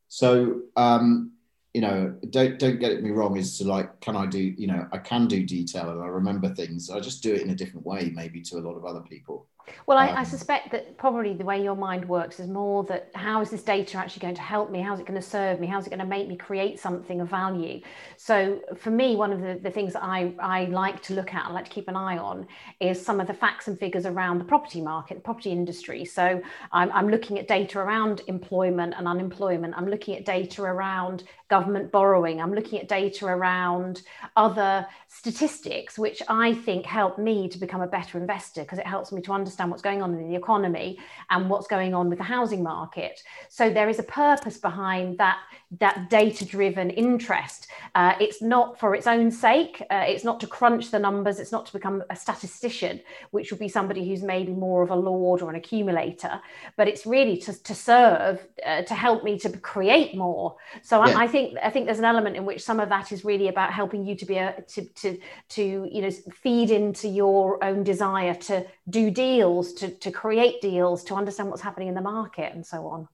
So 0.07 0.61
um, 0.75 1.33
you 1.73 1.81
know, 1.81 2.15
don't 2.31 2.57
don't 2.57 2.79
get 2.79 3.03
me 3.03 3.11
wrong. 3.11 3.37
Is 3.37 3.57
to 3.59 3.63
like, 3.65 3.99
can 4.01 4.15
I 4.15 4.25
do? 4.25 4.39
You 4.39 4.67
know, 4.67 4.87
I 4.91 4.97
can 4.97 5.27
do 5.27 5.45
detail 5.45 5.91
and 5.91 6.01
I 6.01 6.07
remember 6.07 6.53
things. 6.53 6.89
I 6.89 6.99
just 6.99 7.21
do 7.21 7.33
it 7.33 7.41
in 7.41 7.51
a 7.51 7.55
different 7.55 7.85
way, 7.85 8.11
maybe 8.13 8.41
to 8.41 8.57
a 8.57 8.59
lot 8.59 8.75
of 8.75 8.85
other 8.85 9.01
people. 9.01 9.45
Well, 9.85 9.97
I, 9.97 10.09
um, 10.09 10.17
I, 10.17 10.23
suspect 10.23 10.71
that 10.71 10.97
probably 10.97 11.33
the 11.33 11.43
way 11.43 11.63
your 11.63 11.75
mind 11.75 12.07
works 12.07 12.39
is 12.39 12.47
more 12.47 12.83
that 12.85 13.11
how 13.15 13.41
is 13.41 13.49
this 13.49 13.63
data 13.63 13.97
actually 13.97 14.21
going 14.21 14.35
to 14.35 14.41
help 14.41 14.71
me? 14.71 14.81
How's 14.81 14.99
it 14.99 15.05
going 15.05 15.19
to 15.19 15.27
serve 15.27 15.59
me? 15.59 15.67
How's 15.67 15.87
it 15.87 15.89
going 15.89 15.99
to 15.99 16.05
make 16.05 16.27
me 16.27 16.35
create 16.35 16.79
something 16.79 17.21
of 17.21 17.29
value? 17.29 17.81
So, 18.17 18.61
for 18.77 18.91
me, 18.91 19.15
one 19.15 19.31
of 19.31 19.41
the, 19.41 19.59
the 19.61 19.71
things 19.71 19.93
that 19.93 20.03
I, 20.03 20.33
I 20.39 20.65
like 20.65 21.01
to 21.03 21.13
look 21.13 21.33
at, 21.33 21.45
I 21.45 21.51
like 21.51 21.65
to 21.65 21.71
keep 21.71 21.87
an 21.87 21.95
eye 21.95 22.17
on, 22.17 22.47
is 22.79 23.03
some 23.03 23.19
of 23.19 23.27
the 23.27 23.33
facts 23.33 23.67
and 23.67 23.77
figures 23.77 24.05
around 24.05 24.39
the 24.39 24.45
property 24.45 24.81
market, 24.81 25.15
the 25.15 25.21
property 25.21 25.51
industry. 25.51 26.05
So, 26.05 26.41
I'm, 26.71 26.91
I'm 26.91 27.09
looking 27.09 27.39
at 27.39 27.47
data 27.47 27.79
around 27.79 28.21
employment 28.27 28.95
and 28.97 29.07
unemployment. 29.07 29.75
I'm 29.77 29.87
looking 29.87 30.15
at 30.15 30.25
data 30.25 30.63
around 30.63 31.23
government 31.49 31.91
borrowing. 31.91 32.41
I'm 32.41 32.53
looking 32.53 32.79
at 32.79 32.87
data 32.87 33.25
around 33.25 34.03
other 34.35 34.85
statistics, 35.07 35.97
which 35.97 36.21
I 36.27 36.53
think 36.53 36.85
help 36.85 37.17
me 37.17 37.49
to 37.49 37.57
become 37.57 37.81
a 37.81 37.87
better 37.87 38.17
investor 38.17 38.61
because 38.61 38.79
it 38.79 38.85
helps 38.85 39.11
me 39.11 39.21
to 39.23 39.33
understand 39.33 39.58
what's 39.67 39.81
going 39.81 40.01
on 40.01 40.13
in 40.13 40.29
the 40.29 40.35
economy 40.35 40.99
and 41.29 41.49
what's 41.49 41.67
going 41.67 41.93
on 41.93 42.09
with 42.09 42.19
the 42.19 42.23
housing 42.23 42.63
market. 42.63 43.21
So 43.49 43.69
there 43.69 43.89
is 43.89 43.99
a 43.99 44.03
purpose 44.03 44.57
behind 44.57 45.17
that 45.17 45.39
that 45.79 46.09
data 46.09 46.45
driven 46.45 46.89
interest. 46.89 47.67
Uh, 47.93 48.13
it's 48.19 48.41
not 48.41 48.79
for 48.79 48.95
its 48.95 49.05
own 49.05 49.29
sake. 49.29 49.83
Uh, 49.91 50.05
it's 50.07 50.23
not 50.23 50.39
to 50.39 50.47
crunch 50.47 50.89
the 50.89 50.97
numbers. 50.97 51.39
It's 51.39 51.51
not 51.51 51.65
to 51.67 51.73
become 51.73 52.03
a 52.09 52.15
statistician, 52.15 53.01
which 53.31 53.51
would 53.51 53.59
be 53.59 53.69
somebody 53.69 54.07
who's 54.07 54.23
maybe 54.23 54.51
more 54.51 54.81
of 54.81 54.89
a 54.89 54.95
lord 54.95 55.41
or 55.41 55.49
an 55.49 55.55
accumulator. 55.55 56.41
But 56.75 56.87
it's 56.87 57.05
really 57.05 57.37
to, 57.37 57.63
to 57.63 57.75
serve, 57.75 58.39
uh, 58.65 58.81
to 58.83 58.93
help 58.95 59.23
me 59.23 59.37
to 59.39 59.49
create 59.59 60.15
more. 60.15 60.55
So 60.81 61.05
yeah. 61.05 61.17
I, 61.17 61.23
I, 61.23 61.27
think 61.27 61.57
I 61.63 61.69
think 61.69 61.85
there's 61.85 61.99
an 61.99 62.05
element 62.05 62.35
in 62.35 62.45
which 62.45 62.63
some 62.63 62.79
of 62.79 62.89
that 62.89 63.11
is 63.11 63.23
really 63.23 63.47
about 63.47 63.71
helping 63.71 64.05
you 64.05 64.15
to 64.15 64.25
be 64.25 64.37
a 64.37 64.63
to 64.69 64.85
to 64.85 65.19
to 65.49 65.89
you 65.91 66.01
know 66.01 66.11
feed 66.31 66.71
into 66.71 67.07
your 67.07 67.63
own 67.63 67.83
desire 67.83 68.33
to 68.33 68.65
do 68.89 69.11
deals, 69.11 69.48
to 69.79 69.89
to 70.05 70.11
create 70.11 70.61
deals, 70.61 71.03
to 71.05 71.15
understand 71.15 71.49
what's 71.49 71.61
happening 71.61 71.89
in 71.89 71.95
the 71.95 72.01
market, 72.01 72.53
and 72.53 72.65
so 72.65 72.87
on. 72.87 73.07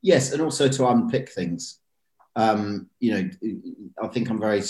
Yes, 0.00 0.32
and 0.32 0.42
also 0.42 0.68
to 0.68 0.88
unpick 0.88 1.30
things. 1.30 1.78
Um, 2.34 2.88
you 2.98 3.10
know, 3.12 3.30
I 4.02 4.08
think 4.08 4.30
I'm 4.30 4.40
very, 4.40 4.62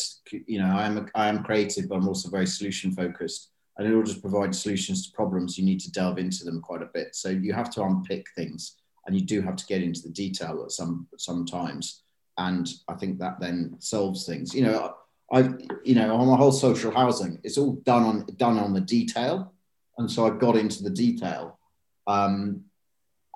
you 0.46 0.58
know, 0.60 0.70
I 0.80 0.84
am 0.86 1.08
I 1.14 1.28
am 1.28 1.44
creative, 1.44 1.88
but 1.88 1.96
I'm 1.96 2.08
also 2.08 2.28
very 2.28 2.46
solution 2.46 2.92
focused. 2.92 3.50
And 3.78 3.86
in 3.86 3.94
order 3.94 4.12
to 4.12 4.20
provide 4.20 4.54
solutions 4.54 5.06
to 5.06 5.16
problems, 5.16 5.56
you 5.56 5.64
need 5.64 5.80
to 5.80 5.92
delve 5.92 6.18
into 6.18 6.44
them 6.44 6.60
quite 6.60 6.82
a 6.82 6.90
bit. 6.92 7.14
So 7.14 7.28
you 7.30 7.52
have 7.54 7.70
to 7.70 7.82
unpick 7.82 8.26
things, 8.36 8.76
and 9.06 9.14
you 9.14 9.22
do 9.24 9.40
have 9.42 9.56
to 9.56 9.66
get 9.66 9.82
into 9.82 10.02
the 10.02 10.10
detail 10.10 10.62
at 10.64 10.72
some 10.72 11.08
sometimes. 11.16 12.02
And 12.36 12.68
I 12.88 12.94
think 12.94 13.18
that 13.18 13.40
then 13.40 13.76
solves 13.78 14.26
things. 14.26 14.54
You 14.54 14.64
know, 14.64 14.94
I, 15.32 15.50
you 15.84 15.94
know, 15.94 16.14
on 16.14 16.26
the 16.26 16.36
whole 16.36 16.52
social 16.52 16.90
housing, 16.90 17.40
it's 17.44 17.58
all 17.58 17.74
done 17.84 18.02
on 18.02 18.26
done 18.36 18.58
on 18.58 18.74
the 18.74 18.80
detail, 18.80 19.51
and 19.98 20.10
so 20.10 20.26
I 20.26 20.30
got 20.30 20.56
into 20.56 20.82
the 20.82 20.90
detail. 20.90 21.58
Um, 22.06 22.64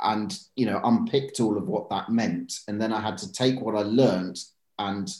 and 0.03 0.39
you 0.57 0.67
know 0.67 0.81
unpicked 0.85 1.41
all 1.41 1.57
of 1.57 1.69
what 1.69 1.89
that 1.91 2.11
meant. 2.11 2.61
And 2.69 2.81
then 2.81 2.93
i 2.93 3.01
had 3.01 3.19
to 3.19 3.33
take 3.33 3.61
what 3.61 3.75
i 3.75 3.83
learned 3.83 4.39
and 4.79 5.11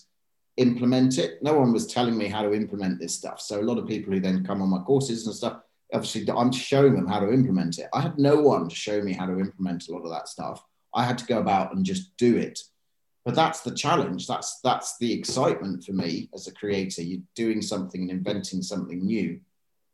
implement 0.57 1.19
it. 1.19 1.43
No 1.43 1.55
one 1.55 1.73
was 1.73 1.87
telling 1.87 2.17
me 2.17 2.29
how 2.29 2.43
to 2.43 2.55
implement 2.55 2.99
this 2.99 3.15
stuff. 3.15 3.41
So 3.41 3.61
a 3.61 3.63
lot 3.63 3.79
of 3.79 3.87
people 3.87 4.13
who 4.13 4.21
then 4.21 4.45
come 4.45 4.63
on 4.63 4.71
my 4.71 4.79
courses 4.81 5.27
and 5.27 5.35
stuff 5.35 5.61
obviously 5.95 6.29
i'm 6.33 6.51
showing 6.51 6.95
them 6.95 7.07
how 7.07 7.21
to 7.21 7.33
implement 7.33 7.79
it. 7.79 7.89
I 7.95 8.01
had 8.01 8.19
no 8.19 8.41
one 8.41 8.69
to 8.69 8.75
show 8.75 9.01
me 9.03 9.13
how 9.13 9.27
to 9.27 9.39
implement 9.39 9.89
a 9.89 9.93
lot 9.93 10.05
of 10.05 10.11
that 10.11 10.29
stuff. 10.29 10.65
I 10.95 11.05
had 11.05 11.19
to 11.19 11.27
go 11.27 11.39
about 11.39 11.75
and 11.75 11.85
just 11.85 12.17
do 12.17 12.37
it. 12.37 12.61
But 13.25 13.35
that's 13.35 13.61
the 13.61 13.75
challenge. 13.75 14.27
That's 14.27 14.61
that's 14.61 14.99
the 14.99 15.13
excitement 15.13 15.85
for 15.85 15.93
me 15.93 16.29
as 16.35 16.49
a 16.49 16.55
creator. 16.55 17.03
You're 17.03 17.23
doing 17.35 17.63
something 17.63 18.03
and 18.03 18.11
inventing 18.11 18.63
something 18.63 19.05
new 19.05 19.41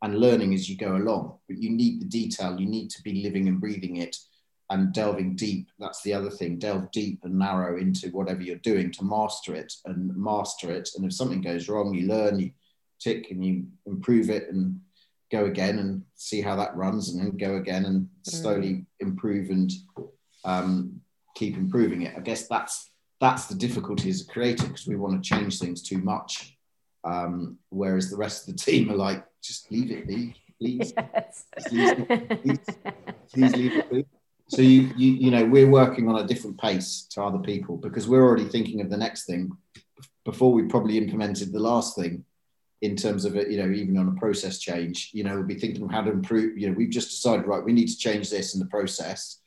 and 0.03 0.19
learning 0.19 0.53
as 0.53 0.69
you 0.69 0.77
go 0.77 0.95
along 0.95 1.35
but 1.47 1.57
you 1.57 1.71
need 1.71 1.99
the 1.99 2.05
detail 2.05 2.59
you 2.59 2.67
need 2.67 2.89
to 2.89 3.01
be 3.01 3.23
living 3.23 3.47
and 3.47 3.59
breathing 3.59 3.97
it 3.97 4.15
and 4.69 4.93
delving 4.93 5.35
deep. 5.35 5.69
That's 5.79 6.01
the 6.01 6.13
other 6.13 6.29
thing. 6.29 6.57
Delve 6.57 6.91
deep 6.91 7.19
and 7.23 7.37
narrow 7.37 7.77
into 7.77 8.09
whatever 8.09 8.41
you're 8.41 8.55
doing 8.57 8.91
to 8.93 9.03
master 9.03 9.53
it 9.53 9.71
and 9.85 10.15
master 10.15 10.71
it. 10.71 10.89
And 10.95 11.05
if 11.05 11.13
something 11.13 11.41
goes 11.41 11.69
wrong, 11.69 11.93
you 11.93 12.07
learn, 12.07 12.39
you 12.39 12.51
tick, 12.99 13.29
and 13.29 13.45
you 13.45 13.67
improve 13.85 14.29
it 14.29 14.49
and 14.49 14.79
go 15.31 15.45
again 15.45 15.79
and 15.79 16.03
see 16.15 16.41
how 16.41 16.55
that 16.55 16.75
runs, 16.75 17.09
and 17.09 17.19
then 17.19 17.37
go 17.37 17.57
again 17.57 17.85
and 17.85 18.01
mm. 18.01 18.07
slowly 18.25 18.85
improve 18.99 19.49
and 19.49 19.71
um, 20.43 21.01
keep 21.35 21.55
improving 21.55 22.03
it. 22.03 22.15
I 22.17 22.21
guess 22.21 22.47
that's 22.47 22.89
that's 23.19 23.45
the 23.45 23.55
difficulty 23.55 24.09
as 24.09 24.21
a 24.21 24.25
creator 24.25 24.67
because 24.67 24.87
we 24.87 24.95
want 24.95 25.23
to 25.23 25.29
change 25.29 25.59
things 25.59 25.81
too 25.81 25.99
much, 25.99 26.57
um, 27.03 27.57
whereas 27.69 28.09
the 28.09 28.17
rest 28.17 28.47
of 28.47 28.55
the 28.55 28.61
team 28.63 28.91
are 28.91 28.95
like, 28.95 29.23
just 29.43 29.71
leave 29.71 29.91
it 29.91 30.07
be, 30.07 30.35
please. 30.59 30.93
Yes. 31.13 31.45
Please, 31.67 31.93
please, 32.41 32.59
please 33.33 33.55
leave 33.55 33.75
it 33.75 33.91
be. 33.91 34.05
So 34.47 34.61
you, 34.61 34.91
you 34.95 35.11
you 35.13 35.31
know 35.31 35.45
we're 35.45 35.69
working 35.69 36.07
on 36.07 36.23
a 36.23 36.27
different 36.27 36.59
pace 36.59 37.07
to 37.11 37.23
other 37.23 37.39
people 37.39 37.77
because 37.77 38.07
we're 38.07 38.23
already 38.23 38.45
thinking 38.45 38.81
of 38.81 38.89
the 38.89 38.97
next 38.97 39.25
thing 39.25 39.51
before 40.25 40.53
we 40.53 40.63
probably 40.63 40.97
implemented 40.97 41.51
the 41.51 41.59
last 41.59 41.95
thing 41.95 42.23
in 42.81 42.95
terms 42.95 43.25
of 43.25 43.35
it 43.35 43.49
you 43.49 43.57
know 43.57 43.71
even 43.71 43.97
on 43.97 44.09
a 44.09 44.19
process 44.19 44.59
change. 44.59 45.09
You 45.13 45.23
know 45.23 45.35
we'll 45.35 45.43
be 45.43 45.59
thinking 45.59 45.83
of 45.83 45.91
how 45.91 46.01
to 46.01 46.11
improve 46.11 46.57
you 46.57 46.67
know 46.67 46.75
we've 46.77 46.89
just 46.89 47.09
decided 47.09 47.47
right 47.47 47.63
we 47.63 47.73
need 47.73 47.87
to 47.87 47.97
change 47.97 48.29
this 48.29 48.53
in 48.53 48.59
the 48.59 48.67
process. 48.67 49.39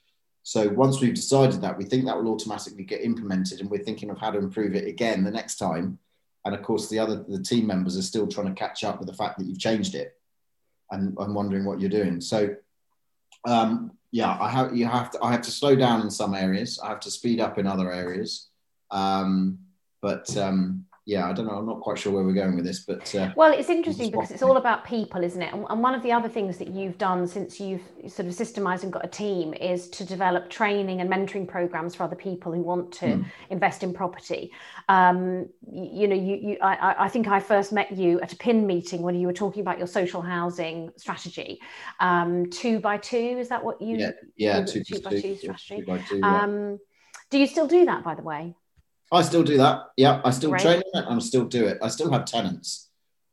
So 0.43 0.69
once 0.69 1.01
we've 1.01 1.15
decided 1.15 1.61
that 1.63 1.77
we 1.77 1.85
think 1.85 2.05
that 2.05 2.17
will 2.17 2.33
automatically 2.33 2.85
get 2.85 3.03
implemented 3.03 3.61
and 3.61 3.69
we're 3.69 3.83
thinking 3.83 4.11
of 4.11 4.19
how 4.19 4.31
to 4.31 4.39
improve 4.39 4.75
it 4.75 4.87
again 4.87 5.25
the 5.25 5.31
next 5.31 5.57
time 5.57 5.99
and 6.47 6.55
of 6.55 6.63
course 6.63 6.89
the 6.89 6.99
other 6.99 7.25
the 7.29 7.43
team 7.43 7.67
members 7.67 7.99
are 7.99 8.03
still 8.03 8.27
trying 8.27 8.47
to 8.47 8.55
catch 8.55 8.85
up 8.85 8.99
with 8.99 9.09
the 9.09 9.15
fact 9.15 9.39
that 9.39 9.45
you've 9.47 9.59
changed 9.59 9.95
it 9.95 10.17
and, 10.91 11.15
and 11.19 11.35
wondering 11.35 11.67
what 11.67 11.79
you're 11.79 11.91
doing 11.91 12.21
so 12.21 12.57
um, 13.47 13.93
yeah, 14.17 14.35
I 14.41 14.49
have 14.49 14.75
you 14.75 14.87
have 14.87 15.11
to 15.11 15.23
I 15.23 15.31
have 15.33 15.43
to 15.43 15.51
slow 15.51 15.77
down 15.77 16.01
in 16.01 16.11
some 16.11 16.35
areas. 16.35 16.81
I 16.83 16.89
have 16.89 17.01
to 17.01 17.11
speed 17.11 17.39
up 17.39 17.59
in 17.59 17.67
other 17.67 17.93
areas. 17.93 18.49
Um, 18.91 19.59
but 20.01 20.35
um, 20.39 20.86
yeah, 21.07 21.31
I 21.31 21.33
don't 21.33 21.47
know. 21.47 21.53
I'm 21.53 21.67
not 21.67 21.81
quite 21.83 21.99
sure 21.99 22.13
where 22.13 22.25
we're 22.25 22.33
going 22.33 22.57
with 22.57 22.65
this, 22.65 22.81
but 22.81 23.15
uh, 23.15 23.31
well, 23.37 23.53
it's 23.53 23.71
interesting 23.71 24.11
because 24.11 24.33
it's 24.33 24.43
all 24.43 24.57
about 24.57 24.85
people, 24.85 25.23
isn't 25.23 25.41
it? 25.41 25.55
And, 25.55 25.81
one 25.81 25.95
of 25.95 26.03
the 26.03 26.11
other 26.11 26.29
things 26.29 26.59
that 26.59 26.67
you've 26.67 26.99
done 26.99 27.29
since 27.29 27.61
you've 27.61 27.83
sort 28.09 28.27
of 28.27 28.35
systemized 28.35 28.83
and 28.83 28.93
got 28.93 29.05
a 29.05 29.09
team 29.09 29.55
is 29.55 29.89
to 29.91 30.05
develop 30.05 30.51
training 30.51 31.01
and 31.01 31.09
mentoring 31.09 31.47
programs 31.47 31.95
for 31.95 32.03
other 32.03 32.17
people 32.17 32.53
who 32.53 32.61
want 32.61 32.91
to 32.95 33.07
mm. 33.07 33.25
invest 33.51 33.85
in 33.85 33.95
property. 33.95 34.51
Um, 34.89 35.49
you, 35.71 36.09
know, 36.09 36.17
you, 36.17 36.37
you 36.43 36.59
I, 36.61 37.05
I, 37.05 37.09
think 37.09 37.29
I 37.29 37.39
first 37.39 37.73
met 37.73 37.93
you 37.97 38.21
at 38.21 38.33
a 38.33 38.37
PIN 38.37 38.67
meeting 38.67 39.03
when 39.03 39.15
you 39.15 39.29
were 39.29 39.33
talking 39.33 39.61
about 39.61 39.79
your 39.79 39.87
social 39.87 40.23
housing 40.23 40.91
strategy. 40.97 41.61
Um, 42.01 42.51
two 42.51 42.81
by 42.81 42.97
two, 42.97 43.37
is 43.39 43.49
that 43.51 43.63
what 43.63 43.81
you? 43.81 43.97
Yeah, 43.97 44.11
yeah, 44.37 44.65
two, 44.65 44.83
two, 44.83 45.01
by 45.01 45.11
two, 45.11 45.37
strategy. 45.37 45.77
Two 45.83 45.87
by 45.87 45.99
two, 45.99 46.19
yeah. 46.19 46.43
Um, 46.43 46.81
do 47.31 47.39
you 47.39 47.47
still 47.47 47.69
do 47.69 47.85
that, 47.85 48.03
by 48.03 48.17
the 48.17 48.23
way? 48.23 48.57
I 49.13 49.23
still 49.23 49.43
do 49.43 49.57
that. 49.59 49.91
Yeah, 49.97 50.21
I 50.25 50.31
still 50.31 50.51
train 50.57 50.81
it 50.81 50.87
and 50.95 51.07
I 51.07 51.19
still 51.21 51.45
do 51.45 51.67
it. 51.67 51.79
I 51.83 51.89
still 51.89 52.11
have 52.11 52.25
tenants 52.25 52.89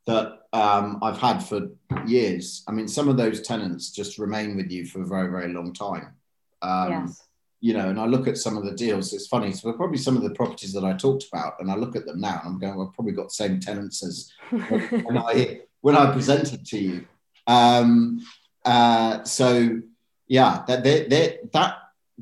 that 0.06 0.40
um, 0.54 1.00
I've 1.02 1.18
had 1.18 1.40
for 1.40 1.70
years. 2.06 2.64
I 2.68 2.72
mean, 2.72 2.88
some 2.88 3.08
of 3.08 3.18
those 3.18 3.42
tenants 3.42 3.92
just 3.92 4.20
remain 4.20 4.56
with 4.56 4.72
you 4.72 4.86
for 4.86 5.02
a 5.02 5.08
very, 5.08 5.32
very 5.32 5.52
long 5.52 5.74
time. 5.74 6.14
Um, 6.62 6.92
yes. 6.92 7.28
You 7.62 7.74
know, 7.74 7.90
and 7.90 8.00
I 8.00 8.06
look 8.06 8.28
at 8.28 8.38
some 8.38 8.58
of 8.58 8.66
the 8.66 8.74
deals. 8.74 9.14
It's 9.14 9.28
funny. 9.28 9.54
So 9.54 9.72
probably 9.72 9.98
some 9.98 10.18
of 10.18 10.24
the 10.24 10.32
properties 10.32 10.74
that 10.74 10.84
I 10.84 10.94
talked 10.94 11.26
about, 11.32 11.54
and 11.60 11.72
I 11.72 11.76
look 11.76 11.96
at 11.96 12.06
them 12.06 12.20
now, 12.20 12.42
and 12.44 12.54
I'm 12.54 12.60
going, 12.60 12.76
well, 12.76 12.88
I've 12.88 12.94
probably 12.94 13.14
got 13.14 13.30
the 13.30 13.36
same 13.36 13.62
tenants 13.62 14.06
as 14.06 14.32
when 14.50 15.18
I 15.18 15.62
when 15.80 15.96
I 15.96 16.12
presented 16.12 16.66
to 16.66 16.78
you. 16.78 17.06
Um, 17.48 18.20
uh, 18.66 19.24
so 19.24 19.82
yeah, 20.28 20.64
that 20.68 20.84
they, 20.84 21.06
they, 21.06 21.40
that 21.54 21.78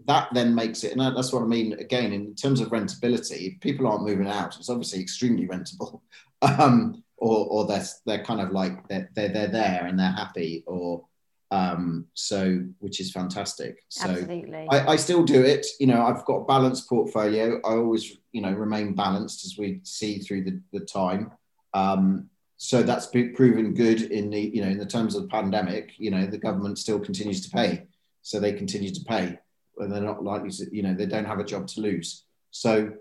that 0.06 0.30
then 0.34 0.56
makes 0.56 0.84
it, 0.84 0.94
and 0.94 1.02
that's 1.02 1.34
what 1.34 1.44
I 1.44 1.48
mean 1.48 1.74
again 1.74 2.14
in 2.14 2.36
terms 2.36 2.62
of 2.62 2.70
rentability. 2.70 3.54
If 3.54 3.60
people 3.60 3.88
aren't 3.88 4.06
moving 4.06 4.28
out, 4.28 4.56
it's 4.58 4.70
obviously 4.70 5.02
extremely 5.02 5.48
rentable, 5.48 6.02
um, 6.42 7.04
or 7.18 7.46
or 7.48 7.68
they're 7.68 7.86
they're 8.06 8.24
kind 8.24 8.42
of 8.42 8.52
like 8.52 8.88
they're, 8.88 9.10
they're 9.16 9.30
they're 9.30 9.48
there 9.48 9.86
and 9.86 10.00
they're 10.00 10.12
happy, 10.12 10.64
or 10.66 11.06
Um, 11.52 12.08
so, 12.14 12.64
which 12.80 13.02
is 13.02 13.12
fantastic. 13.12 13.84
So, 13.90 14.08
Absolutely. 14.10 14.68
I, 14.70 14.94
I, 14.94 14.96
still 14.96 15.24
do 15.24 15.44
it. 15.44 15.66
You 15.82 15.88
know, 15.88 16.02
I've 16.06 16.24
got 16.24 16.38
a 16.38 16.46
balanced 16.46 16.88
portfolio. 16.88 17.60
I 17.66 17.74
always, 17.76 18.18
you 18.32 18.42
know, 18.42 18.54
remain 18.54 18.96
balanced 18.96 19.46
as 19.46 19.58
we 19.58 19.82
see 19.84 20.20
through 20.20 20.46
the, 20.46 20.62
the 20.72 20.86
time. 20.86 21.32
Um, 21.74 22.30
so 22.56 22.84
that's 22.84 23.08
been 23.08 23.34
proven 23.34 23.74
good 23.74 24.02
in 24.04 24.30
the, 24.30 24.40
you 24.40 24.62
know, 24.64 24.70
in 24.70 24.78
the 24.78 24.86
terms 24.86 25.14
of 25.14 25.24
the 25.24 25.28
pandemic. 25.28 25.92
You 25.98 26.12
know, 26.12 26.26
the 26.26 26.38
government 26.38 26.78
still 26.78 27.00
continues 27.00 27.42
to 27.42 27.50
pay, 27.50 27.84
so 28.22 28.40
they 28.40 28.54
continue 28.54 28.92
to 28.94 29.04
pay, 29.04 29.38
and 29.78 29.92
they're 29.92 30.02
not 30.02 30.24
likely 30.24 30.52
to, 30.52 30.76
you 30.76 30.84
know, 30.84 30.94
they 30.94 31.06
don't 31.06 31.26
have 31.26 31.40
a 31.40 31.44
job 31.44 31.68
to 31.68 31.82
lose. 31.82 32.26
So 32.52 32.92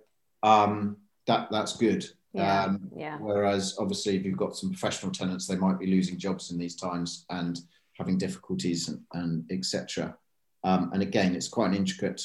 um, 0.42 0.96
that 1.26 1.48
that's 1.50 1.76
good. 1.76 2.04
Yeah, 2.32 2.64
um, 2.64 2.90
yeah. 2.94 3.18
Whereas 3.18 3.76
obviously, 3.78 4.16
if 4.16 4.24
you've 4.24 4.36
got 4.36 4.56
some 4.56 4.70
professional 4.70 5.12
tenants, 5.12 5.46
they 5.46 5.56
might 5.56 5.78
be 5.78 5.86
losing 5.86 6.18
jobs 6.18 6.50
in 6.52 6.58
these 6.58 6.76
times 6.76 7.24
and 7.30 7.58
having 7.98 8.18
difficulties 8.18 8.88
and, 8.88 9.00
and 9.14 9.44
etc. 9.50 10.16
Um, 10.62 10.90
and 10.92 11.02
again, 11.02 11.34
it's 11.34 11.48
quite 11.48 11.70
an 11.70 11.76
intricate 11.76 12.22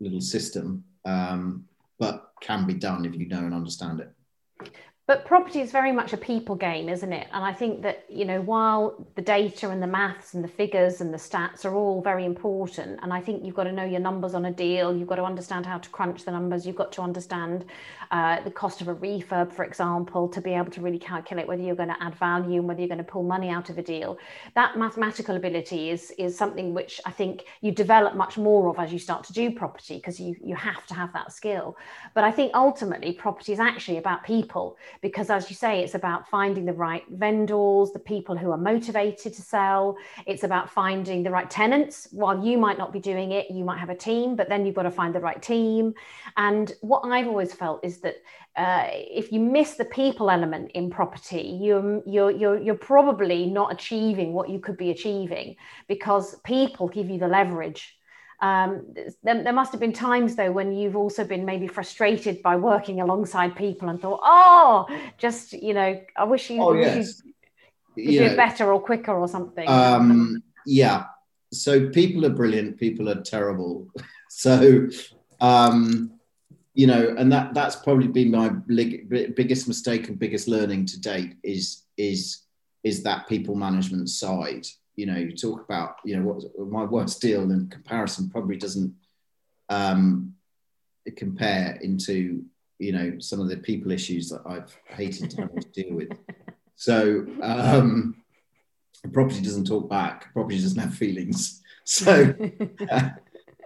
little 0.00 0.20
system, 0.20 0.84
um, 1.04 1.64
but 1.98 2.30
can 2.40 2.66
be 2.66 2.74
done 2.74 3.04
if 3.04 3.14
you 3.14 3.28
know 3.28 3.38
and 3.38 3.54
understand 3.54 4.00
it. 4.00 4.72
But 5.06 5.26
property 5.26 5.60
is 5.60 5.70
very 5.70 5.92
much 5.92 6.14
a 6.14 6.16
people 6.16 6.56
game, 6.56 6.88
isn't 6.88 7.12
it? 7.12 7.28
And 7.30 7.44
I 7.44 7.52
think 7.52 7.82
that, 7.82 8.06
you 8.08 8.24
know, 8.24 8.40
while 8.40 9.06
the 9.16 9.20
data 9.20 9.68
and 9.68 9.82
the 9.82 9.86
maths 9.86 10.32
and 10.32 10.42
the 10.42 10.48
figures 10.48 11.02
and 11.02 11.12
the 11.12 11.18
stats 11.18 11.66
are 11.66 11.74
all 11.74 12.00
very 12.00 12.24
important, 12.24 13.00
and 13.02 13.12
I 13.12 13.20
think 13.20 13.44
you've 13.44 13.54
got 13.54 13.64
to 13.64 13.72
know 13.72 13.84
your 13.84 14.00
numbers 14.00 14.32
on 14.32 14.46
a 14.46 14.50
deal, 14.50 14.96
you've 14.96 15.08
got 15.08 15.16
to 15.16 15.24
understand 15.24 15.66
how 15.66 15.76
to 15.76 15.90
crunch 15.90 16.24
the 16.24 16.30
numbers, 16.30 16.66
you've 16.66 16.76
got 16.76 16.90
to 16.92 17.02
understand 17.02 17.66
uh, 18.12 18.40
the 18.44 18.50
cost 18.50 18.80
of 18.80 18.88
a 18.88 18.94
refurb, 18.94 19.52
for 19.52 19.64
example, 19.64 20.26
to 20.26 20.40
be 20.40 20.54
able 20.54 20.70
to 20.70 20.80
really 20.80 20.98
calculate 20.98 21.46
whether 21.46 21.62
you're 21.62 21.76
going 21.76 21.90
to 21.90 22.02
add 22.02 22.14
value 22.14 22.60
and 22.60 22.66
whether 22.66 22.80
you're 22.80 22.88
going 22.88 22.96
to 22.96 23.04
pull 23.04 23.24
money 23.24 23.50
out 23.50 23.68
of 23.68 23.76
a 23.76 23.82
deal. 23.82 24.16
That 24.54 24.78
mathematical 24.78 25.36
ability 25.36 25.90
is, 25.90 26.12
is 26.12 26.34
something 26.34 26.72
which 26.72 26.98
I 27.04 27.10
think 27.10 27.44
you 27.60 27.72
develop 27.72 28.14
much 28.14 28.38
more 28.38 28.70
of 28.70 28.78
as 28.78 28.90
you 28.90 28.98
start 28.98 29.24
to 29.24 29.34
do 29.34 29.50
property 29.50 29.96
because 29.96 30.18
you, 30.18 30.34
you 30.42 30.54
have 30.54 30.86
to 30.86 30.94
have 30.94 31.12
that 31.12 31.30
skill. 31.30 31.76
But 32.14 32.24
I 32.24 32.30
think 32.30 32.52
ultimately 32.54 33.12
property 33.12 33.52
is 33.52 33.60
actually 33.60 33.98
about 33.98 34.24
people 34.24 34.78
because 35.00 35.30
as 35.30 35.50
you 35.50 35.56
say 35.56 35.82
it's 35.82 35.94
about 35.94 36.28
finding 36.28 36.64
the 36.64 36.72
right 36.72 37.04
vendors 37.10 37.90
the 37.92 37.98
people 37.98 38.36
who 38.36 38.50
are 38.50 38.58
motivated 38.58 39.34
to 39.34 39.42
sell. 39.42 39.96
It's 40.26 40.44
about 40.44 40.70
finding 40.70 41.22
the 41.22 41.30
right 41.30 41.50
tenants. 41.50 42.08
While 42.10 42.44
you 42.44 42.58
might 42.58 42.78
not 42.78 42.92
be 42.92 43.00
doing 43.00 43.32
it 43.32 43.50
you 43.50 43.64
might 43.64 43.78
have 43.78 43.90
a 43.90 43.96
team 43.96 44.36
but 44.36 44.48
then 44.48 44.64
you've 44.64 44.74
got 44.74 44.82
to 44.82 44.90
find 44.90 45.14
the 45.14 45.20
right 45.20 45.40
team. 45.42 45.94
And 46.36 46.72
what 46.80 47.00
i've 47.04 47.28
always 47.28 47.52
felt 47.52 47.84
is 47.84 48.00
that 48.00 48.16
uh, 48.56 48.86
if 48.92 49.32
you 49.32 49.40
miss 49.40 49.74
the 49.74 49.84
people 49.84 50.30
element 50.30 50.70
in 50.74 50.88
property, 50.88 51.58
you're, 51.60 52.02
you're, 52.06 52.30
you're, 52.30 52.60
you're 52.62 52.76
probably 52.76 53.46
not 53.46 53.72
achieving 53.72 54.32
what 54.32 54.48
you 54.48 54.60
could 54.60 54.76
be 54.76 54.90
achieving 54.90 55.56
because 55.88 56.36
people 56.44 56.86
give 56.88 57.10
you 57.10 57.18
the 57.18 57.26
leverage 57.26 57.96
um, 58.44 58.94
there, 59.22 59.42
there, 59.42 59.52
must 59.54 59.72
have 59.72 59.80
been 59.80 59.94
times 59.94 60.36
though 60.36 60.52
when 60.52 60.70
you've 60.70 60.96
also 60.96 61.24
been 61.24 61.46
maybe 61.46 61.66
frustrated 61.66 62.42
by 62.42 62.56
working 62.56 63.00
alongside 63.00 63.56
people 63.56 63.88
and 63.88 63.98
thought, 63.98 64.20
oh, 64.22 64.86
just 65.16 65.54
you 65.54 65.72
know, 65.72 65.98
I 66.14 66.24
wish 66.24 66.50
you, 66.50 66.60
oh, 66.60 66.74
yes. 66.74 67.22
you 67.96 68.18
do 68.18 68.36
better 68.36 68.70
or 68.70 68.78
quicker 68.78 69.14
or 69.14 69.28
something. 69.28 69.66
Um, 69.66 70.42
yeah. 70.66 71.04
So 71.54 71.88
people 71.88 72.26
are 72.26 72.34
brilliant. 72.40 72.78
People 72.78 73.08
are 73.08 73.22
terrible. 73.22 73.88
so, 74.28 74.88
um, 75.40 76.12
you 76.74 76.86
know, 76.86 77.14
and 77.16 77.32
that 77.32 77.54
that's 77.54 77.76
probably 77.76 78.08
been 78.08 78.30
my 78.30 78.50
big, 78.50 79.08
biggest 79.34 79.66
mistake 79.68 80.08
and 80.08 80.18
biggest 80.18 80.48
learning 80.48 80.84
to 80.86 81.00
date 81.00 81.36
is 81.42 81.84
is 81.96 82.42
is 82.82 83.04
that 83.04 83.26
people 83.26 83.54
management 83.54 84.10
side 84.10 84.66
you 84.96 85.06
know, 85.06 85.16
you 85.16 85.34
talk 85.34 85.64
about, 85.64 85.96
you 86.04 86.16
know, 86.16 86.22
what 86.22 86.70
my 86.70 86.84
worst 86.84 87.20
deal 87.20 87.50
in 87.50 87.68
comparison 87.68 88.28
probably 88.30 88.56
doesn't 88.56 88.94
um, 89.68 90.34
compare 91.16 91.78
into, 91.82 92.44
you 92.78 92.92
know, 92.92 93.18
some 93.18 93.40
of 93.40 93.48
the 93.48 93.56
people 93.56 93.90
issues 93.90 94.28
that 94.30 94.42
I've 94.46 94.76
hated 94.86 95.30
to 95.30 95.42
have 95.42 95.54
to 95.54 95.68
deal 95.82 95.94
with. 95.94 96.10
So 96.76 97.26
um, 97.42 98.22
property 99.12 99.40
doesn't 99.40 99.66
talk 99.66 99.88
back. 99.88 100.32
Property 100.32 100.60
doesn't 100.60 100.80
have 100.80 100.94
feelings. 100.94 101.60
So. 101.84 102.34
Uh, 102.90 103.10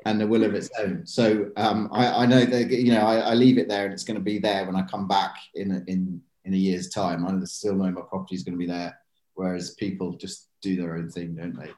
and 0.05 0.21
the 0.21 0.27
will 0.27 0.45
of 0.45 0.55
its 0.55 0.71
own. 0.79 1.07
So 1.07 1.51
um, 1.57 1.89
I, 1.93 2.23
I, 2.23 2.27
know 2.27 2.45
that 2.45 2.71
you 2.71 2.93
know 2.93 3.01
I, 3.01 3.17
I, 3.19 3.35
leave 3.35 3.59
it 3.59 3.69
there, 3.69 3.85
and 3.85 3.93
it's 3.93 4.05
going 4.05 4.17
to 4.17 4.23
be 4.23 4.39
there 4.39 4.65
when 4.65 4.77
I 4.77 4.83
come 4.83 5.07
back 5.07 5.37
in 5.55 5.85
in 5.87 6.21
in 6.45 6.55
a 6.55 6.57
year's 6.57 6.89
time. 6.89 7.27
I 7.27 7.45
still 7.45 7.75
know 7.75 7.91
my 7.91 8.03
property 8.03 8.35
is 8.35 8.43
going 8.43 8.55
to 8.55 8.59
be 8.59 8.67
there, 8.67 8.99
whereas 9.35 9.75
people 9.75 10.13
just 10.13 10.48
do 10.61 10.77
their 10.77 10.95
own 10.97 11.11
thing, 11.11 11.35
don't 11.35 11.59
they? 11.59 11.71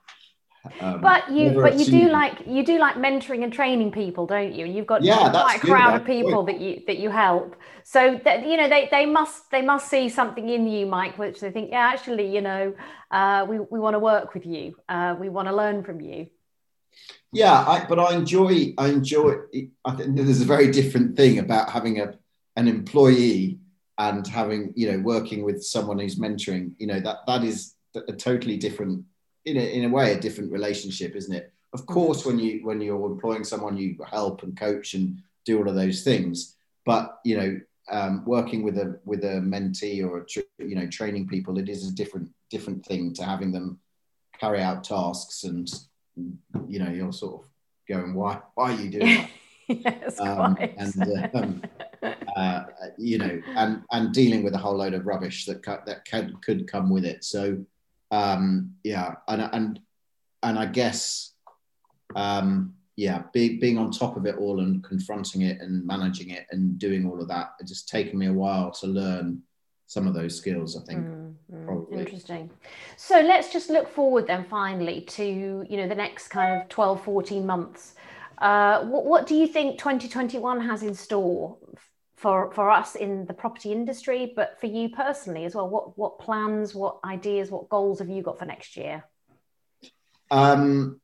Um, 0.80 1.00
but 1.00 1.30
you, 1.30 1.52
but 1.52 1.78
you 1.78 1.86
do 1.86 2.10
like 2.10 2.46
you 2.46 2.62
do 2.62 2.78
like 2.78 2.96
mentoring 2.96 3.44
and 3.44 3.52
training 3.52 3.92
people, 3.92 4.26
don't 4.26 4.52
you? 4.52 4.66
You've 4.66 4.86
got 4.86 5.02
yeah, 5.02 5.30
quite 5.30 5.56
a 5.56 5.60
crowd 5.60 5.98
of 5.98 6.06
people 6.06 6.42
that 6.44 6.60
you 6.60 6.82
that 6.86 6.98
you 6.98 7.08
help. 7.08 7.56
So 7.82 8.20
that 8.24 8.46
you 8.46 8.58
know 8.58 8.68
they 8.68 8.88
they 8.90 9.06
must 9.06 9.50
they 9.50 9.62
must 9.62 9.88
see 9.88 10.10
something 10.10 10.46
in 10.46 10.66
you, 10.66 10.84
Mike, 10.84 11.16
which 11.16 11.40
they 11.40 11.50
think, 11.50 11.70
yeah, 11.70 11.88
actually, 11.88 12.34
you 12.34 12.42
know, 12.42 12.74
uh, 13.10 13.46
we 13.48 13.58
we 13.58 13.78
want 13.78 13.94
to 13.94 13.98
work 13.98 14.34
with 14.34 14.44
you. 14.44 14.76
Uh, 14.86 15.16
we 15.18 15.30
want 15.30 15.48
to 15.48 15.56
learn 15.56 15.82
from 15.82 16.00
you. 16.00 16.26
Yeah, 17.32 17.54
I, 17.54 17.86
but 17.88 17.98
I 17.98 18.14
enjoy 18.14 18.74
I 18.76 18.88
enjoy. 18.88 19.36
I 19.84 19.92
think 19.92 20.16
there's 20.16 20.42
a 20.42 20.44
very 20.44 20.70
different 20.70 21.16
thing 21.16 21.38
about 21.38 21.70
having 21.70 22.00
a 22.00 22.18
an 22.56 22.68
employee 22.68 23.60
and 23.96 24.26
having 24.26 24.74
you 24.76 24.92
know 24.92 24.98
working 24.98 25.42
with 25.42 25.64
someone 25.64 25.98
who's 25.98 26.18
mentoring. 26.18 26.72
You 26.78 26.88
know 26.88 27.00
that 27.00 27.18
that 27.26 27.44
is 27.44 27.74
a 27.94 28.12
totally 28.12 28.56
different 28.56 29.04
in 29.44 29.56
a, 29.56 29.60
in 29.60 29.84
a 29.84 29.88
way 29.88 30.12
a 30.12 30.20
different 30.20 30.52
relationship 30.52 31.16
isn't 31.16 31.34
it? 31.34 31.52
Of 31.72 31.80
mm-hmm. 31.80 31.94
course 31.94 32.26
when 32.26 32.38
you 32.38 32.64
when 32.64 32.80
you're 32.80 33.06
employing 33.06 33.44
someone 33.44 33.76
you 33.76 33.96
help 34.08 34.42
and 34.42 34.56
coach 34.56 34.94
and 34.94 35.20
do 35.44 35.58
all 35.58 35.68
of 35.68 35.74
those 35.74 36.02
things. 36.02 36.56
But 36.84 37.18
you 37.24 37.36
know 37.36 37.60
um, 37.90 38.24
working 38.24 38.62
with 38.62 38.78
a 38.78 38.98
with 39.04 39.24
a 39.24 39.40
mentee 39.40 40.04
or 40.06 40.18
a, 40.18 40.24
you 40.64 40.76
know 40.76 40.86
training 40.86 41.26
people 41.26 41.58
it 41.58 41.68
is 41.68 41.88
a 41.88 41.94
different 41.94 42.30
different 42.48 42.84
thing 42.86 43.12
to 43.14 43.24
having 43.24 43.52
them 43.52 43.78
carry 44.38 44.62
out 44.62 44.84
tasks 44.84 45.44
and 45.44 45.68
you 46.68 46.78
know 46.78 46.90
you're 46.90 47.12
sort 47.12 47.42
of 47.42 47.48
going 47.88 48.14
why 48.14 48.40
why 48.54 48.72
are 48.72 48.80
you 48.80 48.90
doing 48.90 49.16
that? 49.16 49.30
Yes, 49.70 50.18
um, 50.18 50.58
and 50.78 51.30
um, 51.34 51.62
uh, 52.36 52.64
you 52.98 53.18
know 53.18 53.40
and 53.54 53.84
and 53.92 54.12
dealing 54.12 54.42
with 54.42 54.52
a 54.54 54.58
whole 54.58 54.76
load 54.76 54.94
of 54.94 55.06
rubbish 55.06 55.44
that 55.44 55.62
that 55.86 56.04
can, 56.04 56.36
could 56.44 56.66
come 56.66 56.90
with 56.90 57.04
it. 57.04 57.22
So 57.22 57.64
um, 58.10 58.74
yeah, 58.84 59.14
and 59.28 59.42
and 59.52 59.80
and 60.42 60.58
I 60.58 60.66
guess 60.66 61.32
um, 62.16 62.74
yeah, 62.96 63.22
be, 63.32 63.58
being 63.58 63.78
on 63.78 63.90
top 63.90 64.16
of 64.16 64.26
it 64.26 64.36
all 64.36 64.60
and 64.60 64.82
confronting 64.84 65.42
it 65.42 65.60
and 65.60 65.86
managing 65.86 66.30
it 66.30 66.46
and 66.50 66.78
doing 66.78 67.08
all 67.08 67.20
of 67.20 67.28
that, 67.28 67.52
it 67.60 67.66
just 67.66 67.88
taken 67.88 68.18
me 68.18 68.26
a 68.26 68.32
while 68.32 68.70
to 68.72 68.86
learn 68.86 69.42
some 69.86 70.06
of 70.06 70.14
those 70.14 70.36
skills. 70.36 70.76
I 70.76 70.84
think 70.84 71.06
mm, 71.06 71.34
mm, 71.52 71.64
probably 71.66 72.00
interesting. 72.00 72.50
So 72.96 73.20
let's 73.20 73.52
just 73.52 73.70
look 73.70 73.88
forward 73.88 74.26
then, 74.26 74.44
finally, 74.44 75.00
to 75.02 75.24
you 75.24 75.76
know 75.76 75.88
the 75.88 75.94
next 75.94 76.28
kind 76.28 76.60
of 76.60 76.68
12, 76.68 77.02
14 77.04 77.46
months. 77.46 77.94
Uh, 78.38 78.84
what, 78.84 79.04
what 79.04 79.26
do 79.26 79.34
you 79.34 79.46
think 79.46 79.78
2021 79.78 80.60
has 80.60 80.82
in 80.82 80.94
store 80.94 81.56
for 82.20 82.52
for 82.52 82.70
us 82.70 82.96
in 82.96 83.24
the 83.24 83.32
property 83.32 83.72
industry, 83.72 84.32
but 84.36 84.60
for 84.60 84.66
you 84.66 84.90
personally 84.90 85.46
as 85.46 85.54
well. 85.54 85.68
What 85.68 85.96
what 85.96 86.18
plans, 86.18 86.74
what 86.74 86.98
ideas, 87.02 87.50
what 87.50 87.70
goals 87.70 87.98
have 87.98 88.10
you 88.10 88.22
got 88.22 88.38
for 88.38 88.44
next 88.44 88.76
year? 88.76 89.04
Um, 90.30 91.00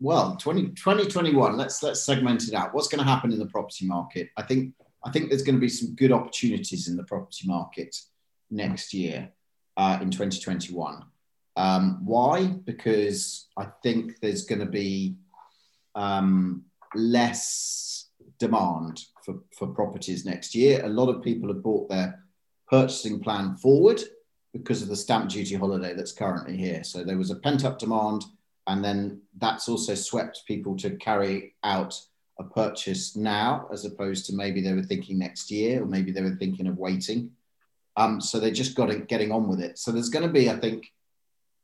well, 0.00 0.36
20, 0.36 0.70
2021, 0.70 1.56
let's 1.56 1.80
let's 1.82 2.02
segment 2.02 2.48
it 2.48 2.54
out. 2.54 2.74
What's 2.74 2.88
going 2.88 2.98
to 2.98 3.08
happen 3.08 3.32
in 3.32 3.38
the 3.38 3.46
property 3.46 3.86
market? 3.86 4.30
I 4.36 4.42
think 4.42 4.74
I 5.04 5.10
think 5.10 5.28
there's 5.28 5.42
going 5.42 5.54
to 5.54 5.60
be 5.60 5.68
some 5.68 5.94
good 5.94 6.10
opportunities 6.10 6.88
in 6.88 6.96
the 6.96 7.04
property 7.04 7.46
market 7.46 7.96
next 8.50 8.92
year 8.92 9.30
uh, 9.76 10.00
in 10.02 10.10
2021. 10.10 11.04
Um, 11.56 12.04
why? 12.04 12.46
Because 12.46 13.46
I 13.56 13.66
think 13.84 14.18
there's 14.20 14.44
going 14.44 14.60
to 14.60 14.66
be 14.66 15.18
um, 15.94 16.64
less 16.96 18.08
demand 18.40 19.04
for, 19.28 19.40
for 19.54 19.74
properties 19.74 20.24
next 20.24 20.54
year. 20.54 20.84
A 20.84 20.88
lot 20.88 21.08
of 21.08 21.22
people 21.22 21.48
have 21.48 21.62
bought 21.62 21.90
their 21.90 22.24
purchasing 22.66 23.20
plan 23.20 23.56
forward 23.56 24.00
because 24.54 24.80
of 24.80 24.88
the 24.88 24.96
stamp 24.96 25.28
duty 25.28 25.54
holiday 25.54 25.94
that's 25.94 26.12
currently 26.12 26.56
here. 26.56 26.82
So 26.82 27.04
there 27.04 27.18
was 27.18 27.30
a 27.30 27.36
pent 27.36 27.64
up 27.64 27.78
demand, 27.78 28.24
and 28.66 28.82
then 28.82 29.20
that's 29.36 29.68
also 29.68 29.94
swept 29.94 30.42
people 30.46 30.76
to 30.78 30.96
carry 30.96 31.54
out 31.62 32.00
a 32.38 32.44
purchase 32.44 33.16
now, 33.16 33.68
as 33.70 33.84
opposed 33.84 34.24
to 34.26 34.34
maybe 34.34 34.62
they 34.62 34.72
were 34.72 34.82
thinking 34.82 35.18
next 35.18 35.50
year, 35.50 35.82
or 35.82 35.86
maybe 35.86 36.10
they 36.10 36.22
were 36.22 36.36
thinking 36.36 36.66
of 36.66 36.78
waiting. 36.78 37.30
Um, 37.96 38.20
so 38.20 38.38
they 38.40 38.50
just 38.50 38.76
got 38.76 38.90
it 38.90 39.08
getting 39.08 39.32
on 39.32 39.48
with 39.48 39.60
it. 39.60 39.78
So 39.78 39.90
there's 39.90 40.08
going 40.08 40.26
to 40.26 40.32
be, 40.32 40.48
I 40.48 40.56
think, 40.56 40.86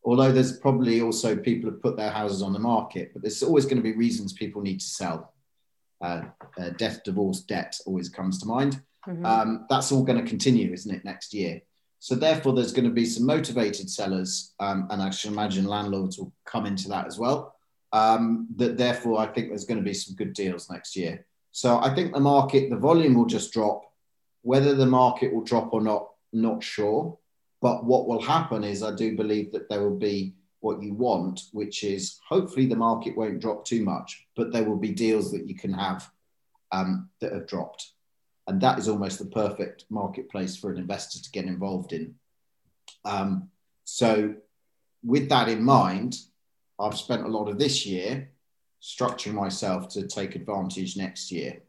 although 0.05 0.33
there's 0.33 0.59
probably 0.59 1.01
also 1.01 1.37
people 1.37 1.71
have 1.71 1.81
put 1.81 1.97
their 1.97 2.11
houses 2.11 2.43
on 2.43 2.53
the 2.53 2.59
market, 2.59 3.13
but 3.13 3.23
there's 3.23 3.43
always 3.43 3.65
going 3.65 3.77
to 3.77 3.83
be 3.83 3.93
reasons 3.93 4.33
people 4.33 4.61
need 4.61 4.81
to 4.81 4.87
sell 4.87 5.34
uh, 6.01 6.23
uh, 6.59 6.71
death, 6.77 7.03
divorce, 7.05 7.41
debt 7.41 7.79
always 7.87 8.09
comes 8.09 8.39
to 8.41 8.47
mind. 8.47 8.83
Mm-hmm. 9.07 9.25
Um, 9.25 9.67
that's 9.69 9.93
all 9.93 10.03
going 10.03 10.23
to 10.23 10.29
continue, 10.29 10.73
isn't 10.73 10.95
it, 10.95 11.05
next 11.05 11.35
year? 11.35 11.61
So 12.01 12.15
therefore, 12.15 12.53
there's 12.53 12.73
going 12.73 12.85
to 12.85 12.91
be 12.91 13.07
some 13.07 13.27
motivated 13.27 13.89
sellers, 13.89 14.55
um, 14.61 14.89
and 14.91 15.01
I 15.01 15.11
should 15.11 15.33
imagine 15.33 15.65
landlords 15.65 16.19
will 16.19 16.33
come 16.45 16.67
into 16.67 16.89
that 16.89 17.07
as 17.07 17.19
well. 17.19 17.55
Um, 17.93 18.49
that 18.57 18.77
therefore, 18.77 19.21
I 19.21 19.27
think 19.27 19.49
there's 19.49 19.65
going 19.65 19.79
to 19.79 19.85
be 19.85 19.95
some 19.95 20.15
good 20.17 20.33
deals 20.35 20.69
next 20.71 20.97
year. 20.97 21.25
So 21.53 21.79
I 21.79 21.95
think 21.95 22.13
the 22.13 22.21
market, 22.21 22.69
the 22.69 22.77
volume 22.77 23.15
will 23.15 23.27
just 23.27 23.53
drop. 23.53 23.85
Whether 24.43 24.75
the 24.75 24.87
market 24.87 25.33
will 25.33 25.45
drop 25.45 25.73
or 25.73 25.81
not, 25.81 26.11
not 26.33 26.63
sure. 26.63 27.17
But 27.63 27.85
what 27.85 28.07
will 28.07 28.21
happen 28.21 28.65
is, 28.65 28.83
I 28.83 28.95
do 28.95 29.17
believe 29.17 29.53
that 29.53 29.71
there 29.71 29.81
will 29.81 29.97
be 29.97 30.35
what 30.65 30.83
you 30.83 30.95
want, 30.95 31.43
which 31.53 31.85
is 31.85 32.19
hopefully 32.27 32.65
the 32.67 32.75
market 32.75 33.17
won't 33.17 33.41
drop 33.41 33.67
too 33.67 33.85
much, 33.85 34.27
but 34.35 34.51
there 34.51 34.65
will 34.65 34.79
be 34.79 34.93
deals 34.93 35.31
that 35.31 35.47
you 35.47 35.55
can 35.55 35.73
have 35.75 36.11
um, 36.73 37.11
that 37.21 37.33
have 37.33 37.47
dropped. 37.47 37.93
And 38.47 38.61
that 38.63 38.79
is 38.79 38.89
almost 38.89 39.19
the 39.19 39.27
perfect 39.27 39.85
marketplace 39.91 40.57
for 40.57 40.73
an 40.73 40.79
investor 40.79 41.23
to 41.23 41.31
get 41.31 41.45
involved 41.45 41.93
in. 41.93 42.15
Um, 43.05 43.51
so, 43.85 44.35
with 45.03 45.29
that 45.29 45.49
in 45.51 45.63
mind, 45.63 46.17
I've 46.79 46.97
spent 46.97 47.25
a 47.25 47.29
lot 47.29 47.49
of 47.49 47.59
this 47.59 47.85
year 47.85 48.31
structuring 48.83 49.35
myself 49.35 49.91
to 49.91 50.07
take 50.07 50.35
advantage 50.35 50.97
next 50.97 51.31
year. 51.31 51.61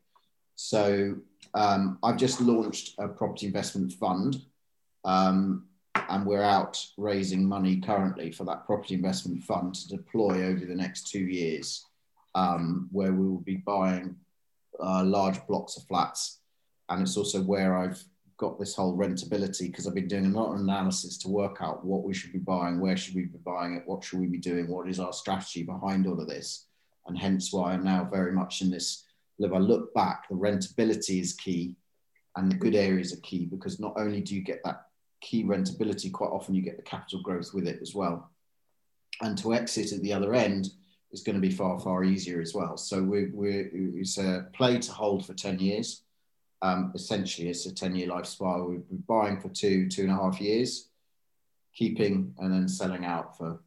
So, 0.55 1.17
um, 1.53 1.99
I've 2.01 2.17
just 2.17 2.39
launched 2.39 2.95
a 2.97 3.09
property 3.09 3.45
investment 3.45 3.91
fund, 3.93 4.41
um, 5.03 5.67
and 6.09 6.25
we're 6.25 6.43
out 6.43 6.83
raising 6.97 7.45
money 7.45 7.79
currently 7.79 8.31
for 8.31 8.43
that 8.45 8.65
property 8.65 8.95
investment 8.95 9.43
fund 9.43 9.75
to 9.75 9.87
deploy 9.87 10.45
over 10.45 10.65
the 10.65 10.75
next 10.75 11.09
two 11.09 11.25
years, 11.25 11.85
um, 12.35 12.89
where 12.91 13.13
we 13.13 13.27
will 13.27 13.41
be 13.41 13.57
buying 13.57 14.15
uh, 14.79 15.03
large 15.03 15.45
blocks 15.47 15.77
of 15.77 15.83
flats 15.83 16.39
and 16.89 17.01
it's 17.01 17.17
also 17.17 17.41
where 17.41 17.77
I've 17.77 18.03
got 18.37 18.59
this 18.59 18.75
whole 18.75 18.97
rentability 18.97 19.67
because 19.67 19.87
I've 19.87 19.95
been 19.95 20.07
doing 20.07 20.25
a 20.25 20.39
lot 20.39 20.53
of 20.53 20.59
analysis 20.59 21.17
to 21.19 21.29
work 21.29 21.57
out 21.61 21.85
what 21.85 22.03
we 22.03 22.13
should 22.13 22.33
be 22.33 22.39
buying, 22.39 22.79
where 22.79 22.97
should 22.97 23.15
we 23.15 23.25
be 23.25 23.37
buying 23.45 23.75
it, 23.75 23.83
what 23.85 24.03
should 24.03 24.19
we 24.19 24.27
be 24.27 24.37
doing, 24.37 24.67
what 24.67 24.89
is 24.89 24.99
our 24.99 25.13
strategy 25.13 25.63
behind 25.63 26.05
all 26.05 26.19
of 26.19 26.27
this, 26.27 26.67
and 27.07 27.17
hence 27.17 27.51
why 27.53 27.71
I'm 27.71 27.83
now 27.83 28.07
very 28.11 28.33
much 28.33 28.61
in 28.61 28.69
this. 28.69 29.03
If 29.39 29.51
I 29.51 29.57
look 29.57 29.93
back, 29.93 30.27
the 30.29 30.35
rentability 30.35 31.21
is 31.21 31.33
key, 31.33 31.75
and 32.35 32.51
the 32.51 32.55
good 32.55 32.75
areas 32.75 33.13
are 33.13 33.21
key 33.21 33.45
because 33.45 33.79
not 33.79 33.93
only 33.97 34.21
do 34.21 34.35
you 34.35 34.41
get 34.41 34.61
that 34.65 34.87
key 35.21 35.43
rentability, 35.43 36.11
quite 36.11 36.29
often 36.29 36.55
you 36.55 36.61
get 36.61 36.77
the 36.77 36.83
capital 36.83 37.21
growth 37.21 37.53
with 37.53 37.67
it 37.67 37.79
as 37.81 37.95
well, 37.95 38.31
and 39.21 39.37
to 39.39 39.53
exit 39.53 39.91
at 39.91 40.01
the 40.01 40.13
other 40.13 40.33
end 40.33 40.69
is 41.11 41.23
going 41.23 41.35
to 41.35 41.41
be 41.41 41.51
far 41.51 41.79
far 41.79 42.03
easier 42.03 42.41
as 42.41 42.53
well. 42.53 42.77
So 42.77 43.01
we're, 43.01 43.31
we're, 43.33 43.69
it's 43.73 44.17
a 44.17 44.47
play 44.53 44.79
to 44.79 44.91
hold 44.91 45.25
for 45.25 45.33
ten 45.33 45.59
years 45.59 46.03
um, 46.65 46.91
essentially 46.95 47.49
it's 47.49 47.65
a 47.65 47.73
10 47.73 47.95
year 47.95 48.07
life 48.07 48.25
spiral. 48.25 48.69
We've 48.69 48.87
been 48.87 49.03
buying 49.07 49.39
for 49.39 49.49
two, 49.49 49.87
two 49.87 50.03
and 50.03 50.11
a 50.11 50.15
half 50.15 50.41
years, 50.41 50.89
keeping 51.75 52.33
and 52.39 52.51
then 52.51 52.67
selling 52.67 53.05
out 53.05 53.37
for 53.37 53.59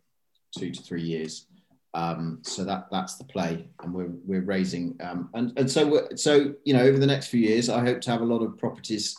two 0.56 0.70
to 0.70 0.82
three 0.82 1.02
years. 1.02 1.46
Um, 1.94 2.40
so 2.42 2.64
that 2.64 2.88
that's 2.90 3.16
the 3.16 3.24
play, 3.24 3.66
and 3.82 3.94
we're 3.94 4.12
we're 4.26 4.42
raising, 4.42 4.96
um, 5.00 5.30
and 5.32 5.58
and 5.58 5.70
so 5.70 5.86
we're 5.86 6.16
so 6.16 6.54
you 6.64 6.74
know 6.74 6.82
over 6.82 6.98
the 6.98 7.06
next 7.06 7.28
few 7.28 7.40
years, 7.40 7.70
I 7.70 7.80
hope 7.80 8.02
to 8.02 8.10
have 8.10 8.20
a 8.20 8.26
lot 8.26 8.42
of 8.42 8.58
properties 8.58 9.16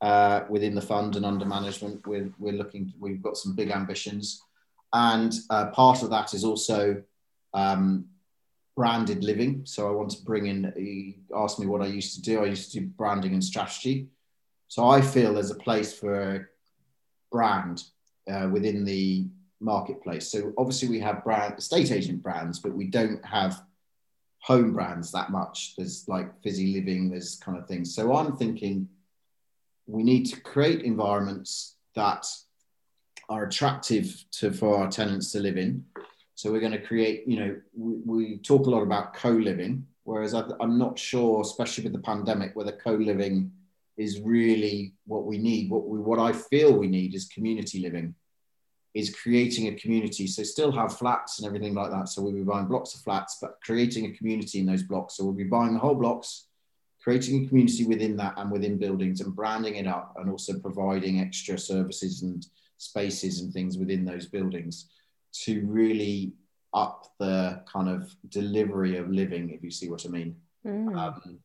uh, 0.00 0.40
within 0.48 0.74
the 0.74 0.80
fund 0.80 1.16
and 1.16 1.24
under 1.24 1.44
management. 1.44 2.06
We're 2.06 2.30
we're 2.38 2.52
looking, 2.52 2.92
we've 2.98 3.22
got 3.22 3.36
some 3.36 3.54
big 3.54 3.70
ambitions, 3.70 4.42
and 4.92 5.34
uh, 5.50 5.66
part 5.70 6.02
of 6.02 6.10
that 6.10 6.34
is 6.34 6.44
also 6.44 7.02
um, 7.54 8.06
branded 8.76 9.24
living. 9.24 9.62
So 9.64 9.88
I 9.88 9.90
want 9.90 10.10
to 10.10 10.22
bring 10.22 10.46
in, 10.46 10.72
he 10.76 11.18
asked 11.34 11.58
me 11.58 11.66
what 11.66 11.82
I 11.82 11.86
used 11.86 12.14
to 12.16 12.22
do. 12.22 12.42
I 12.42 12.46
used 12.46 12.72
to 12.72 12.80
do 12.80 12.86
branding 12.86 13.32
and 13.32 13.42
strategy. 13.42 14.08
So 14.68 14.88
I 14.88 15.00
feel 15.00 15.32
there's 15.32 15.50
a 15.50 15.56
place 15.56 15.98
for 15.98 16.36
a 16.36 16.46
brand 17.32 17.84
uh, 18.30 18.48
within 18.52 18.84
the 18.84 19.26
marketplace. 19.60 20.30
So 20.30 20.52
obviously 20.58 20.88
we 20.88 21.00
have 21.00 21.24
brand 21.24 21.58
estate 21.58 21.90
agent 21.90 22.22
brands, 22.22 22.58
but 22.58 22.74
we 22.74 22.86
don't 22.86 23.24
have 23.24 23.62
home 24.40 24.74
brands 24.74 25.10
that 25.12 25.30
much. 25.30 25.74
There's 25.76 26.06
like 26.08 26.40
Fizzy 26.42 26.74
Living, 26.74 27.10
there's 27.10 27.36
kind 27.36 27.56
of 27.56 27.66
things. 27.66 27.94
So 27.94 28.14
I'm 28.14 28.36
thinking 28.36 28.88
we 29.86 30.02
need 30.02 30.24
to 30.26 30.40
create 30.40 30.82
environments 30.82 31.76
that 31.94 32.26
are 33.28 33.44
attractive 33.44 34.24
to 34.30 34.52
for 34.52 34.78
our 34.78 34.90
tenants 34.90 35.32
to 35.32 35.40
live 35.40 35.56
in 35.56 35.84
so 36.36 36.52
we're 36.52 36.60
going 36.60 36.72
to 36.72 36.86
create, 36.86 37.26
you 37.26 37.38
know, 37.40 37.56
we, 37.74 37.94
we 38.04 38.38
talk 38.38 38.66
a 38.66 38.70
lot 38.70 38.82
about 38.82 39.14
co-living, 39.14 39.86
whereas 40.04 40.34
I, 40.34 40.42
am 40.60 40.78
not 40.78 40.98
sure, 40.98 41.40
especially 41.40 41.84
with 41.84 41.94
the 41.94 41.98
pandemic, 41.98 42.54
whether 42.54 42.72
co-living 42.72 43.50
is 43.96 44.20
really 44.20 44.92
what 45.06 45.24
we 45.24 45.38
need. 45.38 45.70
What 45.70 45.88
we, 45.88 45.98
what 45.98 46.18
I 46.18 46.32
feel 46.32 46.76
we 46.76 46.88
need 46.88 47.14
is 47.14 47.24
community 47.24 47.80
living, 47.80 48.14
is 48.92 49.16
creating 49.16 49.68
a 49.68 49.76
community. 49.76 50.26
So 50.26 50.42
still 50.42 50.70
have 50.72 50.98
flats 50.98 51.38
and 51.38 51.46
everything 51.46 51.72
like 51.72 51.90
that. 51.90 52.10
So 52.10 52.20
we'll 52.20 52.34
be 52.34 52.42
buying 52.42 52.66
blocks 52.66 52.94
of 52.94 53.00
flats, 53.00 53.38
but 53.40 53.56
creating 53.64 54.04
a 54.04 54.12
community 54.12 54.58
in 54.58 54.66
those 54.66 54.82
blocks. 54.82 55.16
So 55.16 55.24
we'll 55.24 55.32
be 55.32 55.44
buying 55.44 55.72
the 55.72 55.80
whole 55.80 55.94
blocks, 55.94 56.45
creating 57.06 57.44
a 57.44 57.48
community 57.48 57.86
within 57.86 58.16
that 58.16 58.34
and 58.36 58.50
within 58.50 58.76
buildings 58.76 59.20
and 59.20 59.36
branding 59.36 59.76
it 59.76 59.86
up 59.86 60.16
and 60.18 60.28
also 60.28 60.58
providing 60.58 61.20
extra 61.20 61.56
services 61.56 62.22
and 62.22 62.48
spaces 62.78 63.40
and 63.40 63.52
things 63.52 63.78
within 63.78 64.04
those 64.04 64.26
buildings 64.26 64.90
to 65.30 65.64
really 65.66 66.32
up 66.74 67.06
the 67.20 67.62
kind 67.72 67.88
of 67.88 68.12
delivery 68.30 68.96
of 68.96 69.08
living, 69.08 69.50
if 69.50 69.62
you 69.62 69.70
see 69.70 69.88
what 69.88 70.04
I 70.04 70.08
mean. 70.08 70.34
Mm. 70.66 70.98
Um, 70.98 71.38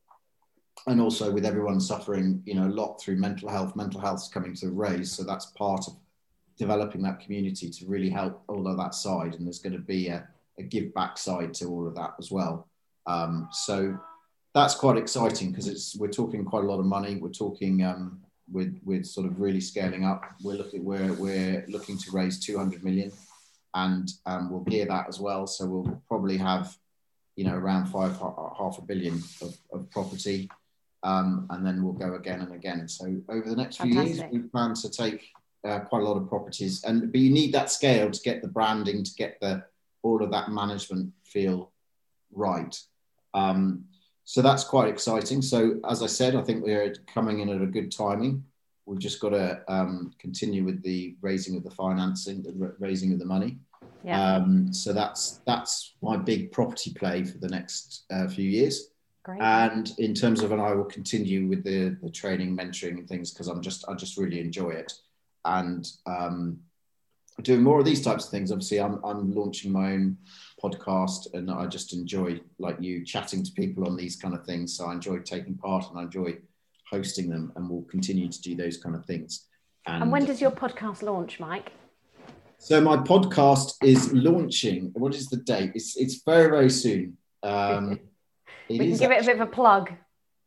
and 0.87 0.99
also 0.99 1.31
with 1.31 1.45
everyone 1.45 1.79
suffering, 1.79 2.41
you 2.43 2.55
know, 2.55 2.65
a 2.65 2.73
lot 2.73 2.99
through 2.99 3.17
mental 3.17 3.47
health, 3.47 3.75
mental 3.75 4.01
health 4.01 4.23
is 4.23 4.29
coming 4.29 4.55
to 4.55 4.65
the 4.65 4.71
raise. 4.71 5.11
So 5.11 5.23
that's 5.23 5.45
part 5.45 5.87
of 5.87 5.93
developing 6.57 7.03
that 7.03 7.19
community 7.19 7.69
to 7.69 7.85
really 7.85 8.09
help 8.09 8.41
all 8.47 8.67
of 8.67 8.77
that 8.77 8.95
side. 8.95 9.35
And 9.35 9.45
there's 9.45 9.59
going 9.59 9.73
to 9.73 9.79
be 9.79 10.07
a, 10.07 10.27
a 10.57 10.63
give 10.63 10.91
back 10.95 11.19
side 11.19 11.53
to 11.55 11.65
all 11.67 11.87
of 11.87 11.93
that 11.93 12.15
as 12.17 12.31
well. 12.31 12.67
Um, 13.05 13.47
so 13.51 13.99
that's 14.53 14.75
quite 14.75 14.97
exciting 14.97 15.51
because 15.51 15.67
it's 15.67 15.95
we're 15.95 16.09
talking 16.09 16.43
quite 16.45 16.63
a 16.63 16.67
lot 16.67 16.79
of 16.79 16.85
money. 16.85 17.15
We're 17.15 17.29
talking 17.29 17.83
um, 17.83 18.19
with 18.51 18.79
with 18.83 19.05
sort 19.05 19.25
of 19.27 19.39
really 19.39 19.61
scaling 19.61 20.05
up. 20.05 20.25
We're 20.43 20.57
looking 20.57 20.83
we're 20.83 21.13
we're 21.13 21.65
looking 21.67 21.97
to 21.97 22.11
raise 22.11 22.39
200 22.39 22.83
million 22.83 23.11
and 23.73 24.11
um, 24.25 24.49
we'll 24.49 24.61
gear 24.61 24.85
that 24.85 25.07
as 25.07 25.19
well. 25.19 25.47
So 25.47 25.65
we'll 25.65 26.01
probably 26.07 26.37
have, 26.37 26.75
you 27.35 27.45
know, 27.45 27.55
around 27.55 27.87
five 27.87 28.17
half 28.19 28.77
a 28.77 28.81
billion 28.81 29.21
of, 29.41 29.57
of 29.71 29.89
property, 29.91 30.49
um, 31.03 31.47
and 31.49 31.65
then 31.65 31.83
we'll 31.83 31.93
go 31.93 32.15
again 32.15 32.41
and 32.41 32.53
again. 32.53 32.87
So 32.87 33.05
over 33.29 33.49
the 33.49 33.55
next 33.55 33.77
few 33.77 33.93
years, 33.93 34.21
we 34.31 34.39
plan 34.39 34.73
to 34.75 34.89
take 34.89 35.29
uh, 35.65 35.79
quite 35.79 36.01
a 36.01 36.05
lot 36.05 36.17
of 36.17 36.27
properties, 36.27 36.83
and 36.83 37.11
but 37.11 37.21
you 37.21 37.31
need 37.31 37.53
that 37.53 37.71
scale 37.71 38.11
to 38.11 38.21
get 38.21 38.41
the 38.41 38.47
branding, 38.47 39.03
to 39.03 39.13
get 39.15 39.39
the 39.39 39.63
all 40.03 40.23
of 40.23 40.31
that 40.31 40.49
management 40.49 41.13
feel 41.23 41.71
right. 42.33 42.77
Um, 43.33 43.85
so 44.25 44.41
that's 44.41 44.63
quite 44.63 44.89
exciting. 44.89 45.41
So 45.41 45.79
as 45.89 46.01
I 46.01 46.07
said, 46.07 46.35
I 46.35 46.41
think 46.41 46.63
we're 46.63 46.93
coming 47.07 47.39
in 47.39 47.49
at 47.49 47.61
a 47.61 47.65
good 47.65 47.91
timing. 47.91 48.43
We've 48.85 48.99
just 48.99 49.19
got 49.19 49.29
to 49.29 49.61
um, 49.67 50.13
continue 50.19 50.63
with 50.63 50.81
the 50.83 51.15
raising 51.21 51.55
of 51.55 51.63
the 51.63 51.71
financing, 51.71 52.43
the 52.43 52.75
raising 52.79 53.13
of 53.13 53.19
the 53.19 53.25
money. 53.25 53.57
Yeah. 54.03 54.35
Um, 54.35 54.73
so 54.73 54.93
that's 54.93 55.41
that's 55.45 55.93
my 56.01 56.17
big 56.17 56.51
property 56.51 56.91
play 56.93 57.23
for 57.23 57.37
the 57.37 57.47
next 57.49 58.05
uh, 58.11 58.27
few 58.27 58.49
years. 58.49 58.89
Great. 59.23 59.39
And 59.41 59.91
in 59.99 60.15
terms 60.15 60.41
of, 60.41 60.51
and 60.51 60.61
I 60.61 60.73
will 60.73 60.85
continue 60.85 61.47
with 61.47 61.63
the, 61.63 61.95
the 62.01 62.09
training, 62.09 62.57
mentoring, 62.57 62.97
and 62.97 63.07
things 63.07 63.31
because 63.31 63.47
I'm 63.47 63.61
just 63.61 63.85
I 63.87 63.93
just 63.93 64.17
really 64.17 64.39
enjoy 64.39 64.71
it, 64.71 64.91
and 65.45 65.87
um, 66.07 66.59
doing 67.43 67.61
more 67.61 67.79
of 67.79 67.85
these 67.85 68.03
types 68.03 68.25
of 68.25 68.31
things. 68.31 68.51
Obviously, 68.51 68.79
I'm 68.79 68.99
I'm 69.03 69.31
launching 69.31 69.71
my 69.71 69.93
own 69.93 70.17
podcast, 70.61 71.33
and 71.33 71.49
I 71.49 71.65
just 71.67 71.93
enjoy 71.93 72.39
like 72.59 72.77
you 72.79 73.05
chatting 73.05 73.43
to 73.43 73.51
people 73.51 73.87
on 73.87 73.95
these 73.95 74.15
kind 74.15 74.33
of 74.33 74.45
things. 74.45 74.77
So 74.77 74.85
I 74.85 74.93
enjoy 74.93 75.19
taking 75.19 75.55
part, 75.55 75.89
and 75.89 75.99
I 75.99 76.03
enjoy 76.03 76.37
hosting 76.89 77.29
them, 77.29 77.51
and 77.55 77.69
we'll 77.69 77.83
continue 77.83 78.29
to 78.29 78.41
do 78.41 78.55
those 78.55 78.77
kind 78.77 78.95
of 78.95 79.05
things. 79.05 79.47
And, 79.85 80.03
and 80.03 80.11
when 80.11 80.25
does 80.25 80.41
your 80.41 80.51
podcast 80.51 81.01
launch, 81.01 81.39
Mike? 81.39 81.71
So 82.59 82.79
my 82.79 82.97
podcast 82.97 83.73
is 83.81 84.13
launching. 84.13 84.91
What 84.93 85.15
is 85.15 85.27
the 85.27 85.37
date? 85.37 85.71
It's 85.73 85.97
it's 85.97 86.21
very 86.23 86.49
very 86.49 86.69
soon. 86.69 87.17
Um, 87.41 87.99
we 88.69 88.77
can 88.77 88.97
give 88.97 89.11
actually, 89.11 89.15
it 89.15 89.21
a 89.21 89.25
bit 89.25 89.41
of 89.41 89.41
a 89.41 89.51
plug 89.51 89.91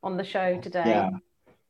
on 0.03 0.17
the 0.17 0.25
show 0.25 0.61
today. 0.61 0.85
Yeah, 0.87 1.11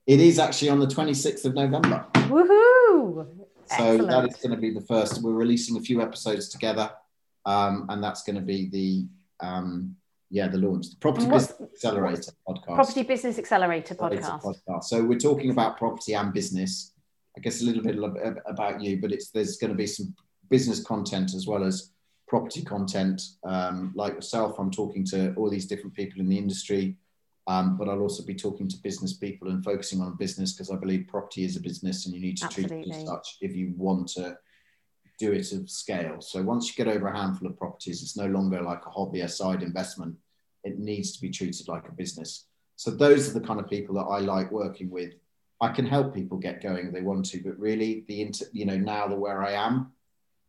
it 0.06 0.20
is 0.20 0.38
actually 0.38 0.68
on 0.68 0.80
the 0.80 0.86
26th 0.86 1.46
of 1.46 1.54
November. 1.54 2.04
Woohoo! 2.14 3.26
So 3.66 3.74
Excellent. 3.76 4.10
that 4.10 4.28
is 4.28 4.36
going 4.36 4.54
to 4.54 4.60
be 4.60 4.70
the 4.70 4.82
first. 4.82 5.22
We're 5.22 5.32
releasing 5.32 5.78
a 5.78 5.80
few 5.80 6.02
episodes 6.02 6.50
together, 6.50 6.90
um, 7.46 7.86
and 7.88 8.02
that's 8.02 8.22
going 8.22 8.36
to 8.36 8.42
be 8.42 8.68
the 8.70 9.46
um, 9.46 9.96
yeah, 10.30 10.48
the 10.48 10.58
launch, 10.58 10.90
the 10.90 10.96
Property 10.96 11.26
Business 11.26 11.60
Accelerator 11.60 12.32
podcast. 12.48 12.74
Property 12.74 13.02
Business 13.02 13.38
Accelerator 13.38 13.94
podcast. 13.94 14.42
podcast. 14.42 14.84
So 14.84 15.04
we're 15.04 15.18
talking 15.18 15.50
about 15.50 15.76
property 15.78 16.14
and 16.14 16.32
business. 16.32 16.92
I 17.36 17.40
guess 17.40 17.62
a 17.62 17.64
little 17.64 17.82
bit 17.82 17.96
about 18.46 18.80
you, 18.80 19.00
but 19.00 19.12
it's 19.12 19.30
there's 19.30 19.56
going 19.56 19.72
to 19.72 19.76
be 19.76 19.86
some 19.86 20.14
business 20.50 20.82
content 20.82 21.34
as 21.34 21.46
well 21.46 21.64
as 21.64 21.90
property 22.26 22.62
content. 22.62 23.20
Um, 23.44 23.92
like 23.94 24.14
yourself, 24.14 24.58
I'm 24.58 24.70
talking 24.70 25.04
to 25.06 25.34
all 25.34 25.50
these 25.50 25.66
different 25.66 25.94
people 25.94 26.20
in 26.20 26.28
the 26.28 26.38
industry, 26.38 26.96
Um, 27.46 27.76
but 27.76 27.88
I'll 27.88 28.00
also 28.00 28.24
be 28.24 28.34
talking 28.34 28.68
to 28.68 28.76
business 28.82 29.12
people 29.14 29.50
and 29.50 29.62
focusing 29.62 30.00
on 30.00 30.16
business 30.16 30.52
because 30.52 30.70
I 30.70 30.76
believe 30.76 31.06
property 31.08 31.44
is 31.44 31.56
a 31.56 31.60
business 31.60 32.06
and 32.06 32.14
you 32.14 32.20
need 32.20 32.38
to 32.38 32.46
Absolutely. 32.46 32.84
treat 32.84 32.94
it 32.94 32.96
as 33.00 33.06
such 33.06 33.36
if 33.40 33.54
you 33.54 33.74
want 33.76 34.08
to 34.16 34.36
do 35.18 35.32
it 35.32 35.52
at 35.52 35.68
scale. 35.68 36.20
So 36.20 36.42
once 36.42 36.68
you 36.68 36.84
get 36.84 36.94
over 36.94 37.06
a 37.06 37.16
handful 37.16 37.48
of 37.48 37.58
properties, 37.58 38.02
it's 38.02 38.16
no 38.16 38.26
longer 38.26 38.60
like 38.60 38.84
a 38.86 38.90
hobby, 38.90 39.20
a 39.20 39.28
side 39.28 39.62
investment. 39.62 40.16
It 40.64 40.78
needs 40.78 41.12
to 41.12 41.20
be 41.20 41.30
treated 41.30 41.68
like 41.68 41.88
a 41.88 41.92
business. 41.92 42.46
So 42.76 42.90
those 42.90 43.28
are 43.28 43.38
the 43.38 43.46
kind 43.46 43.60
of 43.60 43.68
people 43.68 43.94
that 43.96 44.02
I 44.02 44.18
like 44.18 44.50
working 44.50 44.90
with. 44.90 45.12
I 45.60 45.68
can 45.68 45.86
help 45.86 46.14
people 46.14 46.38
get 46.38 46.62
going 46.62 46.88
if 46.88 46.92
they 46.92 47.00
want 47.00 47.26
to, 47.26 47.42
but 47.42 47.58
really 47.58 48.04
the 48.08 48.22
inter, 48.22 48.46
you 48.52 48.66
know 48.66 48.76
now 48.76 49.06
the 49.06 49.14
where 49.14 49.42
I 49.42 49.52
am, 49.52 49.92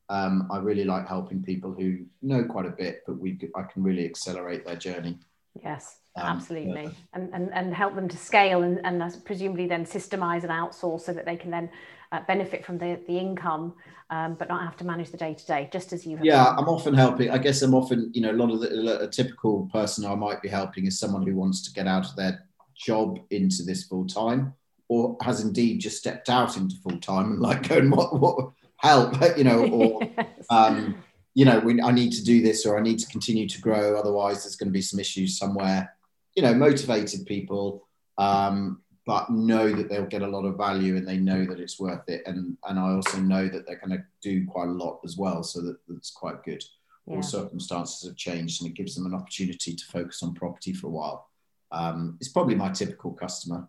um, 0.09 0.47
I 0.51 0.57
really 0.57 0.83
like 0.83 1.07
helping 1.07 1.43
people 1.43 1.71
who 1.71 2.05
know 2.21 2.43
quite 2.43 2.65
a 2.65 2.71
bit, 2.71 3.03
but 3.05 3.17
we 3.19 3.39
I 3.55 3.63
can 3.63 3.83
really 3.83 4.05
accelerate 4.05 4.65
their 4.65 4.75
journey. 4.75 5.19
Yes, 5.63 5.99
um, 6.15 6.25
absolutely, 6.25 6.89
and, 7.13 7.33
and 7.33 7.53
and 7.53 7.73
help 7.73 7.95
them 7.95 8.07
to 8.09 8.17
scale 8.17 8.63
and, 8.63 8.83
and 8.83 9.25
presumably 9.25 9.67
then 9.67 9.85
systemize 9.85 10.41
and 10.43 10.51
outsource 10.51 11.01
so 11.01 11.13
that 11.13 11.25
they 11.25 11.37
can 11.37 11.51
then 11.51 11.69
uh, 12.11 12.21
benefit 12.27 12.65
from 12.65 12.77
the 12.77 12.99
the 13.07 13.17
income, 13.17 13.73
um, 14.09 14.35
but 14.35 14.47
not 14.47 14.63
have 14.63 14.77
to 14.77 14.85
manage 14.85 15.11
the 15.11 15.17
day 15.17 15.33
to 15.33 15.45
day, 15.45 15.69
just 15.71 15.93
as 15.93 16.05
you. 16.05 16.17
have 16.17 16.25
Yeah, 16.25 16.43
done. 16.43 16.59
I'm 16.59 16.69
often 16.69 16.93
helping. 16.93 17.29
I 17.29 17.37
guess 17.37 17.61
I'm 17.61 17.73
often, 17.73 18.11
you 18.13 18.21
know, 18.21 18.31
a 18.31 18.33
lot 18.33 18.51
of 18.51 18.61
the 18.61 19.01
a 19.01 19.07
typical 19.07 19.69
person 19.71 20.05
I 20.05 20.15
might 20.15 20.41
be 20.41 20.49
helping 20.49 20.85
is 20.85 20.99
someone 20.99 21.25
who 21.25 21.35
wants 21.35 21.61
to 21.63 21.73
get 21.73 21.87
out 21.87 22.05
of 22.05 22.15
their 22.15 22.45
job 22.75 23.19
into 23.29 23.63
this 23.63 23.83
full 23.83 24.05
time, 24.05 24.53
or 24.87 25.17
has 25.21 25.41
indeed 25.41 25.79
just 25.79 25.97
stepped 25.97 26.29
out 26.29 26.57
into 26.57 26.75
full 26.77 26.99
time 26.99 27.31
and 27.31 27.41
like 27.41 27.67
going, 27.69 27.89
what 27.89 28.19
what 28.19 28.51
help, 28.77 29.15
you 29.37 29.43
know, 29.43 29.67
or. 29.67 30.01
yes. 30.17 30.45
um, 30.49 30.97
you 31.35 31.43
know, 31.43 31.59
we, 31.59 31.81
I 31.81 31.91
need 31.91 32.13
to 32.13 32.23
do 32.23 32.41
this 32.41 32.65
or 32.65 32.79
I 32.79 32.81
need 32.81 32.97
to 32.99 33.07
continue 33.07 33.47
to 33.47 33.61
grow. 33.61 33.99
Otherwise, 33.99 34.43
there's 34.43 34.55
going 34.55 34.69
to 34.69 34.73
be 34.73 34.81
some 34.81 35.01
issues 35.01 35.37
somewhere. 35.37 35.93
You 36.33 36.43
know, 36.43 36.53
motivated 36.53 37.25
people, 37.25 37.87
um, 38.17 38.81
but 39.05 39.29
know 39.29 39.71
that 39.71 39.87
they'll 39.87 40.05
get 40.05 40.23
a 40.23 40.27
lot 40.27 40.45
of 40.45 40.57
value 40.57 40.95
and 40.95 41.07
they 41.07 41.17
know 41.17 41.45
that 41.45 41.59
it's 41.59 41.79
worth 41.79 42.07
it. 42.07 42.23
And 42.25 42.57
and 42.67 42.79
I 42.79 42.91
also 42.91 43.19
know 43.19 43.47
that 43.47 43.65
they're 43.65 43.79
going 43.79 43.97
to 43.97 44.03
do 44.21 44.45
quite 44.47 44.67
a 44.67 44.71
lot 44.71 44.99
as 45.03 45.17
well, 45.17 45.43
so 45.43 45.61
that 45.61 45.77
that's 45.87 46.11
quite 46.11 46.43
good. 46.43 46.63
Yeah. 47.05 47.15
All 47.15 47.21
circumstances 47.21 48.07
have 48.07 48.17
changed, 48.17 48.61
and 48.61 48.71
it 48.71 48.75
gives 48.75 48.95
them 48.95 49.05
an 49.05 49.13
opportunity 49.13 49.75
to 49.75 49.85
focus 49.85 50.23
on 50.23 50.33
property 50.33 50.73
for 50.73 50.87
a 50.87 50.91
while. 50.91 51.29
Um, 51.71 52.17
it's 52.19 52.29
probably 52.29 52.55
my 52.55 52.69
typical 52.69 53.11
customer. 53.11 53.67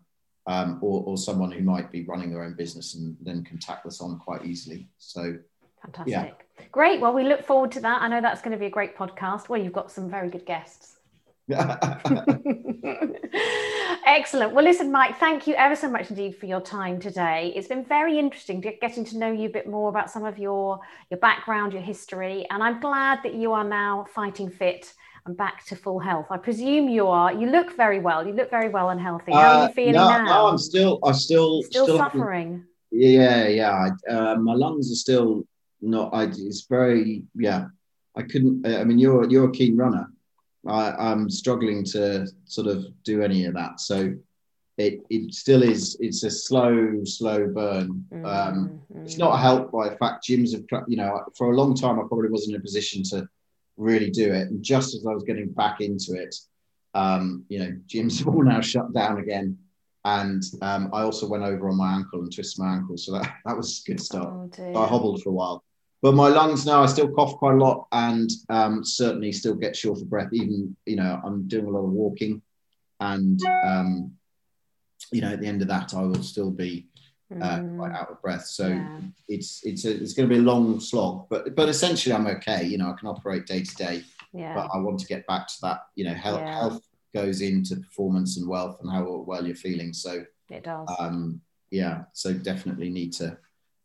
Um, 0.49 0.79
or, 0.81 1.03
or 1.03 1.17
someone 1.17 1.51
who 1.51 1.61
might 1.61 1.91
be 1.91 2.05
running 2.05 2.31
their 2.31 2.41
own 2.41 2.53
business 2.53 2.95
and 2.95 3.17
then 3.19 3.43
can 3.43 3.59
tack 3.59 3.83
this 3.83 3.99
on 3.99 4.17
quite 4.17 4.45
easily. 4.45 4.87
So 4.97 5.39
Fantastic. 5.81 6.47
Yeah. 6.57 6.65
Great. 6.71 7.01
Well, 7.01 7.13
we 7.13 7.23
look 7.23 7.45
forward 7.45 7.71
to 7.73 7.81
that. 7.81 8.01
I 8.01 8.07
know 8.07 8.21
that's 8.21 8.41
going 8.41 8.53
to 8.53 8.57
be 8.57 8.67
a 8.67 8.69
great 8.69 8.95
podcast. 8.95 9.49
Well, 9.49 9.61
you've 9.61 9.73
got 9.73 9.91
some 9.91 10.09
very 10.09 10.29
good 10.29 10.45
guests. 10.45 10.95
Excellent. 14.07 14.53
Well, 14.53 14.63
listen, 14.63 14.89
Mike, 14.89 15.19
thank 15.19 15.47
you 15.47 15.55
ever 15.55 15.75
so 15.75 15.89
much 15.89 16.09
indeed 16.09 16.37
for 16.37 16.45
your 16.45 16.61
time 16.61 16.97
today. 16.97 17.51
It's 17.53 17.67
been 17.67 17.83
very 17.83 18.17
interesting 18.17 18.61
to 18.61 18.71
getting 18.71 19.03
to 19.03 19.17
know 19.17 19.29
you 19.33 19.49
a 19.49 19.51
bit 19.51 19.67
more 19.67 19.89
about 19.89 20.09
some 20.09 20.23
of 20.23 20.39
your 20.39 20.79
your 21.11 21.19
background, 21.19 21.73
your 21.73 21.81
history, 21.81 22.47
and 22.49 22.63
I'm 22.63 22.79
glad 22.79 23.19
that 23.23 23.33
you 23.33 23.51
are 23.51 23.65
now 23.65 24.05
fighting 24.15 24.49
fit 24.49 24.93
and 25.25 25.35
back 25.35 25.65
to 25.65 25.75
full 25.75 25.99
health. 25.99 26.27
I 26.29 26.37
presume 26.37 26.87
you 26.87 27.07
are. 27.07 27.33
You 27.33 27.47
look 27.47 27.75
very 27.75 27.99
well. 27.99 28.25
You 28.25 28.31
look 28.31 28.49
very 28.49 28.69
well 28.69 28.91
and 28.91 29.01
healthy. 29.01 29.33
How 29.33 29.39
are 29.39 29.63
you 29.63 29.69
uh, 29.71 29.73
feeling 29.73 29.93
no, 29.95 30.07
now? 30.07 30.25
No, 30.25 30.47
I'm 30.47 30.57
still, 30.57 30.99
I'm 31.03 31.13
still, 31.13 31.63
still, 31.63 31.83
still 31.83 31.97
suffering. 31.97 32.63
Yeah, 32.91 33.49
yeah. 33.49 33.89
Uh, 34.09 34.35
my 34.35 34.53
lungs 34.53 34.89
are 34.89 34.95
still 34.95 35.43
not. 35.81 36.13
I. 36.13 36.23
It's 36.23 36.65
very. 36.69 37.23
Yeah. 37.35 37.65
I 38.15 38.21
couldn't. 38.21 38.65
I 38.65 38.85
mean, 38.85 38.99
you're 38.99 39.29
you're 39.29 39.49
a 39.49 39.51
keen 39.51 39.75
runner. 39.75 40.09
I, 40.65 40.91
I'm 40.91 41.29
struggling 41.29 41.83
to 41.85 42.27
sort 42.45 42.67
of 42.67 42.85
do 43.03 43.21
any 43.21 43.45
of 43.45 43.53
that. 43.55 43.79
So 43.79 44.13
it 44.77 45.01
it 45.09 45.33
still 45.33 45.63
is. 45.63 45.97
It's 45.99 46.23
a 46.23 46.29
slow, 46.29 47.03
slow 47.03 47.47
burn. 47.47 48.05
Mm-hmm. 48.13 48.25
Um, 48.25 48.81
it's 48.95 49.17
not 49.17 49.37
helped 49.37 49.71
by 49.71 49.89
the 49.89 49.97
fact 49.97 50.27
gyms 50.27 50.53
have. 50.53 50.83
You 50.87 50.97
know, 50.97 51.23
for 51.35 51.51
a 51.51 51.55
long 51.55 51.75
time, 51.75 51.99
I 51.99 52.03
probably 52.07 52.29
wasn't 52.29 52.55
in 52.55 52.61
a 52.61 52.63
position 52.63 53.03
to 53.11 53.27
really 53.77 54.09
do 54.09 54.31
it. 54.31 54.49
And 54.49 54.63
just 54.63 54.95
as 54.95 55.05
I 55.05 55.13
was 55.13 55.23
getting 55.23 55.49
back 55.49 55.81
into 55.81 56.13
it, 56.13 56.35
um, 56.93 57.45
you 57.49 57.59
know, 57.59 57.75
gyms 57.87 58.17
have 58.19 58.27
all 58.27 58.43
now 58.43 58.61
shut 58.61 58.93
down 58.93 59.19
again. 59.19 59.57
And 60.05 60.41
um, 60.61 60.89
I 60.93 61.01
also 61.01 61.27
went 61.27 61.43
over 61.43 61.69
on 61.69 61.75
my 61.75 61.95
ankle 61.95 62.21
and 62.21 62.33
twisted 62.33 62.63
my 62.63 62.75
ankle. 62.75 62.97
So 62.97 63.13
that, 63.13 63.33
that 63.45 63.57
was 63.57 63.83
a 63.85 63.91
good 63.91 63.99
start. 63.99 64.57
Oh, 64.59 64.83
I 64.83 64.87
hobbled 64.87 65.21
for 65.21 65.31
a 65.31 65.33
while. 65.33 65.65
But 66.01 66.13
my 66.13 66.27
lungs 66.27 66.65
now, 66.65 66.83
I 66.83 66.85
still 66.85 67.09
cough 67.09 67.37
quite 67.37 67.55
a 67.55 67.57
lot 67.57 67.87
and 67.91 68.29
um, 68.49 68.83
certainly 68.83 69.31
still 69.31 69.55
get 69.55 69.75
short 69.75 69.99
of 70.01 70.09
breath. 70.09 70.29
Even, 70.31 70.75
you 70.85 70.95
know, 70.95 71.19
I'm 71.23 71.47
doing 71.47 71.65
a 71.65 71.69
lot 71.69 71.85
of 71.85 71.91
walking. 71.91 72.41
And, 72.99 73.39
um, 73.65 74.13
you 75.11 75.21
know, 75.21 75.31
at 75.33 75.39
the 75.39 75.47
end 75.47 75.61
of 75.61 75.67
that, 75.69 75.93
I 75.93 76.01
will 76.01 76.21
still 76.21 76.51
be 76.51 76.87
uh, 77.31 77.59
mm. 77.59 77.77
quite 77.77 77.91
out 77.91 78.09
of 78.09 78.21
breath. 78.21 78.45
So 78.45 78.67
yeah. 78.67 78.99
it's 79.27 79.61
it's 79.63 79.85
a, 79.85 79.91
it's 79.91 80.13
going 80.13 80.29
to 80.29 80.35
be 80.35 80.39
a 80.39 80.43
long 80.43 80.79
slog, 80.79 81.27
but 81.29 81.55
but 81.55 81.69
essentially 81.69 82.13
I'm 82.13 82.27
okay. 82.27 82.63
You 82.63 82.77
know, 82.77 82.89
I 82.89 82.93
can 82.93 83.07
operate 83.07 83.45
day 83.45 83.63
to 83.63 83.75
day. 83.75 84.03
Yeah. 84.33 84.53
But 84.53 84.69
I 84.73 84.77
want 84.79 84.99
to 84.99 85.07
get 85.07 85.25
back 85.27 85.47
to 85.47 85.53
that. 85.63 85.81
You 85.95 86.05
know, 86.05 86.13
health 86.13 86.41
yeah. 86.41 86.59
health 86.59 86.81
goes 87.13 87.41
into 87.41 87.77
performance 87.77 88.37
and 88.37 88.47
wealth 88.47 88.77
and 88.81 88.91
how 88.91 89.23
well 89.25 89.45
you're 89.45 89.55
feeling. 89.55 89.93
So 89.93 90.23
it 90.49 90.63
does. 90.63 90.87
Um, 90.99 91.41
yeah, 91.71 92.03
so 92.13 92.33
definitely 92.33 92.89
need 92.89 93.13
to 93.13 93.37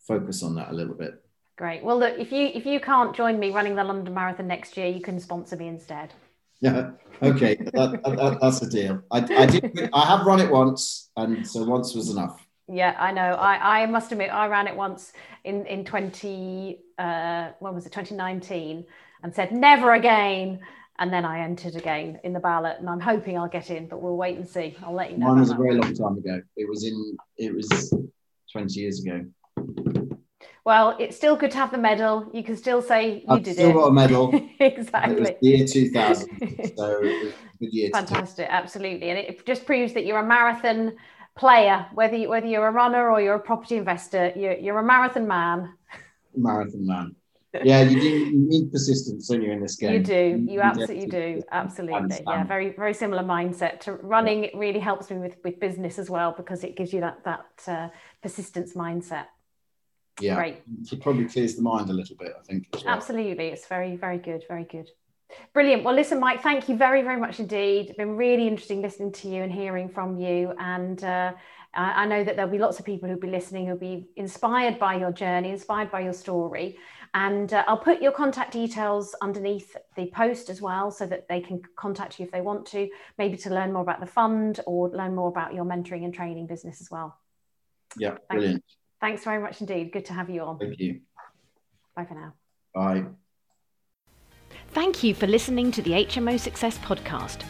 focus 0.06 0.42
on 0.42 0.54
that 0.56 0.70
a 0.70 0.74
little 0.74 0.94
bit. 0.94 1.21
Great. 1.62 1.84
Well, 1.84 1.96
look, 1.96 2.18
if 2.18 2.32
you 2.32 2.46
if 2.52 2.66
you 2.66 2.80
can't 2.80 3.14
join 3.14 3.38
me 3.38 3.52
running 3.52 3.76
the 3.76 3.84
London 3.84 4.12
Marathon 4.12 4.48
next 4.48 4.76
year, 4.76 4.88
you 4.88 5.00
can 5.00 5.20
sponsor 5.20 5.54
me 5.54 5.68
instead. 5.68 6.12
Yeah. 6.60 6.92
Okay. 7.20 7.56
that, 7.56 8.00
that, 8.04 8.38
that's 8.40 8.60
the 8.60 8.68
deal. 8.68 9.02
I, 9.10 9.18
I 9.18 9.46
did. 9.46 9.90
I 9.92 10.06
have 10.06 10.24
run 10.24 10.38
it 10.38 10.48
once, 10.48 11.10
and 11.16 11.44
so 11.44 11.64
once 11.64 11.92
was 11.92 12.08
enough. 12.08 12.46
Yeah, 12.68 12.94
I 13.00 13.10
know. 13.10 13.34
I, 13.34 13.82
I 13.82 13.86
must 13.86 14.12
admit, 14.12 14.32
I 14.32 14.46
ran 14.46 14.68
it 14.68 14.76
once 14.76 15.12
in 15.42 15.66
in 15.66 15.84
twenty. 15.84 16.78
Uh, 16.98 17.50
when 17.58 17.74
was 17.74 17.84
it? 17.86 17.90
Twenty 17.90 18.14
nineteen, 18.14 18.84
and 19.24 19.34
said 19.34 19.50
never 19.50 19.94
again 19.94 20.60
and 21.00 21.12
then 21.12 21.24
I 21.24 21.40
entered 21.40 21.74
again 21.74 22.20
in 22.22 22.32
the 22.32 22.38
ballot, 22.38 22.76
and 22.78 22.88
I'm 22.88 23.00
hoping 23.00 23.36
I'll 23.36 23.48
get 23.48 23.70
in, 23.70 23.88
but 23.88 24.00
we'll 24.00 24.16
wait 24.16 24.36
and 24.36 24.48
see. 24.48 24.76
I'll 24.84 24.94
let 24.94 25.10
you 25.10 25.18
know. 25.18 25.26
Mine 25.28 25.40
was 25.40 25.50
a 25.50 25.56
very 25.56 25.74
long 25.74 25.94
time 25.94 26.16
ago. 26.18 26.40
It 26.56 26.68
was 26.68 26.84
in. 26.84 27.16
It 27.38 27.52
was 27.52 27.68
20 28.52 28.80
years 28.80 29.04
ago. 29.04 29.24
Well, 30.64 30.96
it's 31.00 31.16
still 31.16 31.36
good 31.36 31.50
to 31.52 31.56
have 31.58 31.72
the 31.72 31.78
medal. 31.78 32.30
You 32.32 32.44
can 32.44 32.56
still 32.56 32.82
say 32.82 33.20
you 33.20 33.24
I've 33.28 33.42
did 33.42 33.54
still 33.54 33.70
it. 33.70 33.74
got 33.74 33.86
a 33.86 33.92
medal. 33.92 34.48
exactly. 34.60 35.16
It 35.16 35.20
was 35.20 35.30
year 35.40 35.66
2000, 35.66 36.72
so 36.76 37.00
good 37.00 37.34
year. 37.72 37.90
Fantastic, 37.92 38.46
absolutely, 38.48 39.10
and 39.10 39.18
it 39.18 39.44
just 39.46 39.66
proves 39.66 39.92
that 39.94 40.06
you're 40.06 40.20
a 40.20 40.26
marathon 40.26 40.96
player, 41.36 41.86
whether 41.94 42.16
you, 42.16 42.28
whether 42.28 42.46
you're 42.46 42.68
a 42.68 42.72
runner 42.72 43.10
or 43.10 43.20
you're 43.20 43.34
a 43.34 43.40
property 43.40 43.76
investor. 43.76 44.32
You're, 44.36 44.56
you're 44.56 44.78
a 44.78 44.84
marathon 44.84 45.26
man. 45.26 45.74
Marathon 46.36 46.86
man 46.86 47.16
yeah, 47.64 47.82
you 47.82 48.00
do. 48.00 48.08
You 48.08 48.48
need 48.48 48.72
persistence, 48.72 49.28
don't 49.28 49.42
you, 49.42 49.52
in 49.52 49.60
this 49.60 49.76
game? 49.76 49.92
You 49.92 50.00
do. 50.00 50.14
You, 50.14 50.54
you 50.54 50.60
absolutely 50.60 51.06
do. 51.06 51.42
Absolutely. 51.50 52.20
Yeah, 52.26 52.44
very 52.44 52.70
very 52.70 52.94
similar 52.94 53.22
mindset 53.22 53.80
to 53.80 53.94
running. 53.94 54.44
It 54.44 54.54
really 54.54 54.80
helps 54.80 55.10
me 55.10 55.18
with 55.18 55.36
with 55.44 55.60
business 55.60 55.98
as 55.98 56.08
well 56.08 56.32
because 56.36 56.64
it 56.64 56.76
gives 56.76 56.92
you 56.92 57.00
that 57.00 57.24
that 57.24 57.44
uh, 57.66 57.88
persistence 58.22 58.72
mindset. 58.74 59.26
Yeah, 60.22 60.36
great. 60.36 60.62
It 60.90 61.00
probably 61.00 61.26
clears 61.26 61.56
the 61.56 61.62
mind 61.62 61.90
a 61.90 61.92
little 61.92 62.16
bit. 62.16 62.32
I 62.38 62.42
think. 62.42 62.68
Well. 62.72 62.84
Absolutely, 62.86 63.48
it's 63.48 63.66
very 63.66 63.96
very 63.96 64.18
good. 64.18 64.44
Very 64.48 64.64
good. 64.64 64.90
Brilliant. 65.52 65.84
Well, 65.84 65.94
listen, 65.94 66.20
Mike, 66.20 66.42
thank 66.42 66.68
you 66.68 66.76
very, 66.76 67.02
very 67.02 67.20
much 67.20 67.40
indeed. 67.40 67.88
It's 67.88 67.96
been 67.96 68.16
really 68.16 68.46
interesting 68.46 68.82
listening 68.82 69.12
to 69.12 69.28
you 69.28 69.42
and 69.42 69.52
hearing 69.52 69.88
from 69.88 70.18
you. 70.18 70.52
And 70.58 71.02
uh, 71.02 71.32
I 71.74 72.06
know 72.06 72.22
that 72.22 72.36
there'll 72.36 72.50
be 72.50 72.58
lots 72.58 72.78
of 72.78 72.84
people 72.84 73.08
who'll 73.08 73.18
be 73.18 73.30
listening 73.30 73.66
who'll 73.66 73.76
be 73.76 74.08
inspired 74.16 74.78
by 74.78 74.96
your 74.96 75.12
journey, 75.12 75.50
inspired 75.50 75.90
by 75.90 76.00
your 76.00 76.12
story. 76.12 76.78
And 77.14 77.52
uh, 77.52 77.64
I'll 77.66 77.78
put 77.78 78.00
your 78.00 78.12
contact 78.12 78.52
details 78.52 79.14
underneath 79.20 79.76
the 79.96 80.06
post 80.14 80.48
as 80.48 80.62
well 80.62 80.90
so 80.90 81.06
that 81.06 81.28
they 81.28 81.40
can 81.40 81.60
contact 81.76 82.18
you 82.18 82.24
if 82.24 82.32
they 82.32 82.40
want 82.40 82.66
to, 82.68 82.88
maybe 83.18 83.36
to 83.38 83.50
learn 83.50 83.72
more 83.72 83.82
about 83.82 84.00
the 84.00 84.06
fund 84.06 84.60
or 84.66 84.88
learn 84.88 85.14
more 85.14 85.28
about 85.28 85.54
your 85.54 85.64
mentoring 85.64 86.04
and 86.04 86.14
training 86.14 86.46
business 86.46 86.80
as 86.80 86.90
well. 86.90 87.18
Yeah, 87.98 88.16
brilliant. 88.30 88.64
Thanks 89.02 89.24
very 89.24 89.42
much 89.42 89.60
indeed. 89.60 89.92
Good 89.92 90.06
to 90.06 90.14
have 90.14 90.30
you 90.30 90.40
on. 90.42 90.60
Thank 90.60 90.78
you. 90.78 91.00
Bye 91.96 92.04
for 92.04 92.14
now. 92.14 92.34
Bye. 92.72 93.04
Thank 94.70 95.02
you 95.02 95.12
for 95.12 95.26
listening 95.26 95.72
to 95.72 95.82
the 95.82 95.90
HMO 95.90 96.38
Success 96.38 96.78
Podcast. 96.78 97.42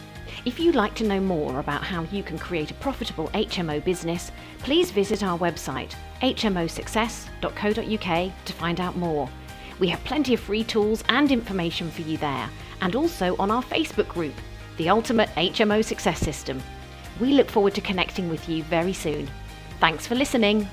If 0.45 0.59
you'd 0.59 0.73
like 0.73 0.95
to 0.95 1.05
know 1.05 1.19
more 1.19 1.59
about 1.59 1.83
how 1.83 2.07
you 2.11 2.23
can 2.23 2.39
create 2.39 2.71
a 2.71 2.75
profitable 2.75 3.27
HMO 3.29 3.83
business, 3.85 4.31
please 4.59 4.89
visit 4.89 5.23
our 5.23 5.37
website 5.37 5.93
hmosuccess.co.uk 6.21 8.45
to 8.45 8.53
find 8.53 8.79
out 8.79 8.97
more. 8.97 9.29
We 9.79 9.89
have 9.89 10.03
plenty 10.05 10.33
of 10.33 10.39
free 10.39 10.63
tools 10.63 11.03
and 11.09 11.31
information 11.31 11.91
for 11.91 12.01
you 12.01 12.17
there, 12.17 12.49
and 12.81 12.95
also 12.95 13.35
on 13.37 13.51
our 13.51 13.61
Facebook 13.61 14.07
group, 14.07 14.33
The 14.77 14.89
Ultimate 14.89 15.29
HMO 15.29 15.85
Success 15.85 16.19
System. 16.19 16.63
We 17.19 17.33
look 17.33 17.51
forward 17.51 17.75
to 17.75 17.81
connecting 17.81 18.27
with 18.27 18.49
you 18.49 18.63
very 18.63 18.93
soon. 18.93 19.29
Thanks 19.79 20.07
for 20.07 20.15
listening. 20.15 20.67